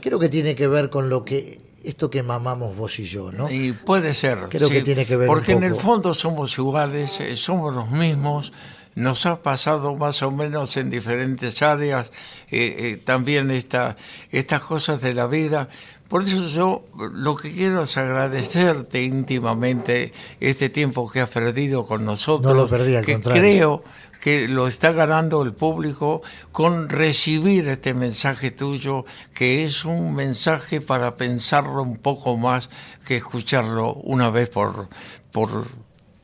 Creo 0.00 0.18
que 0.18 0.28
tiene 0.28 0.54
que 0.54 0.68
ver 0.68 0.90
con 0.90 1.08
lo 1.08 1.24
que 1.24 1.60
esto 1.84 2.10
que 2.10 2.22
mamamos 2.22 2.76
vos 2.76 2.98
y 2.98 3.04
yo, 3.04 3.32
¿no? 3.32 3.50
Y 3.50 3.72
puede 3.72 4.14
ser. 4.14 4.38
Creo 4.48 4.68
que 4.68 4.82
tiene 4.82 5.06
que 5.06 5.16
ver 5.16 5.28
un 5.28 5.34
Porque 5.34 5.52
en 5.52 5.62
el 5.62 5.72
poco. 5.72 5.82
fondo 5.82 6.14
somos 6.14 6.56
iguales, 6.58 7.20
eh, 7.20 7.36
somos 7.36 7.74
los 7.74 7.90
mismos, 7.90 8.52
nos 8.94 9.26
ha 9.26 9.42
pasado 9.42 9.96
más 9.96 10.22
o 10.22 10.30
menos 10.30 10.76
en 10.76 10.90
diferentes 10.90 11.62
áreas, 11.62 12.12
eh, 12.50 12.76
eh, 12.78 13.02
también 13.04 13.50
esta, 13.50 13.96
estas 14.30 14.60
cosas 14.62 15.00
de 15.00 15.14
la 15.14 15.26
vida. 15.26 15.68
Por 16.08 16.24
eso 16.24 16.48
yo 16.48 16.84
lo 17.12 17.36
que 17.36 17.52
quiero 17.52 17.84
es 17.84 17.96
agradecerte 17.96 19.04
íntimamente 19.04 20.12
este 20.40 20.68
tiempo 20.68 21.08
que 21.08 21.20
has 21.20 21.28
perdido 21.28 21.86
con 21.86 22.04
nosotros. 22.04 22.52
No 22.52 22.62
lo 22.62 22.68
perdí, 22.68 22.96
al 22.96 23.04
que 23.06 23.12
contrario. 23.12 23.40
Creo 23.40 23.84
que 24.20 24.48
lo 24.48 24.68
está 24.68 24.92
ganando 24.92 25.42
el 25.42 25.54
público 25.54 26.22
con 26.52 26.88
recibir 26.88 27.68
este 27.68 27.94
mensaje 27.94 28.50
tuyo, 28.50 29.06
que 29.34 29.64
es 29.64 29.84
un 29.84 30.14
mensaje 30.14 30.80
para 30.80 31.16
pensarlo 31.16 31.82
un 31.82 31.96
poco 31.96 32.36
más 32.36 32.68
que 33.06 33.16
escucharlo 33.16 33.94
una 33.94 34.30
vez 34.30 34.50
por, 34.50 34.88
por 35.32 35.68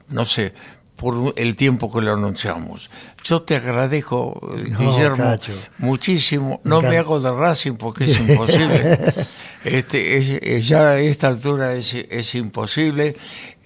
no 0.09 0.25
sé, 0.27 0.53
por 0.97 1.35
el 1.37 1.57
tiempo 1.57 1.91
que 1.91 2.03
lo 2.03 2.13
anunciamos. 2.13 2.91
Yo 3.29 3.43
te 3.43 3.57
agradezco, 3.57 4.39
No, 4.71 4.79
Guillermo, 4.79 5.17
Cacho. 5.25 5.53
muchísimo. 5.79 6.61
No 6.65 6.81
me 6.83 6.97
hago 6.99 7.19
de 7.21 7.33
Racing 7.33 7.73
porque 7.75 8.11
es 8.11 8.19
imposible. 8.21 8.99
este, 9.65 10.17
es- 10.19 10.43
es- 10.43 10.69
ya 10.69 10.91
a 10.91 10.99
esta 11.01 11.29
altura 11.29 11.73
es, 11.75 11.95
es 11.95 12.35
imposible. 12.35 13.17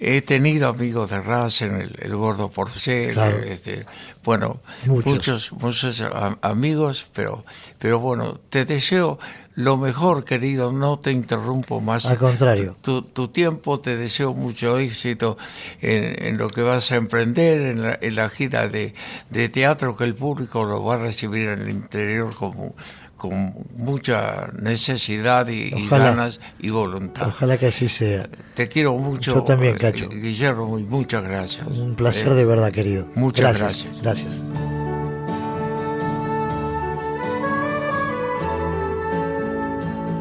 He 0.03 0.23
tenido 0.23 0.69
amigos 0.69 1.11
de 1.11 1.21
Racing, 1.21 1.73
el, 1.73 1.97
el 2.01 2.17
gordo 2.17 2.51
Porcel, 2.51 3.13
Claro. 3.13 3.39
este, 3.43 3.85
bueno, 4.25 4.61
Muchos. 4.87 5.13
muchos, 5.13 5.53
muchos 5.53 6.01
a- 6.01 6.39
amigos, 6.41 7.07
pero, 7.13 7.45
pero 7.79 7.99
bueno, 7.99 8.41
te 8.49 8.65
deseo 8.65 9.19
lo 9.57 9.77
mejor, 9.77 10.25
querido, 10.25 10.73
no 10.73 10.99
te 10.99 11.11
interrumpo 11.13 11.83
más. 11.83 12.07
Al 12.07 12.17
contrario. 12.17 12.77
Tu, 12.81 13.03
tu 13.03 13.29
tiempo, 13.29 13.79
te 13.79 13.95
deseo 13.99 14.33
mucho 14.33 14.79
éxito 14.79 15.37
en, 15.83 16.25
en 16.25 16.39
lo 16.39 16.49
que 16.49 16.63
vas 16.63 16.93
a 16.93 16.97
emprender, 16.97 17.61
en 17.61 17.83
la, 17.83 17.99
en 18.01 18.15
la 18.17 18.31
gira 18.31 18.69
de, 18.69 18.95
de 19.29 19.50
teatro, 19.51 19.97
que 19.97 20.05
el 20.05 20.15
público 20.15 20.65
lo 20.65 20.83
va 20.83 20.95
a 20.95 20.99
recibir 20.99 21.49
en 21.49 21.61
el 21.61 21.71
interior 21.71 22.35
como, 22.35 22.75
con 23.21 23.53
mucha 23.77 24.49
necesidad 24.59 25.47
y, 25.49 25.71
ganas 25.89 26.41
y 26.59 26.71
voluntad. 26.71 27.29
Ojalá 27.29 27.59
que 27.59 27.67
así 27.67 27.87
sea. 27.87 28.27
Te 28.55 28.67
quiero 28.69 28.95
mucho. 28.95 29.35
Yo 29.35 29.45
también, 29.45 29.75
eh, 29.75 29.79
Cacho. 29.79 30.09
Guillermo, 30.09 30.79
y 30.79 30.85
muchas 30.85 31.23
gracias. 31.23 31.67
Un 31.67 31.95
placer 31.95 32.33
Eh, 32.33 32.35
de 32.37 32.45
verdad, 32.47 32.73
querido. 32.73 33.07
muchas 33.15 33.59
gracias. 33.59 34.01
Gracias. 34.03 34.43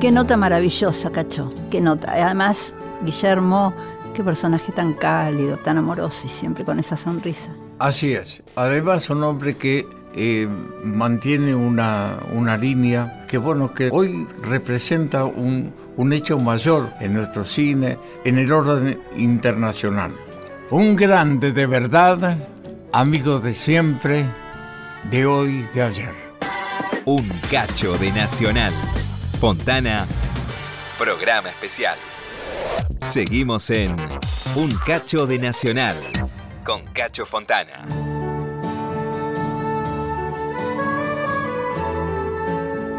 Qué 0.01 0.11
nota 0.11 0.37
maravillosa, 0.37 1.09
Cacho. 1.09 1.53
Qué 1.69 1.81
nota. 1.81 2.11
Además, 2.11 2.73
Guillermo, 3.03 3.73
qué 4.13 4.23
personaje 4.23 4.71
tan 4.71 4.93
cálido, 4.93 5.57
tan 5.57 5.77
amoroso 5.77 6.25
y 6.25 6.29
siempre 6.29 6.65
con 6.65 6.79
esa 6.79 6.97
sonrisa. 6.97 7.51
Así 7.79 8.13
es. 8.13 8.41
Además, 8.57 9.09
un 9.09 9.23
hombre 9.23 9.55
que 9.55 9.87
eh, 10.13 10.47
mantiene 10.83 11.55
una, 11.55 12.19
una 12.33 12.57
línea 12.57 13.25
que, 13.27 13.37
bueno, 13.37 13.73
que 13.73 13.89
hoy 13.89 14.27
representa 14.43 15.23
un, 15.23 15.73
un 15.95 16.11
hecho 16.11 16.37
mayor 16.37 16.91
en 16.99 17.13
nuestro 17.13 17.45
cine, 17.45 17.97
en 18.25 18.37
el 18.37 18.51
orden 18.51 19.01
internacional. 19.15 20.13
Un 20.71 20.97
grande 20.97 21.53
de 21.53 21.67
verdad, 21.67 22.37
amigo 22.91 23.39
de 23.39 23.55
siempre, 23.55 24.25
de 25.09 25.25
hoy, 25.25 25.65
de 25.73 25.81
ayer. 25.81 26.13
Un 27.05 27.29
cacho 27.49 27.97
de 27.97 28.11
Nacional. 28.11 28.73
Fontana, 29.39 30.05
programa 30.97 31.47
especial. 31.47 31.97
Seguimos 33.01 33.69
en 33.69 33.95
Un 34.55 34.71
cacho 34.85 35.25
de 35.25 35.39
Nacional 35.39 35.97
con 36.69 36.83
Cacho 36.93 37.25
Fontana. 37.25 37.83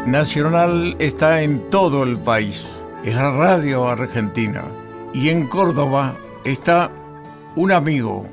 Nacional 0.05 0.97
está 0.99 1.41
en 1.41 1.69
todo 1.69 2.03
el 2.03 2.19
país, 2.19 2.67
es 3.05 3.15
la 3.15 3.31
radio 3.31 3.87
argentina. 3.87 4.65
Y 5.13 5.29
en 5.29 5.47
Córdoba 5.47 6.17
está 6.43 6.91
un 7.55 7.71
amigo, 7.71 8.29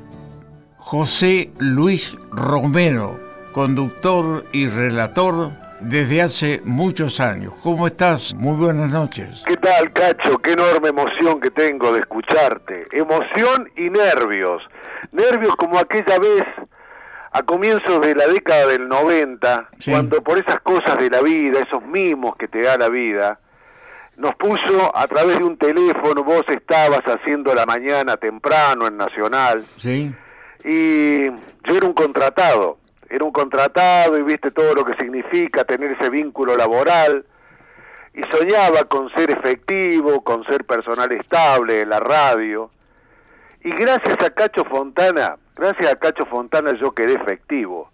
José 0.75 1.53
Luis 1.57 2.17
Romero, 2.31 3.17
conductor 3.53 4.45
y 4.51 4.67
relator 4.67 5.53
desde 5.79 6.21
hace 6.21 6.61
muchos 6.65 7.19
años. 7.19 7.53
¿Cómo 7.63 7.87
estás? 7.87 8.33
Muy 8.35 8.57
buenas 8.57 8.91
noches. 8.91 9.43
¿Qué 9.45 9.55
tal, 9.57 9.91
Cacho? 9.93 10.37
Qué 10.39 10.51
enorme 10.53 10.89
emoción 10.89 11.39
que 11.39 11.51
tengo 11.51 11.93
de 11.93 11.99
escucharte. 11.99 12.85
Emoción 12.91 13.69
y 13.77 13.89
nervios. 13.89 14.61
Nervios 15.11 15.55
como 15.55 15.79
aquella 15.79 16.19
vez 16.19 16.43
a 17.31 17.43
comienzos 17.43 18.01
de 18.01 18.15
la 18.15 18.27
década 18.27 18.67
del 18.67 18.87
90, 18.87 19.69
Sí. 19.79 19.91
cuando 19.91 20.21
por 20.23 20.37
esas 20.39 20.59
cosas 20.61 20.97
de 20.97 21.09
la 21.09 21.21
vida, 21.21 21.59
esos 21.59 21.83
mimos 21.83 22.35
que 22.37 22.47
te 22.47 22.61
da 22.63 22.75
la 22.77 22.89
vida, 22.89 23.39
nos 24.17 24.33
puso 24.35 24.91
a 24.97 25.07
través 25.07 25.37
de 25.37 25.43
un 25.45 25.55
teléfono, 25.57 26.23
vos 26.23 26.43
estabas 26.49 27.01
haciendo 27.05 27.53
la 27.53 27.65
mañana 27.65 28.17
temprano 28.17 28.87
en 28.87 28.97
Nacional, 28.97 29.63
¿Sí? 29.77 30.11
y 30.65 31.27
yo 31.29 31.77
era 31.77 31.85
un 31.85 31.93
contratado, 31.93 32.79
era 33.09 33.25
un 33.25 33.31
contratado 33.31 34.17
y 34.17 34.23
viste 34.23 34.51
todo 34.51 34.73
lo 34.75 34.85
que 34.85 34.93
significa 34.93 35.63
tener 35.63 35.91
ese 35.91 36.09
vínculo 36.09 36.55
laboral 36.55 37.25
y 38.13 38.21
soñaba 38.35 38.83
con 38.85 39.09
ser 39.11 39.31
efectivo, 39.31 40.23
con 40.23 40.43
ser 40.45 40.65
personal 40.65 41.11
estable 41.11 41.81
en 41.81 41.89
la 41.89 41.99
radio. 41.99 42.69
Y 43.61 43.71
gracias 43.71 44.17
a 44.23 44.29
Cacho 44.29 44.63
Fontana, 44.65 45.37
gracias 45.55 45.91
a 45.91 45.95
Cacho 45.95 46.25
Fontana 46.25 46.73
yo 46.79 46.91
quedé 46.91 47.13
efectivo. 47.13 47.91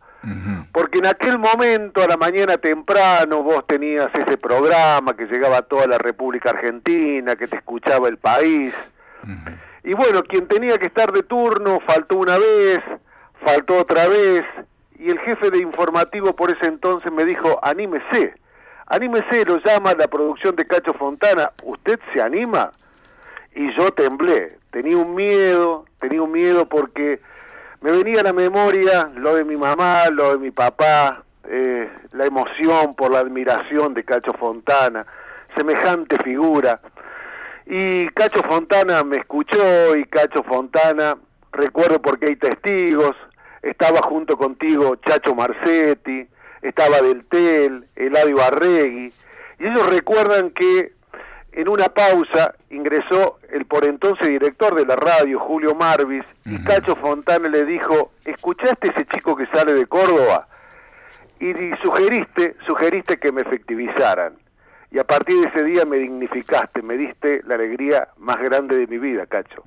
Porque 0.72 0.98
en 0.98 1.06
aquel 1.06 1.38
momento, 1.38 2.02
a 2.02 2.08
la 2.08 2.18
mañana 2.18 2.58
temprano, 2.58 3.44
vos 3.44 3.64
tenías 3.68 4.10
ese 4.16 4.38
programa 4.38 5.16
que 5.16 5.28
llegaba 5.28 5.58
a 5.58 5.62
toda 5.62 5.86
la 5.86 6.00
República 6.00 6.50
Argentina, 6.50 7.36
que 7.36 7.48
te 7.48 7.58
escuchaba 7.58 8.08
el 8.08 8.18
país. 8.18 8.76
Y 9.84 9.94
bueno, 9.94 10.24
quien 10.24 10.48
tenía 10.48 10.80
que 10.80 10.88
estar 10.88 11.12
de 11.12 11.22
turno 11.22 11.80
faltó 11.86 12.18
una 12.18 12.40
vez, 12.40 12.80
faltó 13.46 13.78
otra 13.78 14.08
vez, 14.08 14.44
y 14.98 15.10
el 15.10 15.20
jefe 15.20 15.52
de 15.52 15.60
informativo 15.60 16.34
por 16.34 16.52
ese 16.52 16.68
entonces 16.68 17.12
me 17.12 17.26
dijo, 17.26 17.60
anímese, 17.62 18.34
anímese, 18.88 19.46
lo 19.46 19.58
llama 19.58 19.94
la 19.94 20.08
producción 20.08 20.56
de 20.56 20.66
Cacho 20.66 20.94
Fontana, 20.94 21.52
¿usted 21.64 22.00
se 22.14 22.22
anima? 22.22 22.72
Y 23.54 23.74
yo 23.76 23.92
temblé, 23.92 24.58
tenía 24.72 24.98
un 24.98 25.16
miedo, 25.16 25.86
tenía 26.00 26.22
un 26.22 26.32
miedo 26.32 26.68
porque 26.68 27.20
me 27.82 27.92
venía 27.92 28.22
a 28.22 28.24
la 28.24 28.34
memoria 28.34 29.10
lo 29.16 29.36
de 29.36 29.44
mi 29.44 29.58
mamá, 29.58 30.10
lo 30.10 30.32
de 30.32 30.38
mi 30.38 30.52
papá, 30.52 31.24
eh, 31.48 31.90
la 32.12 32.26
emoción 32.26 32.96
por 32.96 33.12
la 33.12 33.20
admiración 33.20 33.94
de 33.94 34.04
Cacho 34.04 34.34
Fontana, 34.34 35.06
semejante 35.56 36.18
figura. 36.24 36.80
Y 37.66 38.08
Cacho 38.10 38.42
Fontana 38.44 39.04
me 39.04 39.18
escuchó 39.18 39.96
y 39.96 40.06
Cacho 40.06 40.44
Fontana, 40.44 41.18
recuerdo 41.52 42.02
porque 42.02 42.28
hay 42.28 42.36
testigos, 42.36 43.16
estaba 43.66 44.02
junto 44.04 44.38
contigo 44.38 44.96
Chacho 44.98 45.34
Marcetti, 45.34 46.28
estaba 46.62 47.02
Del 47.02 47.26
Tel, 47.26 47.88
Eladio 47.96 48.42
Arregui, 48.42 49.12
y 49.60 49.66
ellos 49.66 49.90
recuerdan 49.90 50.52
que 50.52 50.94
en 51.52 51.70
una 51.70 51.86
pausa 51.86 52.54
ingresó 52.70 53.40
el 53.52 53.66
por 53.66 53.86
entonces 53.86 54.28
director 54.28 54.76
de 54.76 54.86
la 54.86 54.96
radio, 54.96 55.40
Julio 55.40 55.74
Marvis, 55.74 56.24
y 56.46 56.64
Cacho 56.64 56.96
Fontana 56.96 57.50
le 57.50 57.66
dijo, 57.66 58.12
¿escuchaste 58.26 58.90
ese 58.90 59.06
chico 59.08 59.36
que 59.36 59.48
sale 59.48 59.74
de 59.74 59.88
Córdoba? 59.88 60.48
Y 61.40 61.54
sugeriste, 61.82 62.56
sugeriste 62.68 63.18
que 63.18 63.32
me 63.32 63.42
efectivizaran. 63.42 64.34
Y 64.96 64.98
a 64.98 65.04
partir 65.04 65.36
de 65.42 65.50
ese 65.50 65.62
día 65.66 65.84
me 65.84 65.98
dignificaste, 65.98 66.82
me 66.82 66.96
diste 66.96 67.42
la 67.46 67.56
alegría 67.56 68.08
más 68.16 68.38
grande 68.42 68.78
de 68.78 68.88
mi 68.88 68.98
vida, 68.98 69.26
Cacho. 69.26 69.66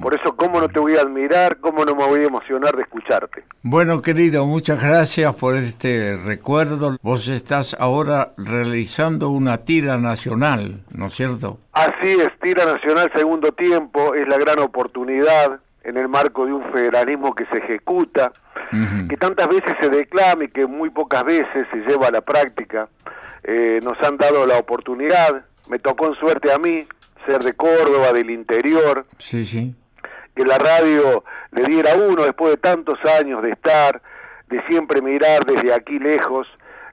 Por 0.00 0.14
eso, 0.14 0.36
¿cómo 0.36 0.60
no 0.60 0.68
te 0.68 0.78
voy 0.78 0.94
a 0.94 1.00
admirar? 1.00 1.58
¿Cómo 1.58 1.84
no 1.84 1.96
me 1.96 2.04
voy 2.04 2.20
a 2.20 2.26
emocionar 2.28 2.76
de 2.76 2.82
escucharte? 2.82 3.42
Bueno, 3.62 4.00
querido, 4.02 4.46
muchas 4.46 4.80
gracias 4.80 5.34
por 5.34 5.56
este 5.56 6.16
recuerdo. 6.16 6.96
Vos 7.02 7.26
estás 7.26 7.76
ahora 7.80 8.34
realizando 8.36 9.30
una 9.30 9.64
tira 9.64 9.98
nacional, 9.98 10.84
¿no 10.92 11.06
es 11.06 11.14
cierto? 11.14 11.58
Así 11.72 12.12
es, 12.12 12.30
Tira 12.40 12.64
Nacional 12.64 13.10
Segundo 13.16 13.50
Tiempo 13.50 14.14
es 14.14 14.28
la 14.28 14.38
gran 14.38 14.60
oportunidad 14.60 15.58
en 15.82 15.96
el 15.96 16.06
marco 16.06 16.46
de 16.46 16.52
un 16.52 16.62
federalismo 16.70 17.34
que 17.34 17.46
se 17.46 17.58
ejecuta, 17.58 18.30
que 19.08 19.16
tantas 19.16 19.48
veces 19.48 19.74
se 19.80 19.88
declama 19.88 20.44
y 20.44 20.48
que 20.48 20.66
muy 20.68 20.90
pocas 20.90 21.24
veces 21.24 21.66
se 21.72 21.78
lleva 21.78 22.06
a 22.06 22.10
la 22.12 22.20
práctica. 22.20 22.88
Eh, 23.50 23.80
nos 23.82 23.96
han 24.02 24.18
dado 24.18 24.44
la 24.46 24.58
oportunidad, 24.58 25.42
me 25.68 25.78
tocó 25.78 26.08
en 26.08 26.14
suerte 26.16 26.52
a 26.52 26.58
mí 26.58 26.86
ser 27.26 27.38
de 27.42 27.54
Córdoba, 27.54 28.12
del 28.12 28.28
interior, 28.30 29.06
Sí, 29.16 29.46
sí. 29.46 29.74
que 30.36 30.44
la 30.44 30.58
radio 30.58 31.24
le 31.52 31.64
diera 31.64 31.92
a 31.92 31.96
uno 31.96 32.24
después 32.24 32.50
de 32.52 32.58
tantos 32.58 32.98
años 33.18 33.42
de 33.42 33.50
estar, 33.52 34.02
de 34.48 34.62
siempre 34.68 35.00
mirar 35.00 35.46
desde 35.46 35.72
aquí 35.72 35.98
lejos 35.98 36.46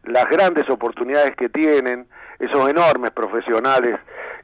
las 0.03 0.29
grandes 0.29 0.69
oportunidades 0.69 1.35
que 1.35 1.49
tienen 1.49 2.07
esos 2.39 2.69
enormes 2.69 3.11
profesionales 3.11 3.99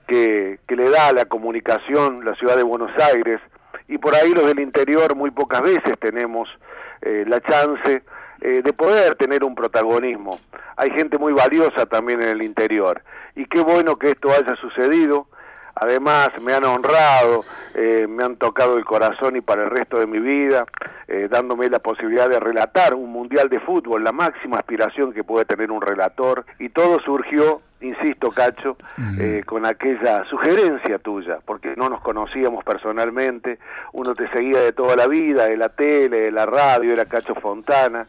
que, 0.08 0.60
que 0.67 0.76
le 0.76 0.89
da 0.89 1.13
la 1.13 1.24
comunicación 1.26 2.26
la 2.26 2.36
ciudad 2.36 2.58
de 2.58 2.63
Buenos 2.63 2.91
Aires. 3.02 3.39
Y 3.88 3.97
por 4.00 4.15
ahí 4.15 4.32
los 4.34 4.45
del 4.47 4.60
interior 4.60 5.15
muy 5.15 5.32
pocas 5.32 5.62
veces 5.62 5.97
tenemos 6.00 6.50
eh, 7.04 7.24
la 7.26 7.39
chance 7.39 8.02
eh, 8.41 8.62
de 8.63 8.73
poder 8.73 9.15
tener 9.15 9.43
un 9.43 9.56
protagonismo. 9.56 10.39
Hay 10.75 10.89
gente 10.91 11.17
muy 11.17 11.32
valiosa 11.32 11.86
también 11.86 12.21
en 12.21 12.30
el 12.30 12.41
interior 12.41 13.04
y 13.36 13.45
qué 13.45 13.62
bueno 13.62 13.95
que 13.95 14.12
esto 14.12 14.32
haya 14.32 14.56
sucedido. 14.56 15.27
Además, 15.73 16.30
me 16.43 16.54
han 16.54 16.65
honrado, 16.65 17.45
eh, 17.73 18.06
me 18.08 18.23
han 18.23 18.36
tocado 18.36 18.77
el 18.77 18.84
corazón 18.84 19.38
y 19.38 19.41
para 19.41 19.63
el 19.63 19.69
resto 19.69 19.99
de 19.99 20.06
mi 20.06 20.19
vida, 20.19 20.65
eh, 21.08 21.27
dándome 21.32 21.69
la 21.69 21.80
posibilidad 21.80 22.30
de 22.30 22.39
relatar 22.39 22.93
un 22.93 23.12
mundial 23.12 23.47
de 23.47 23.60
fútbol, 23.62 24.04
la 24.04 24.12
máxima 24.12 24.58
aspiración 24.58 25.13
que 25.13 25.23
puede 25.23 25.45
tener 25.45 25.71
un 25.71 25.82
relator. 25.82 26.45
Y 26.60 26.69
todo 26.69 26.99
surgió, 26.99 27.62
insisto, 27.80 28.30
Cacho, 28.30 28.75
eh, 29.17 29.43
con 29.45 29.65
aquella 29.65 30.25
sugerencia 30.25 30.99
tuya, 30.99 31.39
porque 31.45 31.73
no 31.77 31.89
nos 31.89 32.01
conocíamos 32.01 32.65
personalmente, 32.65 33.58
uno 33.93 34.13
te 34.13 34.27
seguía 34.30 34.60
de 34.60 34.73
toda 34.73 34.97
la 34.97 35.08
vida, 35.08 35.45
de 35.45 35.58
la 35.58 35.69
tele, 35.69 36.21
de 36.21 36.32
la 36.32 36.45
radio, 36.45 36.91
era 36.91 37.06
Cacho 37.06 37.34
Fontana 37.36 38.06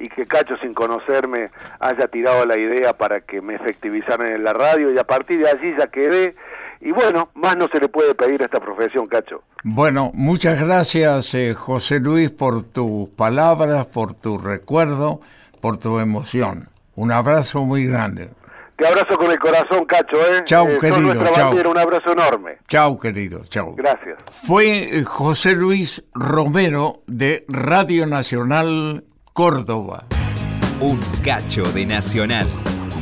y 0.00 0.08
que 0.08 0.24
Cacho 0.24 0.56
sin 0.56 0.74
conocerme 0.74 1.50
haya 1.78 2.08
tirado 2.08 2.44
la 2.46 2.58
idea 2.58 2.94
para 2.94 3.20
que 3.20 3.40
me 3.40 3.54
efectivizaran 3.54 4.32
en 4.32 4.42
la 4.42 4.54
radio 4.54 4.92
y 4.92 4.98
a 4.98 5.04
partir 5.04 5.38
de 5.40 5.50
allí 5.50 5.74
ya 5.78 5.86
quedé 5.88 6.34
y 6.80 6.92
bueno, 6.92 7.28
más 7.34 7.56
no 7.56 7.68
se 7.68 7.78
le 7.78 7.88
puede 7.88 8.14
pedir 8.14 8.40
a 8.40 8.46
esta 8.46 8.58
profesión, 8.58 9.04
Cacho. 9.04 9.42
Bueno, 9.62 10.10
muchas 10.14 10.58
gracias 10.58 11.34
eh, 11.34 11.52
José 11.52 12.00
Luis 12.00 12.30
por 12.30 12.62
tus 12.62 13.08
palabras, 13.10 13.86
por 13.86 14.14
tu 14.14 14.38
recuerdo, 14.38 15.20
por 15.60 15.76
tu 15.76 15.98
emoción. 15.98 16.68
Un 16.94 17.12
abrazo 17.12 17.64
muy 17.64 17.86
grande. 17.86 18.30
Te 18.76 18.86
abrazo 18.86 19.18
con 19.18 19.30
el 19.30 19.38
corazón, 19.38 19.84
Cacho, 19.84 20.16
¿eh? 20.16 20.42
Chau, 20.46 20.66
eh, 20.66 20.78
querido, 20.80 21.12
chau. 21.34 21.70
un 21.70 21.78
abrazo 21.78 22.12
enorme. 22.12 22.56
Chao, 22.66 22.98
querido, 22.98 23.42
chao. 23.44 23.74
Gracias. 23.74 24.16
Fue 24.46 25.00
eh, 25.00 25.04
José 25.04 25.52
Luis 25.52 26.02
Romero 26.14 27.02
de 27.06 27.44
Radio 27.46 28.06
Nacional 28.06 29.04
Córdoba. 29.40 30.04
Un 30.82 31.00
cacho 31.24 31.62
de 31.72 31.86
Nacional. 31.86 32.46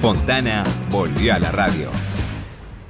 Fontana 0.00 0.62
volvió 0.88 1.34
a 1.34 1.40
la 1.40 1.50
radio. 1.50 1.90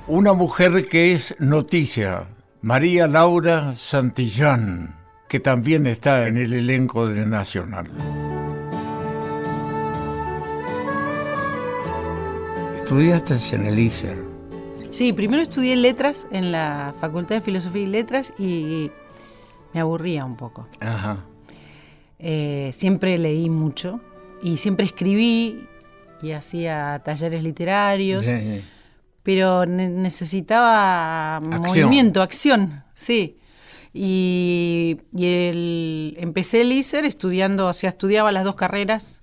Una 0.07 0.35
mujer 0.35 0.87
que 0.87 1.15
es 1.15 1.35
noticia, 1.39 2.29
María 2.61 3.07
Laura 3.07 3.75
Santillán, 3.75 4.97
que 5.31 5.41
también 5.41 5.87
está 5.87 6.29
en 6.29 6.37
el 6.37 6.53
elenco 6.53 7.07
de 7.09 7.25
Nacional. 7.25 7.91
Estudiaste 12.77 13.39
en 13.53 13.65
el 13.65 13.79
ICER. 13.79 14.25
Sí, 14.91 15.15
primero 15.15 15.41
estudié 15.41 15.75
letras 15.77 16.27
en 16.33 16.53
la 16.53 16.95
Facultad 17.01 17.37
de 17.37 17.41
Filosofía 17.41 17.83
y 17.85 17.87
Letras 17.87 18.35
y 18.39 18.91
me 19.73 19.81
aburría 19.81 20.27
un 20.27 20.37
poco. 20.37 20.69
Ajá. 20.81 21.28
Eh, 22.19 22.71
siempre 22.73 23.17
leí 23.19 23.49
mucho 23.49 24.01
y 24.43 24.57
siempre 24.57 24.85
escribí 24.87 25.67
y 26.21 26.33
hacía 26.33 27.01
talleres 27.05 27.43
literarios, 27.43 28.27
pero 29.23 29.67
ne- 29.67 29.89
necesitaba 29.89 31.37
Acción. 31.37 31.61
movimiento, 31.87 32.23
acción, 32.23 32.83
sí. 32.95 33.37
Y, 33.95 34.99
y 35.15 35.27
el- 35.27 36.17
empecé 36.19 36.61
el 36.63 36.73
ISER 36.73 37.05
estudiando, 37.05 37.69
o 37.69 37.73
sea, 37.73 37.91
estudiaba 37.91 38.33
las 38.33 38.45
dos 38.45 38.57
carreras 38.57 39.21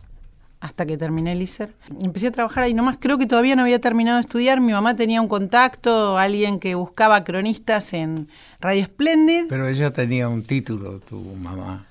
hasta 0.60 0.86
que 0.86 0.98
terminé 0.98 1.34
el 1.34 1.42
ISER. 1.42 1.74
Empecé 2.02 2.28
a 2.28 2.32
trabajar 2.32 2.64
ahí 2.64 2.74
nomás, 2.74 2.98
creo 3.00 3.18
que 3.18 3.26
todavía 3.28 3.56
no 3.56 3.62
había 3.62 3.80
terminado 3.80 4.18
de 4.18 4.22
estudiar. 4.22 4.62
Mi 4.62 4.72
mamá 4.72 4.96
tenía 4.96 5.22
un 5.22 5.28
contacto, 5.28 6.18
alguien 6.18 6.60
que 6.60 6.76
buscaba 6.76 7.24
cronistas 7.24 7.94
en 7.94 8.28
Radio 8.60 8.86
Splendid. 8.86 9.46
Pero 9.50 9.68
ella 9.68 9.92
tenía 9.92 10.28
un 10.30 10.42
título, 10.44 11.00
tu 11.00 11.20
mamá. 11.20 11.86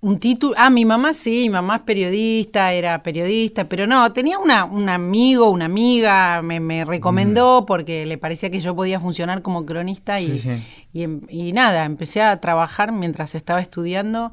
Un 0.00 0.20
título. 0.20 0.54
Ah, 0.56 0.70
mi 0.70 0.84
mamá 0.84 1.12
sí, 1.12 1.42
mi 1.44 1.48
mamá 1.50 1.76
es 1.76 1.82
periodista, 1.82 2.72
era 2.72 3.02
periodista, 3.02 3.68
pero 3.68 3.84
no, 3.88 4.12
tenía 4.12 4.38
una, 4.38 4.64
un 4.64 4.88
amigo, 4.88 5.50
una 5.50 5.64
amiga, 5.64 6.40
me, 6.40 6.60
me 6.60 6.84
recomendó 6.84 7.64
porque 7.66 8.06
le 8.06 8.16
parecía 8.16 8.48
que 8.48 8.60
yo 8.60 8.76
podía 8.76 9.00
funcionar 9.00 9.42
como 9.42 9.66
cronista 9.66 10.20
y, 10.20 10.38
Sí, 10.38 10.38
sí. 10.38 10.62
y 10.92 11.02
em- 11.02 11.22
y 11.28 11.52
nada, 11.52 11.84
empecé 11.84 12.22
a 12.22 12.40
trabajar 12.40 12.92
mientras 12.92 13.34
estaba 13.34 13.60
estudiando. 13.60 14.32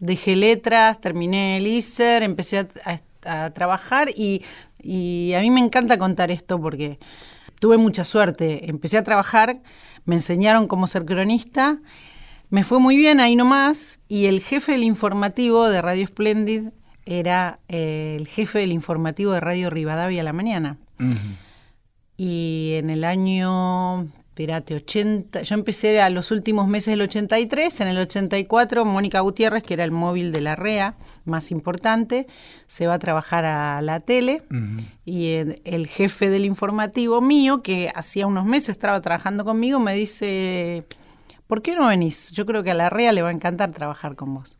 Dejé 0.00 0.34
letras, 0.34 1.00
terminé 1.00 1.58
el 1.58 1.68
ISER, 1.68 2.24
empecé 2.24 2.58
a, 2.58 2.68
a- 2.84 3.44
a 3.44 3.50
trabajar 3.54 4.08
y, 4.16 4.42
y 4.82 5.32
a 5.34 5.40
mí 5.42 5.50
me 5.50 5.60
encanta 5.60 5.96
contar 5.96 6.32
esto 6.32 6.60
porque 6.60 6.98
tuve 7.60 7.76
mucha 7.78 8.04
suerte. 8.04 8.68
Empecé 8.68 8.98
a 8.98 9.04
trabajar, 9.04 9.62
me 10.06 10.16
enseñaron 10.16 10.66
cómo 10.66 10.88
ser 10.88 11.04
cronista. 11.04 11.78
Me 12.50 12.62
fue 12.62 12.78
muy 12.78 12.96
bien 12.96 13.20
ahí 13.20 13.36
nomás 13.36 14.00
y 14.08 14.26
el 14.26 14.40
jefe 14.40 14.72
del 14.72 14.84
informativo 14.84 15.68
de 15.68 15.82
Radio 15.82 16.06
Splendid 16.06 16.68
era 17.06 17.58
eh, 17.68 18.16
el 18.18 18.26
jefe 18.26 18.60
del 18.60 18.72
informativo 18.72 19.32
de 19.32 19.40
Radio 19.40 19.70
Rivadavia 19.70 20.20
a 20.20 20.24
la 20.24 20.32
mañana. 20.32 20.78
Y 22.16 22.72
en 22.74 22.90
el 22.90 23.02
año, 23.04 24.02
espérate, 24.02 24.76
80, 24.76 25.42
yo 25.42 25.54
empecé 25.54 26.00
a 26.00 26.08
los 26.08 26.30
últimos 26.30 26.68
meses 26.68 26.92
del 26.92 27.02
83, 27.02 27.80
en 27.80 27.88
el 27.88 27.98
84 27.98 28.84
Mónica 28.84 29.20
Gutiérrez, 29.20 29.64
que 29.64 29.74
era 29.74 29.84
el 29.84 29.90
móvil 29.90 30.32
de 30.32 30.40
la 30.40 30.54
REA 30.54 30.94
más 31.24 31.50
importante, 31.50 32.28
se 32.68 32.86
va 32.86 32.94
a 32.94 32.98
trabajar 33.00 33.44
a 33.44 33.82
la 33.82 34.00
tele. 34.00 34.42
Y 35.04 35.32
el, 35.32 35.60
el 35.64 35.88
jefe 35.88 36.30
del 36.30 36.44
informativo 36.44 37.20
mío, 37.20 37.62
que 37.62 37.90
hacía 37.94 38.26
unos 38.28 38.46
meses 38.46 38.70
estaba 38.70 39.00
trabajando 39.00 39.44
conmigo, 39.44 39.80
me 39.80 39.94
dice, 39.94 40.86
¿por 41.46 41.62
qué 41.62 41.74
no 41.74 41.86
venís? 41.88 42.30
Yo 42.32 42.46
creo 42.46 42.62
que 42.62 42.70
a 42.70 42.74
la 42.74 42.90
REA 42.90 43.12
le 43.12 43.22
va 43.22 43.28
a 43.28 43.32
encantar 43.32 43.72
trabajar 43.72 44.16
con 44.16 44.34
vos. 44.34 44.56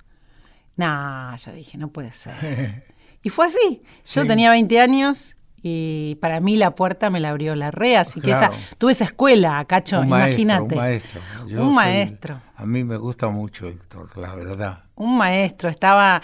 No, 0.76 1.36
yo 1.36 1.52
dije, 1.52 1.78
no 1.78 1.88
puede 1.88 2.12
ser. 2.12 2.82
Y 3.26 3.30
fue 3.30 3.46
así. 3.46 3.80
Yo 4.04 4.20
Sí. 4.20 4.28
tenía 4.28 4.50
20 4.50 4.78
años 4.80 5.34
y 5.62 6.18
para 6.20 6.40
mí 6.40 6.56
la 6.56 6.74
puerta 6.74 7.08
me 7.08 7.20
la 7.20 7.30
abrió 7.30 7.54
la 7.54 7.70
REA, 7.70 8.00
así 8.00 8.20
que 8.20 8.32
esa, 8.32 8.50
tuve 8.76 8.92
esa 8.92 9.04
escuela, 9.04 9.64
Cacho, 9.64 10.00
un 10.00 10.10
maestro, 10.10 10.42
imagínate. 10.42 10.74
un 10.74 10.80
maestro. 10.82 11.20
Yo 11.48 11.60
Un 11.62 11.66
soy- 11.68 11.74
maestro. 11.74 12.40
a 12.54 12.66
mí 12.66 12.84
me 12.84 12.98
gusta 12.98 13.30
mucho 13.30 13.66
Héctor, 13.66 14.14
la 14.18 14.34
verdad. 14.34 14.82
Un 14.94 15.16
maestro, 15.16 15.70
estaba, 15.70 16.20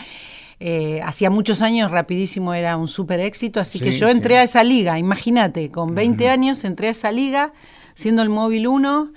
eh, 0.59 1.01
hacía 1.03 1.31
muchos 1.31 1.63
años, 1.63 1.91
rapidísimo 1.91 2.53
era 2.53 2.77
un 2.77 2.87
súper 2.87 3.21
éxito, 3.21 3.61
así 3.61 3.81
que 3.81 3.93
yo 3.93 4.07
sí. 4.09 4.13
entré 4.13 4.37
a 4.37 4.43
esa 4.43 4.63
liga, 4.63 4.99
imagínate, 4.99 5.71
con 5.71 5.95
20 5.95 6.29
años 6.29 6.65
entré 6.65 6.89
a 6.89 6.91
esa 6.91 7.11
liga, 7.11 7.55
siendo 7.95 8.21
el 8.21 8.29
móvil 8.29 8.69
1, 8.69 9.11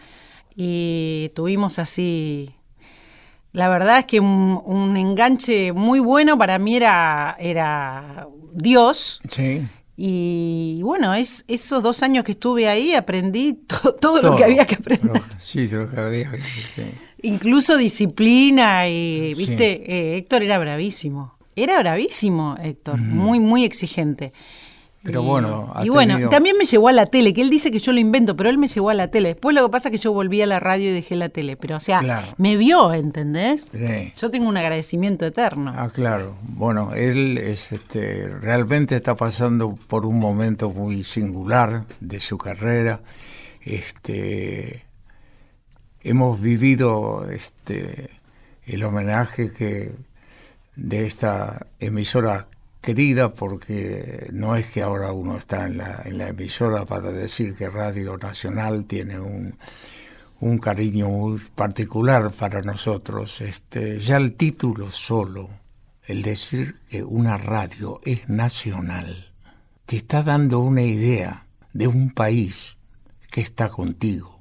y 0.55 1.31
tuvimos 1.35 1.79
así, 1.79 2.51
la 3.51 3.69
verdad 3.69 3.99
es 3.99 4.05
que 4.05 4.19
un, 4.19 4.61
un 4.65 4.97
enganche 4.97 5.73
muy 5.73 5.99
bueno 5.99 6.37
para 6.37 6.57
mí 6.59 6.75
era, 6.75 7.35
era 7.39 8.27
Dios, 8.53 9.21
Sí. 9.29 9.61
y 9.97 10.79
bueno, 10.83 11.13
es, 11.13 11.45
esos 11.47 11.83
dos 11.83 12.01
años 12.03 12.23
que 12.25 12.31
estuve 12.33 12.67
ahí 12.67 12.93
aprendí 12.93 13.53
to- 13.53 13.93
todo, 14.01 14.21
lo 14.21 14.35
que 14.35 14.43
había 14.43 14.65
que 14.65 14.75
aprender. 14.75 15.13
Lo- 15.13 15.23
sí, 15.39 15.67
lo 15.67 15.89
que 15.89 15.99
había 15.99 16.31
que. 16.31 16.39
Incluso 17.25 17.77
disciplina 17.77 18.87
y, 18.89 19.29
Sí. 19.29 19.33
viste, 19.35 19.91
eh, 20.13 20.17
Héctor 20.17 20.43
era 20.43 20.57
bravísimo. 20.59 21.33
Era 21.55 21.77
bravísimo, 21.79 22.55
Héctor, 22.61 22.97
muy, 22.99 23.39
muy 23.39 23.63
exigente. 23.63 24.33
Pero 25.03 25.21
Y- 25.21 25.25
bueno, 25.25 25.73
y 25.83 25.89
bueno, 25.89 26.29
también 26.29 26.55
me 26.57 26.63
llevó 26.63 26.87
a 26.87 26.93
la 26.93 27.05
tele, 27.07 27.33
que 27.33 27.41
él 27.41 27.49
dice 27.49 27.71
que 27.71 27.79
yo 27.79 27.91
lo 27.91 27.99
invento, 27.99 28.37
pero 28.37 28.49
él 28.49 28.57
me 28.57 28.69
llevó 28.69 28.89
a 28.89 28.93
la 28.93 29.09
tele. 29.09 29.29
Después 29.29 29.53
lo 29.53 29.65
que 29.65 29.69
pasa 29.71 29.89
es 29.89 29.91
que 29.91 29.97
yo 29.97 30.13
volví 30.13 30.41
a 30.41 30.47
la 30.47 30.61
radio 30.61 30.89
y 30.91 30.93
dejé 30.93 31.17
la 31.17 31.27
tele, 31.27 31.57
pero 31.57 31.75
o 31.75 31.79
sea, 31.81 31.99
Claro. 31.99 32.27
me 32.37 32.55
vio, 32.55 32.93
¿entendés? 32.93 33.69
Sí. 33.73 34.13
Yo 34.17 34.31
tengo 34.31 34.47
un 34.47 34.55
agradecimiento 34.55 35.25
eterno. 35.25 35.73
Ah, 35.75 35.89
claro. 35.93 36.37
Bueno, 36.43 36.93
él 36.95 37.37
es, 37.37 37.69
este, 37.73 38.29
realmente 38.29 38.95
está 38.95 39.15
pasando 39.15 39.75
por 39.87 40.05
un 40.05 40.19
momento 40.19 40.69
muy 40.71 41.03
singular 41.03 41.83
de 41.99 42.21
su 42.21 42.37
carrera. 42.37 43.01
Este, 43.65 44.85
hemos 46.01 46.39
vivido 46.39 47.29
este, 47.29 48.09
el 48.65 48.83
homenaje 48.85 49.51
que 49.51 49.91
de 50.77 51.05
esta 51.05 51.67
emisora 51.79 52.47
querida, 52.83 53.33
porque 53.33 54.27
no 54.33 54.57
es 54.57 54.67
que 54.67 54.81
ahora 54.81 55.13
uno 55.13 55.37
está 55.37 55.65
en 55.67 55.77
la, 55.77 56.27
emisora 56.27 56.85
para 56.85 57.13
decir 57.13 57.55
que 57.55 57.69
Radio 57.69 58.17
Nacional 58.17 58.83
tiene 58.85 59.19
un, 59.19 59.57
un 60.41 60.57
cariño 60.59 61.07
muy 61.07 61.39
particular 61.55 62.31
para 62.31 62.61
nosotros. 62.61 63.39
Este, 63.39 63.99
ya 64.01 64.17
el 64.17 64.35
título 64.35 64.91
solo, 64.91 65.49
el 66.05 66.23
decir 66.23 66.75
que 66.89 67.03
una 67.03 67.37
radio 67.37 68.01
es 68.03 68.27
nacional, 68.27 69.31
te 69.85 69.95
está 69.95 70.21
dando 70.21 70.59
una 70.59 70.81
idea 70.81 71.47
de 71.71 71.87
un 71.87 72.11
país 72.11 72.75
que 73.31 73.39
está 73.39 73.69
contigo. 73.69 74.32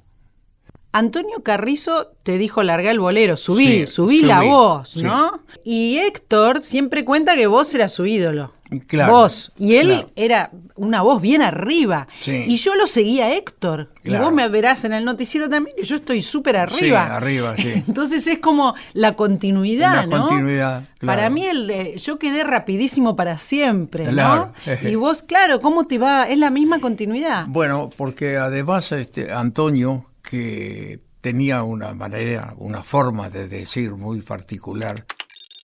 Antonio 0.93 1.41
Carrizo 1.43 2.11
te 2.23 2.37
dijo 2.37 2.61
larga 2.63 2.91
el 2.91 2.99
bolero, 2.99 3.35
subí, 3.35 3.65
Sí, 3.81 3.87
subí 3.87 4.21
la 4.21 4.43
voz, 4.43 4.89
sí. 4.91 5.03
¿no? 5.03 5.41
Y 5.65 5.97
Héctor 5.97 6.61
siempre 6.63 7.03
cuenta 7.03 7.35
que 7.35 7.47
vos 7.47 7.73
eras 7.73 7.91
su 7.93 8.05
ídolo. 8.05 8.51
Claro, 8.87 9.13
vos. 9.13 9.51
Y 9.57 9.75
él 9.75 9.87
claro. 9.87 10.09
era 10.15 10.51
una 10.75 11.01
voz 11.01 11.21
bien 11.21 11.41
arriba. 11.43 12.07
Sí. 12.21 12.45
Y 12.47 12.55
yo 12.57 12.73
lo 12.75 12.87
seguía 12.87 13.25
a 13.25 13.33
Héctor. 13.33 13.89
Y 14.03 14.15
vos 14.15 14.31
me 14.33 14.47
verás 14.49 14.83
en 14.85 14.93
el 14.93 15.03
noticiero 15.05 15.47
también 15.49 15.75
que 15.75 15.83
yo 15.83 15.95
estoy 15.97 16.21
súper 16.21 16.57
arriba. 16.57 17.05
Sí, 17.07 17.11
arriba, 17.11 17.55
sí. 17.57 17.71
Entonces 17.87 18.25
es 18.27 18.39
como 18.39 18.73
la 18.93 19.13
continuidad, 19.13 20.05
La 20.07 20.17
¿no? 20.17 20.27
continuidad, 20.27 20.83
claro. 20.97 21.17
Para 21.17 21.29
mí 21.29 21.45
el, 21.45 21.69
eh, 21.69 21.97
yo 21.97 22.17
quedé 22.17 22.43
rapidísimo 22.43 23.15
para 23.15 23.37
siempre, 23.37 24.05
Claro. 24.07 24.51
¿no? 24.65 24.89
y 24.89 24.95
vos, 24.95 25.21
claro, 25.23 25.59
¿cómo 25.59 25.85
te 25.85 25.97
va? 25.97 26.27
Es 26.27 26.37
la 26.37 26.49
misma 26.49 26.79
continuidad. 26.79 27.45
Bueno, 27.47 27.89
porque 27.95 28.37
además 28.37 28.91
este 28.91 29.31
Antonio, 29.31 30.05
que 30.33 30.99
tenía 31.21 31.61
una 31.61 31.93
manera, 31.93 32.55
una 32.57 32.81
forma 32.81 33.29
de 33.29 33.47
decir 33.47 33.91
muy 33.91 34.23
particular, 34.23 35.05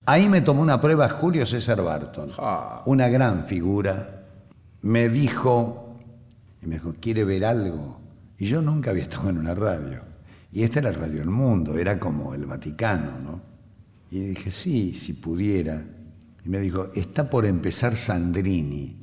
Ahí 0.06 0.30
me 0.30 0.42
tomó 0.42 0.62
una 0.62 0.80
prueba 0.80 1.10
Julio 1.10 1.46
César 1.46 1.84
Barton, 1.84 2.32
una 2.86 3.10
gran 3.10 3.44
figura. 3.44 4.28
Me 4.82 5.10
dijo, 5.10 6.00
y 6.62 6.68
me 6.68 6.76
dijo, 6.76 6.96
¿quiere 7.02 7.26
ver 7.26 7.46
algo? 7.46 8.00
Y 8.38 8.46
yo 8.46 8.62
nunca 8.62 8.92
había 8.92 9.04
estado 9.04 9.30
en 9.30 9.40
una 9.40 9.54
radio. 9.54 10.02
Y 10.54 10.64
esta 10.64 10.80
era 10.80 10.92
Radio 10.94 11.22
El 11.22 11.30
Mundo, 11.30 11.78
era 11.78 12.00
como 12.00 12.34
el 12.34 12.46
Vaticano, 12.46 13.20
¿no? 13.20 13.42
Y 14.10 14.20
dije, 14.20 14.52
sí, 14.52 14.94
si 14.94 15.14
pudiera. 15.14 15.84
Y 16.46 16.50
me 16.50 16.60
dijo, 16.60 16.92
está 16.96 17.30
por 17.30 17.46
empezar 17.46 17.98
Sandrini. 17.98 19.00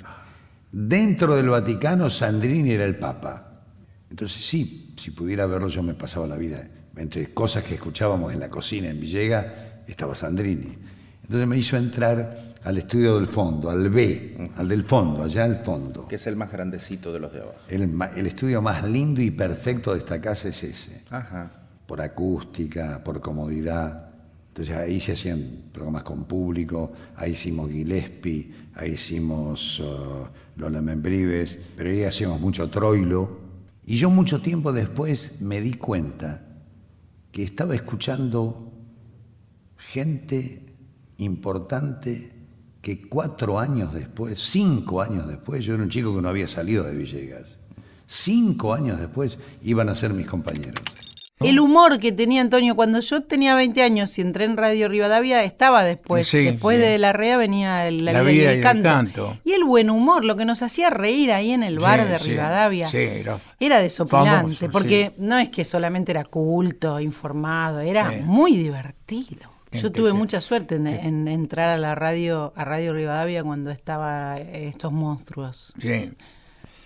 Dentro 0.73 1.37
del 1.37 1.51
Vaticano, 1.51 2.09
Sandrini 2.09 2.71
era 2.71 2.87
el 2.87 2.97
Papa. 2.97 3.63
Entonces 4.09 4.45
sí, 4.45 4.86
si 4.97 5.11
pudiera 5.11 5.47
verlo, 5.47 5.69
yo 5.69 5.83
me 5.83 5.95
pasaba 5.95 6.27
la 6.27 6.37
vida. 6.37 6.67
Entre 6.97 7.33
cosas 7.33 7.63
que 7.65 7.75
escuchábamos 7.75 8.33
en 8.33 8.41
la 8.41 8.49
cocina 8.49 8.89
en 8.89 8.99
Villegas, 9.01 9.47
estaba 9.87 10.15
Sandrini. 10.15 10.77
Entonces 11.23 11.47
me 11.47 11.59
hizo 11.59 11.77
entrar 11.77 12.55
al 12.63 12.79
estudio 12.79 13.17
del 13.17 13.27
fondo, 13.27 13.71
al 13.71 13.91
B, 13.91 14.51
al 14.57 14.69
del 14.69 14.83
fondo, 14.83 15.23
allá 15.23 15.45
al 15.45 15.57
fondo. 15.57 16.09
Que 16.09 16.17
es 16.17 16.27
el 16.27 16.37
más 16.37 16.51
grandecito 16.51 17.13
de 17.13 17.21
los 17.21 17.33
de 17.33 17.41
abajo. 17.41 17.59
El, 17.69 18.27
estudio 18.27 18.63
más 18.63 18.89
lindo 18.89 19.21
y 19.21 19.31
perfecto 19.31 19.93
de 19.93 19.99
esta 19.99 20.21
casa 20.21 20.49
es 20.49 20.63
ese. 20.65 21.03
Ajá. 21.11 21.51
Por 21.87 22.01
acústica, 22.01 23.03
por 23.05 23.21
comodidad. 23.21 24.11
Entonces 24.49 24.75
ahí 24.75 25.01
se 25.01 25.13
hacían 25.13 25.65
programas 25.71 26.03
con 26.03 26.25
público, 26.25 26.93
ahí 27.17 27.33
hicimos 27.33 27.71
Gillespie, 27.71 28.53
ahí 28.75 28.93
hicimos 28.93 29.79
uh, 29.81 30.27
Lola 30.57 30.81
Membrives, 30.81 31.59
pero 31.77 31.91
ahí 31.91 32.05
hacíamos 32.05 32.41
mucho 32.41 32.69
Troilo. 32.71 33.46
Y 33.87 33.97
yo 33.97 34.11
mucho 34.11 34.43
tiempo 34.43 34.73
después 34.73 35.41
me 35.41 35.61
di 35.61 35.75
cuenta 35.75 36.43
que 37.31 37.45
estaba 37.45 37.77
escuchando 37.77 38.73
gente 39.77 40.75
importante 41.19 42.33
que 42.83 43.09
cuatro 43.09 43.61
años 43.61 43.95
después, 43.95 44.41
cinco 44.41 45.01
años 45.01 45.29
después, 45.29 45.65
yo 45.65 45.75
era 45.75 45.85
un 45.85 45.89
chico 45.89 46.15
que 46.15 46.21
no 46.21 46.29
había 46.29 46.49
salido 46.49 46.83
de 46.83 46.97
Villegas, 46.97 47.59
cinco 48.07 48.75
años 48.75 48.99
después 48.99 49.39
iban 49.63 49.89
a 49.89 49.95
ser 49.95 50.13
mis 50.13 50.27
compañeros. 50.27 51.06
El 51.41 51.61
humor 51.61 51.99
que 51.99 52.13
tenía 52.13 52.41
Antonio 52.41 52.75
cuando 52.75 53.01
yo 53.01 53.23
tenía 53.23 53.55
20 53.55 53.83
años 53.83 54.17
y 54.19 54.23
entré 54.23 54.47
en 54.47 54.57
Radio 54.57 54.89
Rivadavia 54.89 55.45
estaba 55.45 55.85
después. 55.85 56.27
Sí, 56.27 56.39
después 56.45 56.79
sí. 56.79 56.83
de 56.83 56.99
la 56.99 57.13
rea 57.13 57.37
venía 57.37 57.87
el- 57.87 58.05
la, 58.07 58.13
La 58.15 58.23
vida, 58.23 58.33
vida 58.33 58.53
y 58.55 58.57
el, 58.57 58.63
canto. 58.63 58.83
canto. 58.85 59.39
Y 59.45 59.53
el 59.53 59.65
buen 59.65 59.91
humor, 59.91 60.25
lo 60.25 60.35
que 60.37 60.47
nos 60.47 60.63
hacía 60.63 60.89
reír 60.89 61.33
ahí 61.33 61.51
en 61.53 61.63
el 61.63 61.79
bar 61.79 62.01
Sí, 62.05 62.09
de 62.09 62.19
Rivadavia. 62.19 62.89
sí, 62.89 62.97
era 62.97 63.39
Era 63.61 63.81
desopilante, 63.83 64.71
porque 64.71 65.13
no 65.19 65.37
es 65.39 65.51
que 65.51 65.65
solamente 65.67 66.11
era 66.13 66.25
culto, 66.25 66.99
informado, 67.01 67.81
era 67.81 68.11
muy 68.25 68.57
divertido. 68.57 69.51
Yo 69.73 69.93
tuve 69.93 70.15
mucha 70.15 70.41
suerte 70.41 70.77
en, 70.77 70.87
en 70.87 71.29
entrar 71.29 71.69
a 71.69 71.77
la 71.77 71.95
radio, 71.95 72.55
a 72.57 72.65
Radio 72.65 72.95
Rivadavia 72.95 73.45
cuando 73.45 73.71
estaba 73.71 74.39
eh, 74.39 74.69
estos 74.69 74.91
monstruos. 74.91 75.75
sí. 75.79 76.13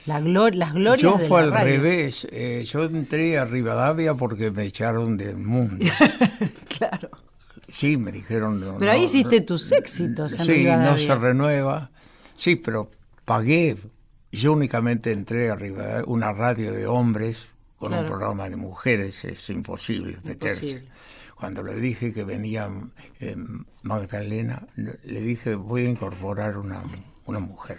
La 0.07 0.21
glor- 0.21 0.55
las 0.55 0.73
glorias 0.73 1.03
Yo 1.03 1.19
de 1.19 1.29
fue 1.29 1.41
la 1.41 1.47
al 1.49 1.53
radio. 1.53 1.75
revés, 1.77 2.27
eh, 2.33 2.65
yo 2.67 2.85
entré 2.85 3.39
a 3.39 3.45
Rivadavia 3.45 4.15
porque 4.15 4.51
me 4.51 4.65
echaron 4.65 5.17
del 5.17 5.37
mundo. 5.37 5.85
Claro. 6.79 7.11
Sí, 7.71 7.97
me 7.99 8.11
dijeron. 8.11 8.59
no, 8.59 8.79
Pero 8.79 8.91
ahí 8.91 9.01
no, 9.01 9.05
hiciste 9.05 9.43
tus 9.43 9.71
éxitos 9.73 10.33
en 10.39 10.47
Sí, 10.47 10.65
no 10.65 10.97
se 10.97 11.15
renueva. 11.15 11.91
Sí, 12.37 12.57
pero 12.57 12.91
pagué. 13.27 13.77
Yo 14.33 14.53
únicamente 14.55 15.13
entré 15.13 15.51
a 15.51 15.57
Rivadavia, 15.57 16.05
una 16.07 16.33
radio 16.33 16.73
de 16.73 16.87
hombres 16.87 17.49
con 17.77 17.89
Claro. 17.91 18.05
un 18.05 18.09
programa 18.09 18.49
de 18.49 18.57
mujeres, 18.57 19.25
es 19.25 19.51
imposible 19.51 20.19
meterse. 20.25 20.67
Imposible. 20.67 20.93
Cuando 21.37 21.63
le 21.63 21.75
dije 21.75 22.13
que 22.15 22.25
venía 22.25 22.71
eh, 23.21 23.37
Magdalena, 23.83 24.67
le 24.77 25.21
dije, 25.21 25.55
voy 25.55 25.83
a 25.87 25.89
incorporar 25.91 26.57
una, 26.59 26.83
una 27.27 27.41
mujer. 27.41 27.79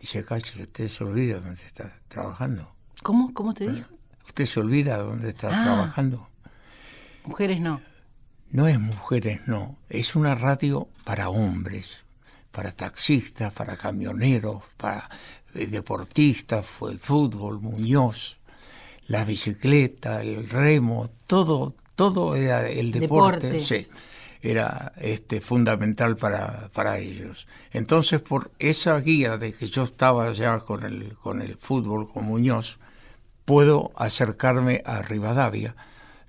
Dice, 0.00 0.24
Cacho, 0.24 0.60
usted 0.60 0.88
se 0.88 1.04
olvida 1.04 1.40
dónde 1.40 1.62
está 1.66 1.98
trabajando. 2.08 2.70
¿Cómo? 3.02 3.32
¿Cómo 3.34 3.52
te 3.54 3.68
dijo? 3.70 3.88
Usted 4.26 4.46
se 4.46 4.60
olvida 4.60 4.98
dónde 4.98 5.30
está 5.30 5.48
Ah. 5.48 5.64
trabajando. 5.64 6.28
Mujeres 7.24 7.60
no. 7.60 7.80
No 8.50 8.66
es 8.66 8.78
mujeres, 8.80 9.40
no. 9.46 9.76
Es 9.88 10.16
una 10.16 10.34
radio 10.34 10.88
para 11.04 11.28
hombres, 11.28 12.04
para 12.52 12.72
taxistas, 12.72 13.52
para 13.52 13.76
camioneros, 13.76 14.62
para 14.76 15.08
eh, 15.54 15.66
deportistas, 15.66 16.64
fue 16.64 16.92
el 16.92 17.00
fútbol, 17.00 17.60
Muñoz, 17.60 18.38
la 19.08 19.24
bicicleta, 19.24 20.22
el 20.22 20.48
remo, 20.48 21.10
todo, 21.26 21.74
todo 21.94 22.36
era 22.36 22.68
el 22.68 22.92
deporte, 22.92 23.48
Deporte. 23.50 23.64
sí, 23.80 23.88
era 24.42 24.92
este 25.00 25.40
fundamental 25.40 26.16
para, 26.16 26.70
para 26.72 26.98
ellos. 26.98 27.46
Entonces, 27.72 28.20
por 28.20 28.50
esa 28.58 28.98
guía 29.00 29.36
de 29.36 29.52
que 29.52 29.68
yo 29.68 29.82
estaba 29.82 30.32
ya 30.32 30.58
con 30.60 30.84
el, 30.84 31.14
con 31.14 31.42
el 31.42 31.56
fútbol, 31.56 32.10
con 32.10 32.24
Muñoz, 32.24 32.78
puedo 33.44 33.92
acercarme 33.96 34.82
a 34.84 35.02
Rivadavia, 35.02 35.74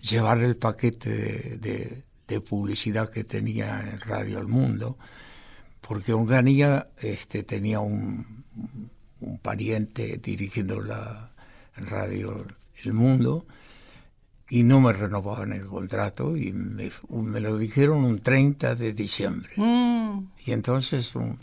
llevar 0.02 0.40
el 0.40 0.56
paquete 0.56 1.58
de, 1.58 2.04
publicidad 2.48 3.10
que 3.10 3.24
tenía 3.24 3.82
en 3.82 4.00
Radio 4.02 4.38
El 4.38 4.48
Mundo, 4.48 4.98
porque 5.82 6.14
Onganía 6.14 6.90
este, 7.02 7.42
tenía 7.42 7.80
un 7.80 8.46
pariente 9.42 10.20
dirigiendo 10.24 10.80
la 10.80 11.32
Radio 11.76 12.46
El 12.84 12.94
Mundo 12.94 13.46
y 14.50 14.64
no 14.64 14.82
me 14.82 14.94
renovaban 14.94 15.54
el 15.54 15.66
contrato 15.66 16.36
y 16.36 16.52
me, 16.52 16.92
me 17.10 17.40
lo 17.40 17.58
dijeron 17.58 18.04
un 18.04 18.20
30 18.22 18.76
de 18.76 18.94
diciembre. 18.94 19.52
Mm, 19.56 20.28
Y 20.46 20.52
entonces 20.52 21.16
um, 21.16 21.38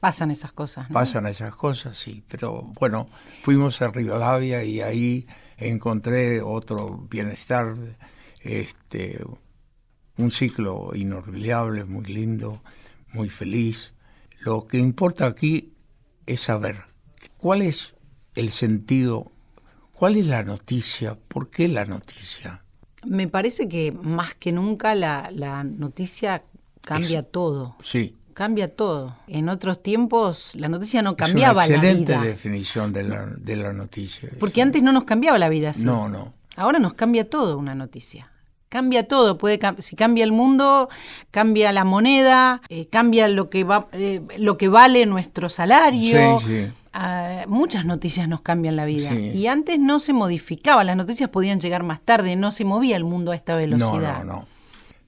pasan 0.00 0.30
esas 0.30 0.52
cosas. 0.52 0.88
¿no? 0.88 0.94
pasan 0.94 1.26
esas 1.26 1.54
cosas, 1.54 1.98
sí. 1.98 2.22
Pero 2.28 2.62
bueno, 2.80 3.08
fuimos 3.42 3.82
a 3.82 3.88
Rivadavia 3.88 4.64
y 4.64 4.80
ahí 4.80 5.26
encontré 5.58 6.40
otro 6.40 7.06
bienestar, 7.10 7.76
este, 8.40 9.22
un 10.16 10.30
ciclo 10.30 10.92
inolvidable, 10.94 11.84
muy 11.84 12.04
lindo, 12.06 12.62
muy 13.12 13.28
feliz. 13.28 13.94
Lo 14.40 14.66
que 14.66 14.78
importa 14.78 15.26
aquí 15.26 15.74
es 16.26 16.40
saber 16.40 16.76
cuál 17.36 17.62
es 17.62 17.94
el 18.34 18.50
sentido, 18.50 19.31
cuál 20.02 20.16
es 20.16 20.26
la 20.26 20.42
noticia, 20.42 21.16
por 21.28 21.48
qué 21.48 21.68
la 21.68 21.84
noticia. 21.84 22.64
Me 23.06 23.28
parece 23.28 23.68
que 23.68 23.92
más 23.92 24.34
que 24.34 24.50
nunca 24.50 24.96
la, 24.96 25.30
la 25.32 25.62
noticia 25.62 26.42
cambia 26.80 27.20
Es- 27.20 27.30
todo. 27.30 27.76
Sí. 27.80 28.16
Cambia 28.34 28.74
todo. 28.74 29.14
En 29.28 29.48
otros 29.48 29.80
tiempos 29.80 30.56
la 30.56 30.68
noticia 30.68 31.02
no 31.02 31.10
Es 31.10 31.16
cambiaba 31.18 31.64
una 31.64 31.68
la 31.68 31.74
excelente 31.76 32.12
vida. 32.14 32.24
definición 32.24 32.92
de 32.92 33.04
la, 33.04 33.26
de 33.26 33.54
la 33.56 33.72
noticia. 33.72 34.28
Porque 34.40 34.56
Sí. 34.56 34.60
antes 34.62 34.82
no 34.82 34.90
nos 34.90 35.04
cambiaba 35.04 35.38
la 35.38 35.48
vida 35.48 35.70
así. 35.70 35.84
No, 35.84 36.08
no. 36.08 36.34
Ahora 36.56 36.80
nos 36.80 36.94
cambia 36.94 37.30
todo 37.30 37.56
una 37.56 37.76
noticia. 37.76 38.28
Cambia 38.72 39.06
todo, 39.06 39.36
puede 39.36 39.60
si 39.80 39.96
cambia 39.96 40.24
el 40.24 40.32
mundo, 40.32 40.88
cambia 41.30 41.72
la 41.72 41.84
moneda, 41.84 42.62
eh, 42.70 42.86
cambia 42.86 43.28
lo 43.28 43.50
que 43.50 43.64
va, 43.64 43.86
eh, 43.92 44.22
lo 44.38 44.56
que 44.56 44.68
vale 44.68 45.04
nuestro 45.04 45.50
salario. 45.50 46.38
Sí, 46.40 46.46
sí. 46.46 46.72
Ah, 46.94 47.44
muchas 47.48 47.84
noticias 47.84 48.28
nos 48.28 48.40
cambian 48.40 48.76
la 48.76 48.86
vida. 48.86 49.10
Sí. 49.10 49.28
Y 49.34 49.46
antes 49.46 49.78
no 49.78 50.00
se 50.00 50.14
modificaba, 50.14 50.84
las 50.84 50.96
noticias 50.96 51.28
podían 51.28 51.60
llegar 51.60 51.82
más 51.82 52.00
tarde, 52.00 52.34
no 52.34 52.50
se 52.50 52.64
movía 52.64 52.96
el 52.96 53.04
mundo 53.04 53.32
a 53.32 53.34
esta 53.36 53.56
velocidad. 53.56 54.24
No, 54.24 54.24
no, 54.24 54.32
no. 54.40 54.46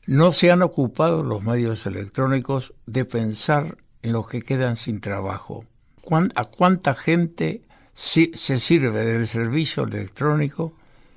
No 0.07 0.33
se 0.35 0.51
han 0.51 0.61
ocupado 0.61 1.23
los 1.23 1.43
medios 1.43 1.87
electrónicos 1.87 2.75
de 2.85 3.07
pensar 3.07 3.79
en 4.03 4.13
los 4.13 4.29
que 4.29 4.43
quedan 4.43 4.77
sin 4.77 5.01
trabajo. 5.01 5.65
¿Cuán- 6.03 6.33
¿A 6.35 6.45
cuánta 6.45 6.95
gente 6.95 7.63
se 7.95 8.35
sirve 8.37 8.91
del 9.07 9.27
servicio 9.27 9.85
electrónico 9.85 10.75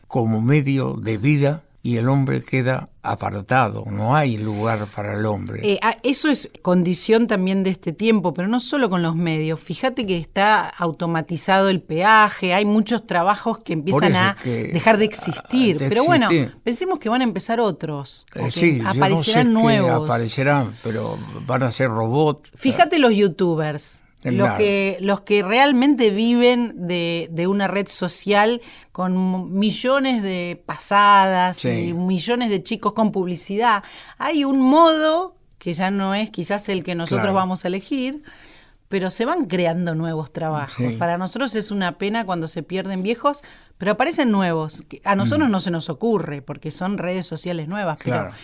como 0.07 0.39
medio 0.39 0.93
de 0.93 1.17
vida 1.17 1.63
y 1.83 1.97
el 1.97 2.09
hombre 2.09 2.41
queda 2.41 2.89
apartado, 3.01 3.85
no 3.89 4.13
hay 4.15 4.37
lugar 4.37 4.87
para 4.93 5.13
el 5.17 5.25
hombre. 5.25 5.61
Eh, 5.63 5.79
ah, 5.81 5.95
eso 6.03 6.27
es 6.29 6.49
condición 6.61 7.27
también 7.27 7.63
de 7.63 7.69
este 7.69 7.93
tiempo, 7.93 8.33
pero 8.33 8.49
no 8.49 8.59
solo 8.59 8.89
con 8.89 9.01
los 9.01 9.15
medios. 9.15 9.59
Fíjate 9.61 10.05
que 10.05 10.17
está 10.17 10.67
automatizado 10.67 11.69
el 11.69 11.81
peaje, 11.81 12.53
hay 12.53 12.65
muchos 12.65 13.07
trabajos 13.07 13.59
que 13.59 13.71
empiezan 13.73 14.15
a 14.17 14.35
que- 14.43 14.65
dejar 14.73 14.97
de 14.97 15.05
existir. 15.05 15.77
de 15.79 15.87
pero 15.87 16.03
bueno, 16.03 16.27
pensemos 16.63 16.99
que 16.99 17.07
van 17.07 17.21
a 17.21 17.23
empezar 17.23 17.59
otros, 17.61 18.25
Eh, 18.35 18.41
que 18.45 18.51
sí, 18.51 18.77
yo 18.79 18.83
no 18.83 18.91
sé 18.93 18.97
aparecerán 18.97 19.53
nuevos. 19.53 20.05
aparecerán, 20.09 20.73
pero 20.83 21.17
van 21.45 21.63
a 21.63 21.71
ser 21.71 21.89
robots. 21.89 22.51
Fíjate 22.55 22.99
los 22.99 23.13
youtubers, 23.13 24.03
los 24.23 24.51
que, 24.53 24.97
los 25.01 25.21
que 25.21 25.43
realmente 25.43 26.09
viven 26.09 26.87
de, 26.87 27.27
de 27.31 27.47
una 27.47 27.67
red 27.67 27.87
social 27.87 28.61
con 28.91 29.57
millones 29.57 30.23
de 30.23 30.61
pasadas 30.65 31.57
Sí. 31.57 31.69
y 31.89 31.93
millones 31.93 32.49
de 32.49 32.63
chicos 32.63 32.93
con 32.93 33.11
publicidad. 33.11 33.83
Hay 34.17 34.43
un 34.43 34.59
modo 34.59 35.35
que 35.59 35.73
ya 35.73 35.91
no 35.91 36.13
es 36.15 36.29
quizás 36.29 36.67
el 36.69 36.83
que 36.83 36.95
nosotros 36.95 37.21
Claro. 37.21 37.35
vamos 37.35 37.63
a 37.63 37.67
elegir, 37.67 38.23
pero 38.89 39.11
se 39.11 39.25
van 39.25 39.45
creando 39.45 39.95
nuevos 39.95 40.31
trabajos. 40.31 40.75
Sí. 40.77 40.95
Para 40.97 41.17
nosotros 41.17 41.55
es 41.55 41.71
una 41.71 41.97
pena 41.97 42.25
cuando 42.25 42.47
se 42.47 42.63
pierden 42.63 43.03
viejos, 43.03 43.43
pero 43.77 43.91
aparecen 43.91 44.31
nuevos. 44.31 44.83
A 45.03 45.15
nosotros 45.15 45.49
no 45.49 45.59
se 45.59 45.71
nos 45.71 45.89
ocurre 45.89 46.41
porque 46.41 46.71
son 46.71 46.97
redes 46.97 47.25
sociales 47.25 47.67
nuevas, 47.67 47.99
Mm. 47.99 48.03
Claro. 48.03 48.31
pero 48.31 48.35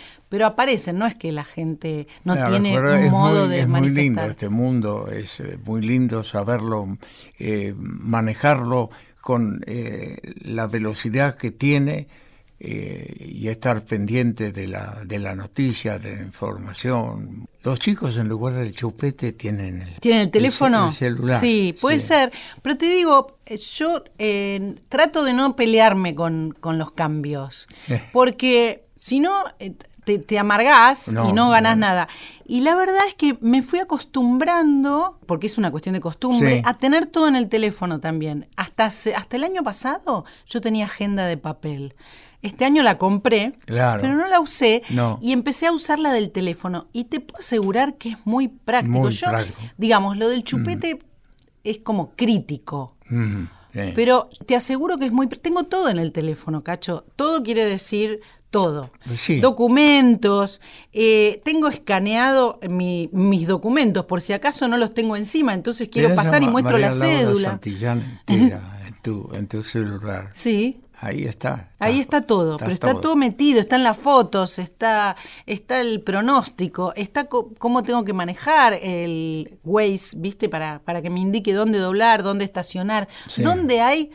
aparecen, 0.42 0.98
no 0.98 1.06
es 1.06 1.14
que 1.14 1.32
la 1.32 1.44
gente 1.44 2.06
no 2.24 2.34
Claro, 2.34 2.50
tiene 2.50 2.74
pero 2.74 2.94
un 2.94 3.10
modo 3.10 3.40
muy, 3.46 3.48
de 3.54 3.60
es 3.60 3.68
muy 3.68 3.90
lindo 3.90 4.22
este 4.22 4.48
mundo, 4.48 5.08
es 5.08 5.40
eh, 5.40 5.58
muy 5.64 5.82
lindo 5.82 6.22
saberlo, 6.22 6.98
eh, 7.38 7.74
manejarlo 7.78 8.90
con 9.20 9.62
eh, 9.66 10.18
la 10.42 10.66
velocidad 10.66 11.36
que 11.36 11.50
tiene 11.50 12.08
eh, 12.60 13.14
y 13.18 13.48
estar 13.48 13.84
pendiente 13.84 14.52
de 14.52 14.68
la, 14.68 15.02
de 15.04 15.18
la 15.18 15.34
noticia, 15.34 15.98
de 15.98 16.16
la 16.16 16.22
información. 16.22 17.46
Los 17.62 17.78
chicos 17.78 18.16
en 18.16 18.28
lugar 18.28 18.54
del 18.54 18.74
chupete 18.74 19.32
tienen 19.32 19.82
el, 19.82 20.00
¿Tienen 20.00 20.22
el 20.22 20.30
teléfono? 20.30 20.88
el 20.88 20.92
celular. 20.94 21.40
Sí, 21.40 21.74
puede 21.80 22.00
sí. 22.00 22.08
ser. 22.08 22.32
Pero 22.62 22.76
te 22.76 22.86
digo, 22.86 23.38
yo 23.74 24.04
eh, 24.18 24.76
trato 24.88 25.24
de 25.24 25.32
no 25.32 25.56
pelearme 25.56 26.14
con, 26.14 26.52
con 26.58 26.78
los 26.78 26.92
cambios. 26.92 27.66
Porque 28.12 28.84
si 29.00 29.20
no, 29.20 29.44
te, 30.04 30.18
te 30.18 30.38
amargás 30.38 31.12
No, 31.12 31.28
y 31.28 31.32
no 31.32 31.50
ganás 31.50 31.76
no. 31.76 31.80
nada. 31.86 32.08
Y 32.46 32.60
la 32.60 32.74
verdad 32.74 33.00
es 33.08 33.14
que 33.14 33.38
me 33.40 33.62
fui 33.62 33.78
acostumbrando, 33.80 35.18
porque 35.26 35.46
es 35.46 35.56
una 35.58 35.70
cuestión 35.70 35.94
de 35.94 36.00
costumbre, 36.00 36.56
Sí. 36.56 36.62
a 36.64 36.74
tener 36.74 37.06
todo 37.06 37.28
en 37.28 37.36
el 37.36 37.48
teléfono 37.48 38.00
también. 38.00 38.48
Hasta, 38.56 38.86
hace- 38.86 39.14
hasta 39.14 39.36
el 39.36 39.44
año 39.44 39.62
pasado 39.62 40.24
yo 40.46 40.60
tenía 40.60 40.86
agenda 40.86 41.26
de 41.26 41.36
papel. 41.36 41.94
Este 42.42 42.64
año 42.66 42.82
la 42.82 42.98
compré, 42.98 43.54
Claro. 43.64 44.02
pero 44.02 44.14
no 44.16 44.26
la 44.28 44.40
usé 44.40 44.82
No. 44.90 45.18
y 45.22 45.32
empecé 45.32 45.66
a 45.66 45.72
usarla 45.72 46.12
del 46.12 46.30
teléfono. 46.30 46.88
Y 46.92 47.04
te 47.04 47.20
puedo 47.20 47.40
asegurar 47.40 47.94
que 47.94 48.10
es 48.10 48.18
muy 48.26 48.48
práctico. 48.48 48.98
Muy 48.98 49.12
Yo, 49.12 49.28
práctico. 49.28 49.60
digamos, 49.78 50.16
lo 50.18 50.28
del 50.28 50.44
chupete 50.44 50.98
es 51.64 51.78
como 51.78 52.10
crítico. 52.14 52.96
Mm, 53.08 53.44
sí. 53.72 53.92
Pero 53.94 54.28
te 54.44 54.56
aseguro 54.56 54.98
que 54.98 55.06
es 55.06 55.12
muy... 55.12 55.26
Tengo 55.28 55.64
todo 55.64 55.88
en 55.88 55.98
el 55.98 56.12
teléfono, 56.12 56.62
Cacho. 56.62 57.04
Todo 57.16 57.42
quiere 57.42 57.64
decir 57.64 58.20
todo. 58.54 58.90
Sí. 59.16 59.40
Documentos. 59.40 60.60
eh, 60.92 61.40
tengo 61.44 61.66
escaneado 61.68 62.58
mi- 62.70 63.08
mis 63.12 63.46
documentos, 63.48 64.04
por 64.06 64.20
si 64.20 64.32
acaso 64.32 64.68
no 64.68 64.76
los 64.76 64.94
tengo 64.94 65.16
encima, 65.16 65.52
entonces 65.54 65.88
quiero 65.90 66.14
pasar 66.14 66.42
y 66.42 66.48
muestro 66.48 66.78
la 66.78 66.90
Laura 66.90 67.06
cédula. 67.06 67.48
Santillán 67.50 68.20
entera 68.28 68.80
en 68.86 68.94
tu, 69.02 69.30
en 69.34 69.48
tu 69.48 69.64
celular. 69.64 70.30
Sí. 70.34 70.80
Ahí 71.00 71.24
está. 71.24 71.70
Ahí 71.80 71.98
está 72.00 72.22
todo, 72.22 72.56
pero 72.56 72.70
está 72.70 72.94
todo. 72.94 73.16
metido, 73.16 73.60
están 73.60 73.82
las 73.82 73.96
fotos, 73.98 74.58
está, 74.58 75.16
está 75.44 75.80
el 75.80 76.00
pronóstico, 76.00 76.94
está 76.94 77.26
cómo 77.26 77.82
tengo 77.82 78.04
que 78.04 78.12
manejar 78.14 78.72
el 78.80 79.58
Waze, 79.64 80.16
¿viste? 80.18 80.48
Para, 80.48 80.78
para 80.78 81.02
que 81.02 81.10
me 81.10 81.20
indique 81.20 81.52
dónde 81.52 81.78
doblar, 81.78 82.22
dónde 82.22 82.44
estacionar, 82.44 83.08
Sí. 83.28 83.42
dónde 83.42 83.80
hay, 83.82 84.12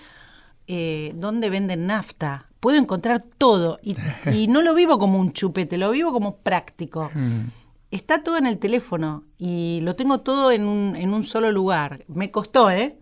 eh, 0.67 1.11
dónde 1.15 1.49
venden 1.51 1.85
nafta. 1.85 2.48
Puedo 2.60 2.78
encontrar 2.78 3.24
todo 3.24 3.80
y, 3.82 3.95
y 4.34 4.47
no 4.47 4.62
lo 4.62 4.74
vivo 4.74 4.97
como 4.97 5.20
un 5.20 5.34
chupete, 5.34 5.78
lo 5.78 5.91
vivo 5.91 6.12
como 6.12 6.38
práctico. 6.38 7.10
Mm. 7.14 7.45
Está 7.91 8.24
todo 8.24 8.38
en 8.38 8.45
el 8.45 8.60
teléfono 8.60 9.24
y 9.38 9.80
lo 9.82 9.95
tengo 9.95 10.20
todo 10.20 10.51
en 10.51 10.66
un, 10.66 10.95
en 10.95 11.14
un 11.14 11.24
solo 11.24 11.51
lugar. 11.51 12.05
Me 12.07 12.30
costó, 12.30 12.70
¿eh? 12.70 12.99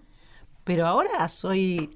Pero 0.64 0.86
ahora 0.86 1.28
soy, 1.28 1.93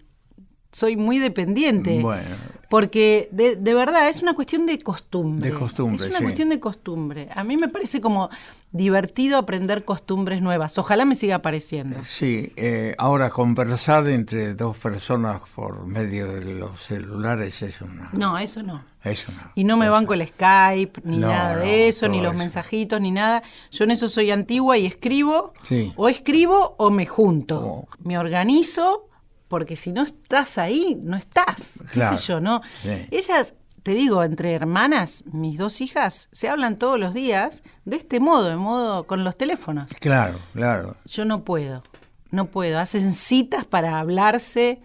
soy 0.71 0.97
muy 0.97 1.19
dependiente. 1.19 1.99
Bueno. 1.99 2.35
Porque 2.71 3.27
de, 3.33 3.57
de 3.57 3.73
verdad 3.73 4.07
es 4.07 4.21
una 4.23 4.33
cuestión 4.33 4.65
de 4.65 4.79
costumbre. 4.79 5.49
De 5.51 5.55
costumbre, 5.55 6.05
Es 6.05 6.09
una 6.09 6.19
sí. 6.19 6.23
cuestión 6.23 6.47
de 6.47 6.59
costumbre. 6.61 7.27
A 7.35 7.43
mí 7.43 7.57
me 7.57 7.67
parece 7.67 7.99
como 7.99 8.29
divertido 8.71 9.37
aprender 9.37 9.83
costumbres 9.83 10.41
nuevas. 10.41 10.77
Ojalá 10.77 11.03
me 11.03 11.15
siga 11.15 11.35
apareciendo. 11.35 11.99
Sí, 12.05 12.53
eh, 12.55 12.95
ahora 12.97 13.29
conversar 13.29 14.07
entre 14.07 14.53
dos 14.53 14.77
personas 14.77 15.41
por 15.53 15.85
medio 15.85 16.31
de 16.31 16.45
los 16.55 16.79
celulares 16.81 17.61
es 17.61 17.81
una... 17.81 18.09
No, 18.13 18.37
eso 18.37 18.63
no. 18.63 18.81
Es 19.03 19.27
una 19.27 19.51
Y 19.55 19.65
no 19.65 19.75
me 19.75 19.89
banco 19.89 20.13
el 20.13 20.25
Skype, 20.25 21.01
ni 21.03 21.17
No, 21.17 21.27
nada 21.27 21.55
no, 21.55 21.61
de 21.63 21.89
eso, 21.89 22.07
ni 22.07 22.21
los 22.21 22.31
eso. 22.31 22.37
mensajitos, 22.39 23.01
ni 23.01 23.11
nada. 23.11 23.43
Yo 23.71 23.83
en 23.83 23.91
eso 23.91 24.07
soy 24.07 24.31
antigua 24.31 24.77
y 24.77 24.85
escribo. 24.85 25.53
Sí. 25.63 25.91
O 25.97 26.07
escribo 26.07 26.75
o 26.77 26.89
me 26.89 27.05
junto. 27.05 27.59
Oh. 27.59 27.87
Me 28.01 28.17
organizo, 28.17 29.09
porque 29.51 29.75
si 29.75 29.91
no 29.91 30.01
estás 30.03 30.57
ahí, 30.57 30.97
no 31.03 31.17
estás. 31.17 31.79
¿Qué 31.91 31.99
Claro. 31.99 32.17
sé 32.17 32.23
yo, 32.23 32.39
no? 32.39 32.61
Sí. 32.81 32.89
Ellas, 33.11 33.53
te 33.83 33.91
digo, 33.91 34.23
entre 34.23 34.53
hermanas, 34.53 35.25
mis 35.33 35.57
dos 35.57 35.81
hijas, 35.81 36.29
se 36.31 36.47
hablan 36.49 36.77
todos 36.77 36.97
los 36.97 37.13
días 37.13 37.61
de 37.85 37.97
este 37.97 38.19
modo, 38.21 38.47
de 38.49 38.55
modo 38.55 39.03
con 39.03 39.23
los 39.25 39.37
teléfonos. 39.37 39.91
Claro, 39.99 40.39
claro. 40.53 40.95
Yo 41.05 41.25
no 41.25 41.43
puedo, 41.43 41.83
no 42.31 42.45
puedo. 42.45 42.79
Hacen 42.79 43.11
citas 43.11 43.65
para 43.65 43.99
hablarse. 43.99 44.81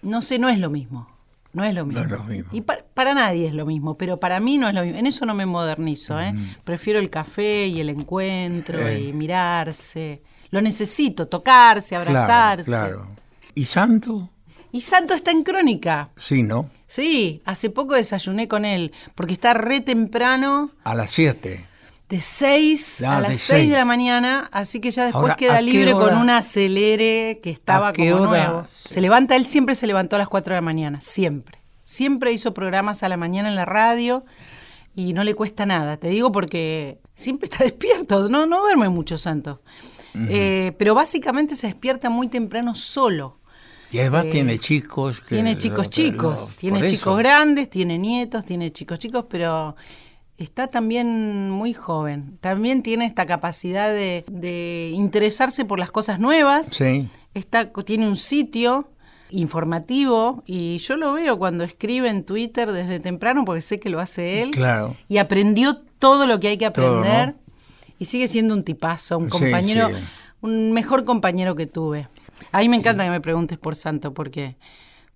No 0.00 0.22
sé, 0.22 0.38
no 0.38 0.48
es 0.48 0.60
lo 0.60 0.70
mismo. 0.70 1.08
No 1.52 1.64
es 1.64 1.74
lo 1.74 1.80
No 1.80 1.86
mismo. 1.86 2.02
es 2.04 2.10
lo 2.10 2.22
mismo. 2.24 2.50
Y 2.52 2.60
pa- 2.60 2.78
para 2.94 3.14
nadie 3.14 3.48
es 3.48 3.54
lo 3.54 3.66
mismo, 3.66 3.96
pero 3.98 4.20
para 4.20 4.38
mí 4.38 4.58
no 4.58 4.68
es 4.68 4.74
lo 4.74 4.82
mismo. 4.82 4.98
En 4.98 5.06
eso 5.08 5.26
no 5.26 5.34
me 5.34 5.44
modernizo, 5.46 6.20
¿eh? 6.20 6.32
Prefiero 6.62 7.00
el 7.00 7.10
café 7.10 7.66
y 7.66 7.80
el 7.80 7.88
encuentro 7.88 8.78
Eh. 8.86 9.00
y 9.08 9.12
mirarse. 9.12 10.22
Lo 10.50 10.60
necesito, 10.60 11.26
tocarse, 11.26 11.96
abrazarse. 11.96 12.70
Claro, 12.70 12.96
claro. 12.98 13.08
¿Y 13.54 13.64
Santo? 13.66 14.30
Y 14.72 14.80
Santo 14.82 15.14
está 15.14 15.30
en 15.30 15.42
crónica. 15.42 16.10
Sí, 16.16 16.42
¿no? 16.42 16.68
Sí, 16.86 17.40
hace 17.44 17.70
poco 17.70 17.94
desayuné 17.94 18.48
con 18.48 18.64
él, 18.64 18.92
porque 19.14 19.32
está 19.34 19.54
re 19.54 19.80
temprano, 19.80 20.70
A 20.84 20.94
las 20.94 21.10
7. 21.10 21.66
de 22.08 22.20
6 22.20 23.02
Ah, 23.06 23.18
a 23.18 23.20
las 23.20 23.30
6 23.38 23.40
seis. 23.42 23.70
de 23.70 23.76
la 23.76 23.84
mañana, 23.84 24.48
así 24.52 24.80
que 24.80 24.90
ya 24.90 25.04
después 25.04 25.22
Ahora, 25.22 25.36
queda 25.36 25.54
¿a 25.54 25.58
qué 25.58 25.62
libre 25.64 25.92
con 25.92 26.16
un 26.16 26.30
acelere 26.30 27.40
que 27.42 27.50
estaba 27.50 27.88
¿A 27.88 27.92
qué 27.92 28.10
como 28.10 28.22
hora? 28.22 28.30
nuevo. 28.48 28.66
Se 28.88 29.00
levanta, 29.02 29.36
él 29.36 29.44
siempre 29.44 29.74
se 29.74 29.86
levantó 29.86 30.16
a 30.16 30.18
las 30.18 30.28
4 30.28 30.54
de 30.54 30.58
la 30.58 30.62
mañana, 30.62 31.00
siempre. 31.02 31.58
Siempre 31.84 32.32
hizo 32.32 32.54
programas 32.54 33.02
a 33.02 33.08
la 33.08 33.16
mañana 33.18 33.48
en 33.48 33.54
la 33.54 33.64
radio 33.66 34.24
y 34.94 35.12
no 35.12 35.24
le 35.24 35.34
cuesta 35.34 35.66
nada, 35.66 35.96
te 35.98 36.08
digo 36.08 36.32
porque 36.32 36.98
siempre 37.14 37.48
está 37.50 37.64
despierto, 37.64 38.28
no, 38.30 38.46
no 38.46 38.60
duerme 38.60 38.88
mucho 38.88 39.18
Santo. 39.18 39.62
Eh, 40.14 40.72
pero 40.78 40.94
básicamente 40.96 41.54
se 41.54 41.68
despierta 41.68 42.10
muy 42.10 42.26
temprano 42.28 42.74
solo. 42.74 43.37
Y 43.90 43.98
además 44.00 44.26
Eh, 44.26 44.30
tiene 44.30 44.58
chicos. 44.58 45.20
que 45.20 45.36
Tiene 45.36 45.52
lo- 45.54 45.58
chicos 45.58 45.78
lo- 45.78 45.90
chicos, 45.90 46.52
tiene 46.56 46.80
chicos 46.82 46.92
eso. 47.00 47.14
grandes, 47.16 47.70
tiene 47.70 47.98
nietos, 47.98 48.44
tiene 48.44 48.70
chicos 48.72 48.98
chicos, 48.98 49.24
pero 49.30 49.76
está 50.36 50.66
también 50.68 51.50
muy 51.50 51.72
joven. 51.72 52.36
También 52.40 52.82
tiene 52.82 53.06
esta 53.06 53.24
capacidad 53.26 53.88
de, 53.88 54.24
de 54.30 54.90
interesarse 54.94 55.64
por 55.64 55.78
las 55.78 55.90
cosas 55.90 56.20
nuevas. 56.20 56.66
Sí. 56.68 57.08
Está, 57.34 57.72
tiene 57.72 58.06
un 58.06 58.16
sitio 58.16 58.88
informativo 59.30 60.42
y 60.46 60.78
yo 60.78 60.96
lo 60.96 61.12
veo 61.14 61.38
cuando 61.38 61.64
escribe 61.64 62.08
en 62.08 62.24
Twitter 62.24 62.72
desde 62.72 63.00
temprano 63.00 63.44
porque 63.44 63.60
sé 63.62 63.80
que 63.80 63.88
lo 63.88 64.00
hace 64.00 64.42
él. 64.42 64.50
Claro. 64.50 64.96
Y 65.08 65.18
aprendió 65.18 65.76
todo 65.98 66.26
lo 66.26 66.38
que 66.40 66.48
hay 66.48 66.58
que 66.58 66.70
Todo, 66.70 66.98
aprender. 66.98 67.28
¿no? 67.28 67.34
Y 67.98 68.04
sigue 68.04 68.28
siendo 68.28 68.54
un 68.54 68.62
tipazo, 68.64 69.18
un 69.18 69.24
Sí, 69.24 69.30
compañero, 69.30 69.88
sí. 69.88 69.94
un 70.42 70.72
mejor 70.72 71.04
compañero 71.04 71.56
que 71.56 71.66
tuve. 71.66 72.06
A 72.52 72.60
mí 72.60 72.68
me 72.68 72.76
encanta 72.76 73.04
que 73.04 73.10
me 73.10 73.20
preguntes 73.20 73.58
por 73.58 73.74
Santo, 73.76 74.14
porque, 74.14 74.56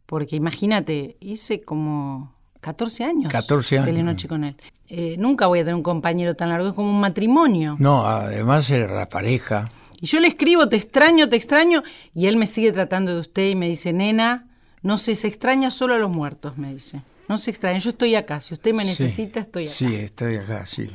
porque 0.06 0.36
imagínate, 0.36 1.16
hice 1.20 1.62
como 1.62 2.34
14 2.60 3.04
años. 3.04 3.32
14 3.32 3.76
años. 3.76 3.86
Telenoche 3.86 4.28
con 4.28 4.44
él. 4.44 4.56
Eh, 4.88 5.16
nunca 5.18 5.46
voy 5.46 5.60
a 5.60 5.62
tener 5.62 5.74
un 5.74 5.82
compañero 5.82 6.34
tan 6.34 6.48
largo, 6.50 6.68
es 6.68 6.74
como 6.74 6.90
un 6.90 7.00
matrimonio. 7.00 7.76
No, 7.78 8.04
además 8.06 8.68
era 8.70 8.92
la 8.92 9.08
pareja. 9.08 9.70
Y 10.00 10.06
yo 10.06 10.20
le 10.20 10.28
escribo, 10.28 10.68
te 10.68 10.76
extraño, 10.76 11.28
te 11.28 11.36
extraño, 11.36 11.82
y 12.14 12.26
él 12.26 12.36
me 12.36 12.46
sigue 12.46 12.72
tratando 12.72 13.14
de 13.14 13.20
usted 13.20 13.48
y 13.50 13.54
me 13.54 13.68
dice, 13.68 13.92
nena, 13.92 14.48
no 14.82 14.98
sé, 14.98 15.14
se 15.16 15.28
extraña 15.28 15.70
solo 15.70 15.94
a 15.94 15.98
los 15.98 16.10
muertos, 16.10 16.58
me 16.58 16.72
dice. 16.74 17.02
No 17.28 17.38
se 17.38 17.50
extraña, 17.50 17.78
yo 17.78 17.90
estoy 17.90 18.16
acá, 18.16 18.40
si 18.40 18.52
usted 18.52 18.74
me 18.74 18.82
Sí. 18.82 18.88
necesita, 18.90 19.40
estoy 19.40 19.66
acá. 19.66 19.74
Sí, 19.74 19.94
estoy 19.94 20.36
acá, 20.36 20.66
sí. 20.66 20.90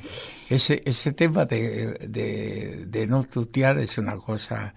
Ese, 0.50 0.84
ese 0.86 1.14
tema 1.14 1.46
de, 1.46 1.94
de, 2.08 2.86
de 2.86 3.08
no 3.08 3.24
tutear 3.24 3.80
es 3.80 3.98
una 3.98 4.18
cosa 4.18 4.76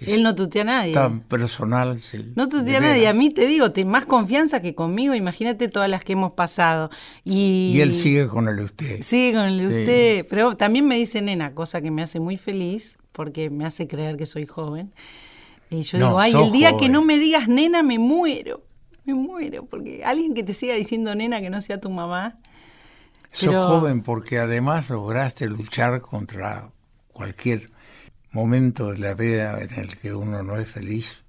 Él 0.00 0.22
no 0.22 0.34
tutea 0.34 0.62
a 0.62 0.64
nadie. 0.66 0.92
Tan 0.92 1.20
personal, 1.20 2.00
sí. 2.02 2.32
No 2.36 2.48
tutea 2.48 2.78
a 2.78 2.80
nadie. 2.80 3.08
A 3.08 3.14
mí 3.14 3.30
te 3.30 3.46
digo, 3.46 3.72
te, 3.72 3.84
más 3.86 4.04
confianza 4.04 4.60
que 4.60 4.74
conmigo. 4.74 5.14
Imagínate 5.14 5.68
todas 5.68 5.88
las 5.88 6.04
que 6.04 6.12
hemos 6.12 6.32
pasado. 6.32 6.90
Y, 7.24 7.72
Y 7.74 7.80
él 7.80 7.92
sigue 7.92 8.26
con 8.26 8.46
el 8.48 8.58
usted. 8.60 9.00
Sigue 9.00 9.32
con 9.38 9.44
el 9.46 9.58
de 9.58 9.64
Sí. 9.74 9.80
usted. 9.80 10.26
Pero 10.28 10.54
también 10.56 10.86
me 10.86 10.96
dice 10.96 11.22
nena, 11.22 11.54
cosa 11.54 11.80
que 11.80 11.90
me 11.90 12.02
hace 12.02 12.20
muy 12.20 12.36
feliz 12.36 12.98
porque 13.12 13.48
me 13.48 13.64
hace 13.64 13.88
creer 13.88 14.16
que 14.18 14.26
soy 14.26 14.44
joven. 14.46 14.92
Y 15.70 15.80
yo 15.82 15.98
No, 15.98 16.06
digo, 16.08 16.20
ay, 16.20 16.32
sos 16.32 16.46
el 16.48 16.52
día 16.52 16.76
que 16.76 16.88
no 16.90 17.02
me 17.02 17.18
digas 17.18 17.48
nena, 17.48 17.82
me 17.82 17.98
muero. 17.98 18.62
Me 19.06 19.14
muero. 19.14 19.64
Porque 19.64 20.04
alguien 20.04 20.34
que 20.34 20.42
te 20.42 20.52
siga 20.52 20.74
diciendo 20.74 21.14
nena 21.14 21.40
que 21.40 21.48
no 21.48 21.60
sea 21.62 21.80
tu 21.80 21.88
mamá. 21.90 22.36
Sos 23.32 23.48
Pero- 23.48 23.66
joven 23.68 24.02
porque 24.02 24.38
además 24.38 24.90
lograste 24.90 25.48
luchar 25.48 26.02
contra 26.02 26.70
cualquier 27.12 27.70
momento 28.36 28.92
de 28.92 28.98
la 28.98 29.14
vida 29.14 29.58
en 29.60 29.72
el 29.80 29.96
que 29.98 30.14
uno 30.14 30.42
no 30.42 30.56
es 30.56 30.68
feliz 30.68 31.24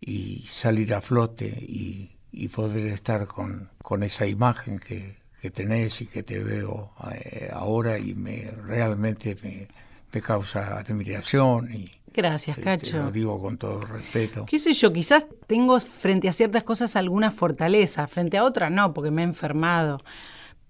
y 0.00 0.44
salir 0.48 0.94
a 0.94 1.00
flote 1.00 1.46
y, 1.46 2.16
y 2.32 2.48
poder 2.48 2.86
estar 2.86 3.26
con, 3.26 3.70
con 3.82 4.02
esa 4.02 4.24
imagen 4.26 4.78
que, 4.78 5.16
que 5.42 5.50
tenés 5.50 6.00
y 6.00 6.06
que 6.06 6.22
te 6.22 6.38
veo 6.42 6.92
eh, 7.12 7.50
ahora 7.52 7.98
y 7.98 8.14
me 8.14 8.50
realmente 8.66 9.36
me, 9.42 9.68
me 10.12 10.20
causa 10.22 10.78
admiración 10.78 11.72
y 11.74 11.90
Gracias, 12.14 12.56
te 12.56 12.62
Cacho. 12.62 12.96
lo 12.96 13.10
digo 13.10 13.40
con 13.40 13.58
todo 13.58 13.80
respeto. 13.84 14.46
qué 14.46 14.58
sé 14.58 14.72
yo, 14.72 14.92
quizás 14.92 15.26
tengo 15.46 15.78
frente 15.78 16.28
a 16.28 16.32
ciertas 16.32 16.64
cosas 16.64 16.96
alguna 16.96 17.30
fortaleza, 17.30 18.08
frente 18.08 18.38
a 18.38 18.44
otras 18.44 18.70
no, 18.72 18.92
porque 18.94 19.10
me 19.10 19.22
he 19.22 19.24
enfermado, 19.24 20.00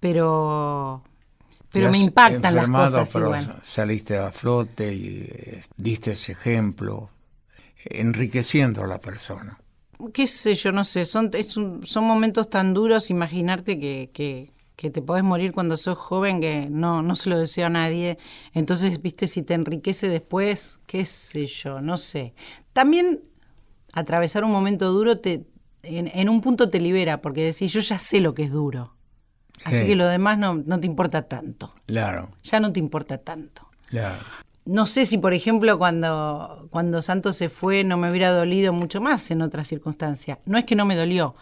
pero 0.01 1.03
pero 1.73 1.91
me 1.91 1.99
impactan 1.99 2.55
las 2.57 2.69
cosas 2.71 3.11
pero 3.13 3.27
igual. 3.27 3.63
saliste 3.65 4.17
a 4.19 4.33
flote 4.33 4.95
y 4.95 5.25
eh, 5.29 5.63
diste 5.77 6.13
ese 6.13 6.33
ejemplo, 6.33 7.11
enriqueciendo 7.85 8.83
a 8.85 8.87
la 8.87 9.01
persona. 9.01 9.59
qué 10.15 10.27
sé 10.27 10.55
yo, 10.55 10.73
no 10.73 10.85
sé, 10.85 11.05
son, 11.05 11.31
es 11.35 11.57
un- 11.57 11.85
son 11.87 12.05
momentos 12.05 12.49
tan 12.51 12.75
duros, 12.75 13.11
imaginarte 13.11 13.79
que, 13.79 14.11
que, 14.13 14.53
que 14.77 14.91
te 14.91 15.03
podés 15.03 15.25
morir 15.25 15.53
cuando 15.53 15.77
sos 15.77 15.99
joven, 15.99 16.41
que 16.41 16.69
no, 16.71 17.03
no 17.03 17.15
se 17.17 17.31
lo 17.31 17.39
deseo 17.39 17.67
a 17.67 17.71
nadie. 17.71 18.19
Entonces, 18.55 19.03
viste, 19.03 19.27
si 19.27 19.43
te 19.43 19.55
enriquece 19.55 20.09
después, 20.09 20.81
qué 20.87 21.05
sé 21.05 21.47
yo, 21.47 21.81
no 21.81 21.97
sé. 21.97 22.35
También 22.73 23.23
atravesar 23.95 24.45
un 24.45 24.53
momento 24.53 24.93
duro 24.93 25.21
te, 25.21 25.47
en, 25.85 26.09
en 26.15 26.31
un 26.31 26.43
punto 26.43 26.71
te 26.71 26.81
libera, 26.81 27.23
porque 27.23 27.45
decís, 27.45 27.73
yo 27.73 27.81
ya 27.81 27.99
sé 28.01 28.21
lo 28.21 28.35
que 28.35 28.45
es 28.45 28.53
duro. 28.53 28.98
Así 29.65 29.79
Sí. 29.79 29.87
que 29.87 29.97
lo 29.97 30.07
demás 30.07 30.39
no, 30.39 30.55
no 30.55 30.81
te 30.81 30.87
importa 30.87 31.23
tanto. 31.23 31.73
Claro, 31.87 32.31
Ya 32.45 32.61
no 32.61 32.73
te 32.73 32.81
importa 32.81 33.19
tanto. 33.19 33.69
claro. 33.89 34.23
No 34.65 34.85
sé 34.85 35.07
si, 35.07 35.17
por 35.17 35.33
ejemplo, 35.33 35.79
cuando, 35.79 36.67
cuando 36.71 37.01
Santos 37.01 37.37
se 37.37 37.49
fue 37.49 37.85
no 37.85 37.97
me 37.97 38.11
hubiera 38.11 38.31
dolido 38.33 38.75
mucho 38.75 39.01
más 39.01 39.31
en 39.31 39.41
otras 39.41 39.67
circunstancias. 39.67 40.37
No 40.45 40.59
es 40.59 40.67
que 40.67 40.75
no 40.77 40.85
me 40.85 40.95
dolió, 40.95 41.35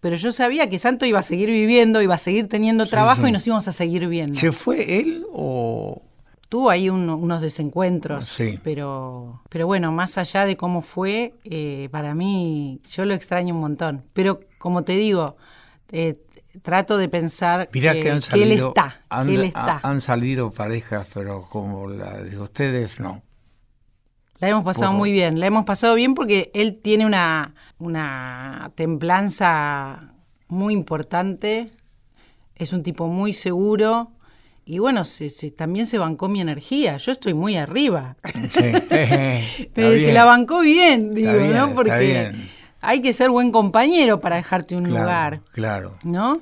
pero 0.00 0.14
yo 0.16 0.30
sabía 0.30 0.68
que 0.68 0.78
Santos 0.78 1.08
iba 1.08 1.18
a 1.20 1.22
seguir 1.22 1.48
viviendo, 1.48 2.02
iba 2.02 2.16
a 2.16 2.18
seguir 2.18 2.48
teniendo 2.48 2.84
trabajo 2.84 3.22
sí. 3.22 3.28
y 3.30 3.32
nos 3.32 3.46
íbamos 3.46 3.66
a 3.66 3.72
seguir 3.72 4.06
viendo. 4.08 4.34
¿Se 4.38 4.52
fue 4.52 4.98
él 5.00 5.24
o...? 5.32 6.02
Tuvo 6.50 6.68
ahí 6.68 6.90
un- 6.90 7.08
unos 7.08 7.40
desencuentros, 7.40 8.24
Sí. 8.26 8.58
pero, 8.64 9.40
pero 9.48 9.66
bueno, 9.68 9.90
más 9.92 10.18
allá 10.18 10.44
de 10.44 10.56
cómo 10.58 10.82
fue, 10.82 11.32
eh, 11.44 11.88
para 11.92 12.12
mí 12.14 12.80
yo 12.90 13.04
lo 13.06 13.14
extraño 13.14 13.54
un 13.54 13.60
montón. 13.60 14.02
Pero 14.12 14.40
como 14.58 14.82
te 14.82 14.92
digo, 14.94 15.36
eh, 15.92 16.18
trato 16.62 16.98
de 16.98 17.08
pensar 17.08 17.68
Mirá 17.72 17.92
que, 17.94 18.00
que 18.00 18.10
han 18.10 18.20
que 18.20 18.26
salido, 18.26 18.46
él 18.46 18.68
está, 18.68 19.00
han, 19.08 19.26
que 19.28 19.34
él 19.34 19.44
está. 19.44 19.80
ha- 19.82 19.88
han 19.90 20.00
salido 20.00 20.50
parejas, 20.50 21.06
pero 21.14 21.42
como 21.48 21.88
la 21.88 22.18
de 22.18 22.38
ustedes, 22.38 23.00
no. 23.00 23.22
La 24.38 24.48
hemos 24.48 24.64
pasado 24.64 24.92
Por- 24.92 24.98
muy 24.98 25.12
bien, 25.12 25.38
la 25.38 25.46
hemos 25.46 25.64
pasado 25.64 25.94
bien 25.94 26.14
porque 26.14 26.50
él 26.54 26.78
tiene 26.82 27.04
una, 27.06 27.54
una 27.78 28.72
templanza 28.74 30.14
muy 30.48 30.72
importante, 30.74 31.70
es 32.56 32.72
un 32.72 32.82
tipo 32.82 33.06
muy 33.06 33.32
seguro 33.32 34.12
y 34.64 34.78
bueno, 34.78 35.04
se- 35.04 35.30
se- 35.30 35.50
también 35.50 35.86
se 35.86 35.98
bancó 35.98 36.28
mi 36.28 36.40
energía, 36.40 36.96
yo 36.96 37.12
estoy 37.12 37.34
muy 37.34 37.56
arriba. 37.56 38.16
Sí. 38.50 38.72
Se 39.74 40.12
la 40.12 40.24
bancó 40.24 40.60
bien, 40.60 41.14
digo, 41.14 41.32
bien, 41.36 41.52
¿no? 41.54 41.74
Porque 41.74 41.98
bien. 41.98 42.50
Hay 42.80 43.00
que 43.00 43.12
ser 43.12 43.30
buen 43.30 43.50
compañero 43.52 44.20
para 44.20 44.36
dejarte 44.36 44.76
un 44.76 44.84
Claro, 44.84 45.00
lugar, 45.04 45.40
Claro. 45.52 45.98
¿no? 46.02 46.40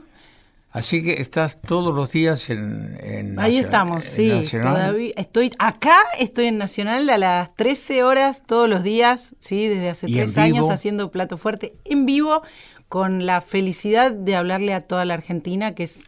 Así 0.70 1.02
que 1.02 1.14
estás 1.22 1.60
todos 1.60 1.94
los 1.94 2.12
días 2.12 2.50
en, 2.50 2.98
en 3.02 3.40
Ahí 3.40 3.56
estamos, 3.56 4.04
en 4.06 4.12
sí. 4.12 4.28
Nacional. 4.28 4.74
Todavía 4.74 5.12
estoy 5.16 5.50
acá, 5.58 5.96
estoy 6.18 6.46
en 6.46 6.58
Nacional 6.58 7.08
a 7.08 7.16
las 7.18 7.54
13 7.56 8.02
horas 8.04 8.42
todos 8.46 8.68
los 8.68 8.82
días, 8.82 9.34
sí, 9.38 9.66
desde 9.66 9.88
hace 9.88 10.10
¿Y 10.10 10.14
tres 10.14 10.34
vivo? 10.34 10.44
años 10.44 10.70
haciendo 10.70 11.10
plato 11.10 11.38
fuerte 11.38 11.74
en 11.84 12.04
vivo 12.04 12.42
con 12.88 13.24
la 13.24 13.40
felicidad 13.40 14.12
de 14.12 14.36
hablarle 14.36 14.74
a 14.74 14.82
toda 14.82 15.04
la 15.06 15.14
Argentina, 15.14 15.74
que 15.74 15.84
es 15.84 16.04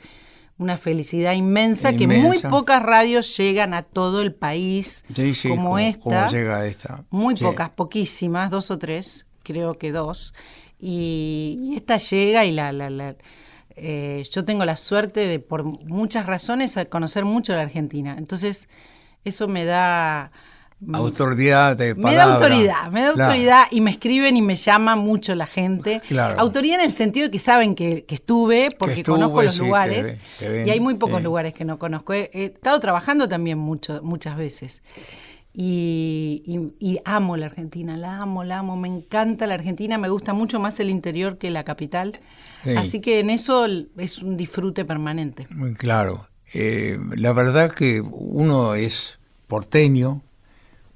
una 0.58 0.76
felicidad 0.76 1.32
inmensa, 1.32 1.94
que 1.94 2.06
muy 2.06 2.38
pocas 2.40 2.82
radios 2.82 3.34
llegan 3.38 3.72
a 3.72 3.82
todo 3.82 4.20
el 4.20 4.34
país 4.34 5.06
Sí, 5.16 5.34
sí, 5.34 5.48
como 5.48 5.62
como- 5.62 5.78
esta. 5.78 6.00
como 6.02 6.28
llega 6.30 6.66
esta. 6.66 7.04
Muy 7.08 7.34
Sí. 7.34 7.44
pocas, 7.44 7.70
poquísimas, 7.70 8.50
dos 8.50 8.70
o 8.70 8.78
tres, 8.78 9.26
creo 9.42 9.78
que 9.78 9.92
dos. 9.92 10.34
Y, 10.78 11.58
y 11.62 11.76
esta 11.76 11.96
llega 11.98 12.44
y 12.44 12.52
la, 12.52 12.72
la, 12.72 12.90
la- 12.90 13.16
eh, 13.76 14.24
yo 14.30 14.44
tengo 14.44 14.64
la 14.64 14.76
suerte 14.76 15.20
de, 15.26 15.38
por 15.38 15.64
muchas 15.86 16.26
razones, 16.26 16.78
conocer 16.90 17.24
mucho 17.24 17.54
la 17.54 17.62
Argentina. 17.62 18.14
Entonces, 18.18 18.68
eso 19.24 19.48
me 19.48 19.64
da... 19.64 20.32
Autoridad 20.94 21.76
de 21.76 21.94
Me 21.94 22.14
da 22.14 22.24
palabra. 22.24 22.34
autoridad, 22.46 22.90
me 22.90 23.02
da 23.02 23.12
Claro. 23.12 23.30
autoridad 23.32 23.64
y 23.70 23.82
me 23.82 23.90
escriben 23.90 24.34
y 24.38 24.40
me 24.42 24.56
llama 24.56 24.96
mucho 24.96 25.34
la 25.34 25.44
gente. 25.46 26.00
Claro. 26.08 26.40
Autoridad 26.40 26.76
en 26.78 26.86
el 26.86 26.92
sentido 26.92 27.26
de 27.26 27.30
que 27.30 27.38
saben 27.38 27.74
que, 27.74 28.06
que 28.06 28.14
estuve, 28.14 28.70
porque 28.78 29.00
estuve, 29.00 29.16
conozco 29.16 29.42
los 29.42 29.52
sí, 29.52 29.60
te 29.60 29.66
lugares. 29.66 30.12
ve- 30.14 30.18
te 30.38 30.48
ven, 30.48 30.68
y 30.68 30.70
hay 30.70 30.80
muy 30.80 30.94
pocos 30.94 31.18
sí. 31.18 31.24
lugares 31.24 31.52
que 31.52 31.66
no 31.66 31.78
conozco. 31.78 32.14
He, 32.14 32.30
he 32.32 32.44
estado 32.46 32.80
trabajando 32.80 33.28
también 33.28 33.58
mucho, 33.58 34.00
muchas 34.02 34.38
veces. 34.38 34.80
Y, 35.62 36.42
y- 36.46 36.72
y 36.92 37.00
amo 37.04 37.36
la 37.36 37.44
Argentina, 37.44 37.94
la 37.98 38.22
amo, 38.22 38.44
la 38.44 38.60
amo, 38.60 38.76
me 38.78 38.88
encanta 38.88 39.46
la 39.46 39.52
Argentina, 39.54 39.98
me 39.98 40.08
gusta 40.08 40.32
mucho 40.32 40.58
más 40.58 40.80
el 40.80 40.88
interior 40.88 41.36
que 41.36 41.50
la 41.50 41.64
capital. 41.64 42.18
Sí. 42.64 42.70
Así 42.78 43.00
que 43.02 43.20
en 43.20 43.28
eso 43.28 43.66
es 43.98 44.22
un 44.22 44.38
disfrute 44.38 44.86
permanente. 44.86 45.46
Muy 45.50 45.74
claro. 45.74 46.28
Eh, 46.54 46.98
la 47.14 47.34
verdad 47.34 47.72
que 47.72 48.00
uno 48.00 48.74
es 48.74 49.18
porteño, 49.48 50.22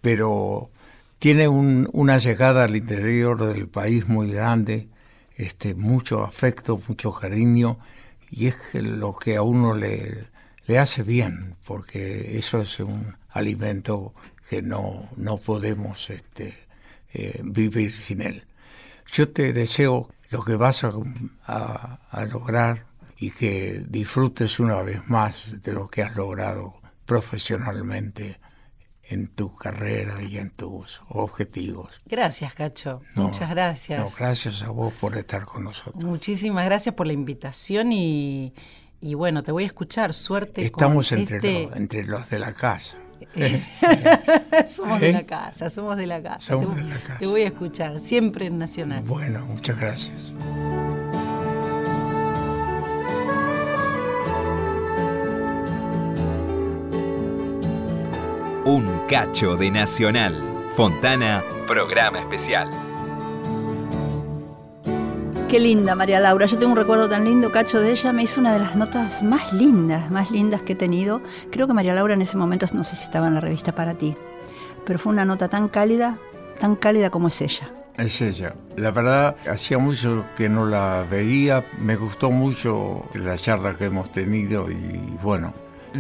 pero 0.01 0.71
tiene 1.19 1.47
un- 1.49 1.91
una 1.93 2.17
llegada 2.17 2.65
al 2.65 2.75
interior 2.75 3.47
del 3.55 3.69
país 3.69 4.09
muy 4.09 4.31
grande, 4.31 4.89
este, 5.37 5.75
mucho 5.75 6.25
afecto, 6.25 6.81
mucho 6.89 7.13
cariño, 7.13 7.79
y 8.31 8.47
es 8.47 8.57
lo 8.75 9.15
que 9.15 9.37
a 9.37 9.43
uno 9.43 9.75
le, 9.75 10.25
le 10.67 10.79
hace 10.79 11.03
bien, 11.03 11.57
porque 11.67 12.39
eso 12.39 12.63
es 12.63 12.81
un 12.81 13.17
alimento 13.31 14.15
que 14.49 14.63
no, 14.63 15.09
no 15.17 15.37
podemos 15.39 16.11
este, 16.11 16.55
eh, 17.13 17.41
vivir 17.45 17.93
sin 17.93 18.21
él. 18.23 18.45
Yo 19.13 19.29
te 19.31 19.53
deseo 19.53 20.09
lo 20.31 20.43
que 20.43 20.57
vas 20.57 20.85
a, 20.85 20.93
a- 21.47 22.01
a 22.11 22.25
lograr 22.27 22.87
y 23.17 23.31
que 23.31 23.85
disfrutes 23.89 24.59
una 24.59 24.83
vez 24.83 25.01
más 25.09 25.63
de 25.63 25.73
lo 25.73 25.89
que 25.89 26.03
has 26.03 26.17
logrado 26.17 26.75
profesionalmente 27.05 28.41
en 29.07 29.29
tu 29.29 29.55
carrera 29.55 30.23
y 30.23 30.39
en 30.39 30.51
tus 30.51 31.01
objetivos. 31.09 32.01
Gracias, 32.07 32.55
Cacho. 32.55 33.03
No, 33.15 33.25
Muchas 33.25 33.51
gracias. 33.51 34.01
no, 34.01 34.09
gracias 34.19 34.63
a 34.63 34.71
vos 34.71 34.93
por 34.95 35.17
estar 35.17 35.45
con 35.45 35.65
nosotros. 35.65 36.03
Muchísimas 36.03 36.65
gracias 36.65 36.95
por 36.95 37.07
la 37.07 37.13
invitación 37.13 37.93
y, 37.93 38.55
y 39.01 39.15
bueno, 39.15 39.43
te 39.43 39.53
voy 39.53 39.65
a 39.65 39.67
escuchar. 39.67 40.15
Suerte 40.15 40.63
Estamos 40.65 41.11
con 41.11 41.19
entre, 41.19 41.37
este... 41.37 41.63
los, 41.65 41.77
entre 41.77 42.05
los 42.05 42.31
de 42.31 42.39
la 42.39 42.55
casa. 42.55 42.97
somos 44.67 45.01
de 45.01 45.11
¿Eh? 45.11 45.13
la 45.13 45.25
casa, 45.25 45.71
somos 45.71 45.97
de 45.97 46.07
la 46.07 46.23
casa. 46.23 46.41
Somos 46.41 46.75
te, 46.75 46.83
de 46.83 46.89
la 46.89 46.97
casa. 47.01 47.19
te 47.19 47.27
voy 47.27 47.43
a 47.43 47.47
escuchar, 47.47 48.01
siempre 48.01 48.47
en 48.47 48.59
Nacional. 48.59 49.03
Bueno, 49.05 49.45
muchas 49.47 49.79
gracias. 49.79 50.33
Un 58.65 59.07
cacho 59.09 59.57
de 59.57 59.71
Nacional. 59.71 60.43
Fontana, 60.75 61.45
programa 61.67 62.19
especial. 62.19 62.84
Qué 65.49 65.61
linda 65.61 65.95
María 65.95 66.21
Laura. 66.21 66.47
Yo 66.47 66.59
tengo 66.59 66.73
un 66.73 66.79
recuerdo 66.79 67.09
tan 67.09 67.25
lindo, 67.25 67.53
Cacho, 67.53 67.81
de 67.81 67.93
ella. 67.93 68.13
Me 68.13 68.23
hizo 68.23 68.41
una 68.41 68.53
de 68.53 68.59
las 68.59 68.75
notas 68.75 69.23
más 69.23 69.53
lindas, 69.53 70.11
más 70.11 70.31
lindas 70.31 70.63
que 70.63 70.73
he 70.73 70.77
tenido. 70.77 71.21
Creo 71.53 71.67
que 71.67 71.75
María 71.75 71.95
Laura 71.95 72.15
en 72.15 72.23
ese 72.23 72.37
momento, 72.37 72.67
no 72.73 72.83
sé 72.83 72.97
si 72.97 73.05
estaba 73.05 73.29
en 73.29 73.35
la 73.35 73.41
revista 73.41 73.73
para 73.73 73.95
ti, 73.95 74.17
pero 74.85 74.99
fue 74.99 75.13
una 75.13 75.25
nota 75.25 75.49
tan 75.49 75.69
cálida, 75.69 76.19
tan 76.59 76.75
cálida 76.75 77.11
como 77.11 77.29
es 77.29 77.41
ella. 77.41 77.71
Es 77.97 78.21
ella. 78.21 78.55
La 78.77 78.91
verdad, 78.91 79.37
hacía 79.49 79.79
mucho 79.79 80.25
que 80.35 80.49
no 80.49 80.67
la 80.67 81.07
veía. 81.09 81.65
Me 81.79 81.95
gustó 81.95 82.31
mucho 82.31 83.09
la 83.15 83.37
charla 83.37 83.77
que 83.77 83.85
hemos 83.85 84.11
tenido 84.11 84.69
y 84.71 85.17
bueno, 85.23 85.55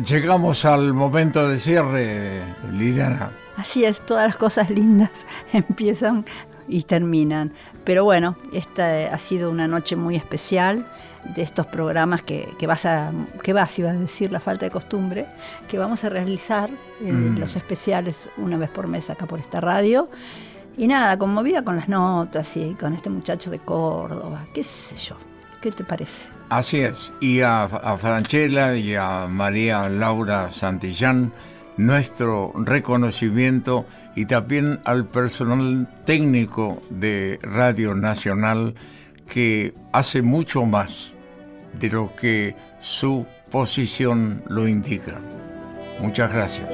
llegamos 0.04 0.64
al 0.64 0.92
momento 0.94 1.48
de 1.48 1.58
cierre, 1.58 2.40
Liliana. 2.72 3.30
Así 3.56 3.84
es, 3.84 4.04
todas 4.04 4.26
las 4.26 4.36
cosas 4.36 4.70
lindas 4.70 5.26
empiezan 5.52 6.24
y 6.68 6.82
terminan. 6.82 7.52
Pero 7.84 8.04
bueno, 8.04 8.36
esta 8.52 9.12
ha 9.12 9.18
sido 9.18 9.50
una 9.50 9.68
noche 9.68 9.96
muy 9.96 10.16
especial 10.16 10.86
de 11.34 11.42
estos 11.42 11.66
programas 11.66 12.22
que, 12.22 12.54
vas 12.66 12.84
a, 12.86 13.10
que 13.42 13.52
vas, 13.52 13.78
iba 13.78 13.90
a 13.90 13.94
decir 13.94 14.30
la 14.32 14.40
falta 14.40 14.66
de 14.66 14.70
costumbre, 14.70 15.26
que 15.68 15.78
vamos 15.78 16.04
a 16.04 16.08
realizar 16.08 16.70
eh, 17.00 17.12
mm. 17.12 17.38
los 17.38 17.56
especiales 17.56 18.28
una 18.36 18.56
vez 18.56 18.70
por 18.70 18.88
mes 18.88 19.10
acá 19.10 19.26
por 19.26 19.40
esta 19.40 19.60
radio. 19.60 20.08
Y 20.76 20.86
nada, 20.88 21.18
conmovida 21.18 21.62
con 21.62 21.76
las 21.76 21.88
notas 21.88 22.56
y 22.56 22.74
con 22.74 22.94
este 22.94 23.08
muchacho 23.08 23.50
de 23.50 23.60
Córdoba, 23.60 24.44
qué 24.52 24.64
sé 24.64 24.96
yo, 24.96 25.16
¿qué 25.60 25.70
te 25.70 25.84
parece? 25.84 26.26
Así 26.48 26.80
es, 26.80 27.12
y 27.20 27.40
a, 27.40 27.64
a 27.64 27.96
Franchella 27.96 28.74
y 28.76 28.94
a 28.94 29.26
María 29.30 29.88
Laura 29.88 30.52
Santillán, 30.52 31.32
nuestro 31.76 32.52
reconocimiento 32.56 33.86
y 34.14 34.26
también 34.26 34.80
al 34.84 35.06
personal 35.06 35.88
técnico 36.04 36.82
de 36.90 37.38
Radio 37.42 37.94
Nacional 37.94 38.74
que 39.26 39.74
hace 39.92 40.22
mucho 40.22 40.64
más 40.64 41.12
de 41.78 41.90
lo 41.90 42.14
que 42.14 42.54
su 42.80 43.26
posición 43.50 44.42
lo 44.48 44.68
indica. 44.68 45.20
Muchas 46.00 46.32
gracias. 46.32 46.68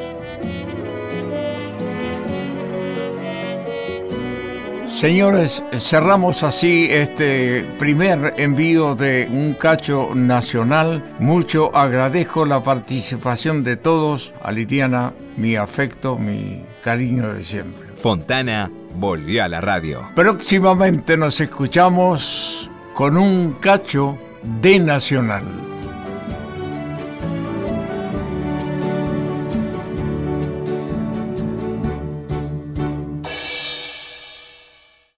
Señores, 4.95 5.62
cerramos 5.78 6.43
así 6.43 6.88
este 6.91 7.64
primer 7.78 8.34
envío 8.36 8.95
de 8.95 9.28
un 9.30 9.55
cacho 9.55 10.11
nacional. 10.14 11.03
Mucho 11.18 11.74
agradezco 11.74 12.45
la 12.45 12.62
participación 12.62 13.64
de 13.64 13.76
todos. 13.76 14.34
A 14.43 14.53
Liliana, 14.53 15.14
mi 15.36 15.57
afecto, 15.57 16.18
mi 16.18 16.62
cariño 16.84 17.32
de 17.32 17.45
siempre. 17.45 17.88
Fontana 18.03 18.70
volvió 18.95 19.45
a 19.45 19.49
la 19.49 19.61
radio. 19.61 20.11
Próximamente 20.14 21.16
nos 21.16 21.41
escuchamos 21.41 22.70
con 22.93 23.16
un 23.16 23.55
cacho 23.55 24.18
de 24.43 24.78
nacional. 24.78 25.70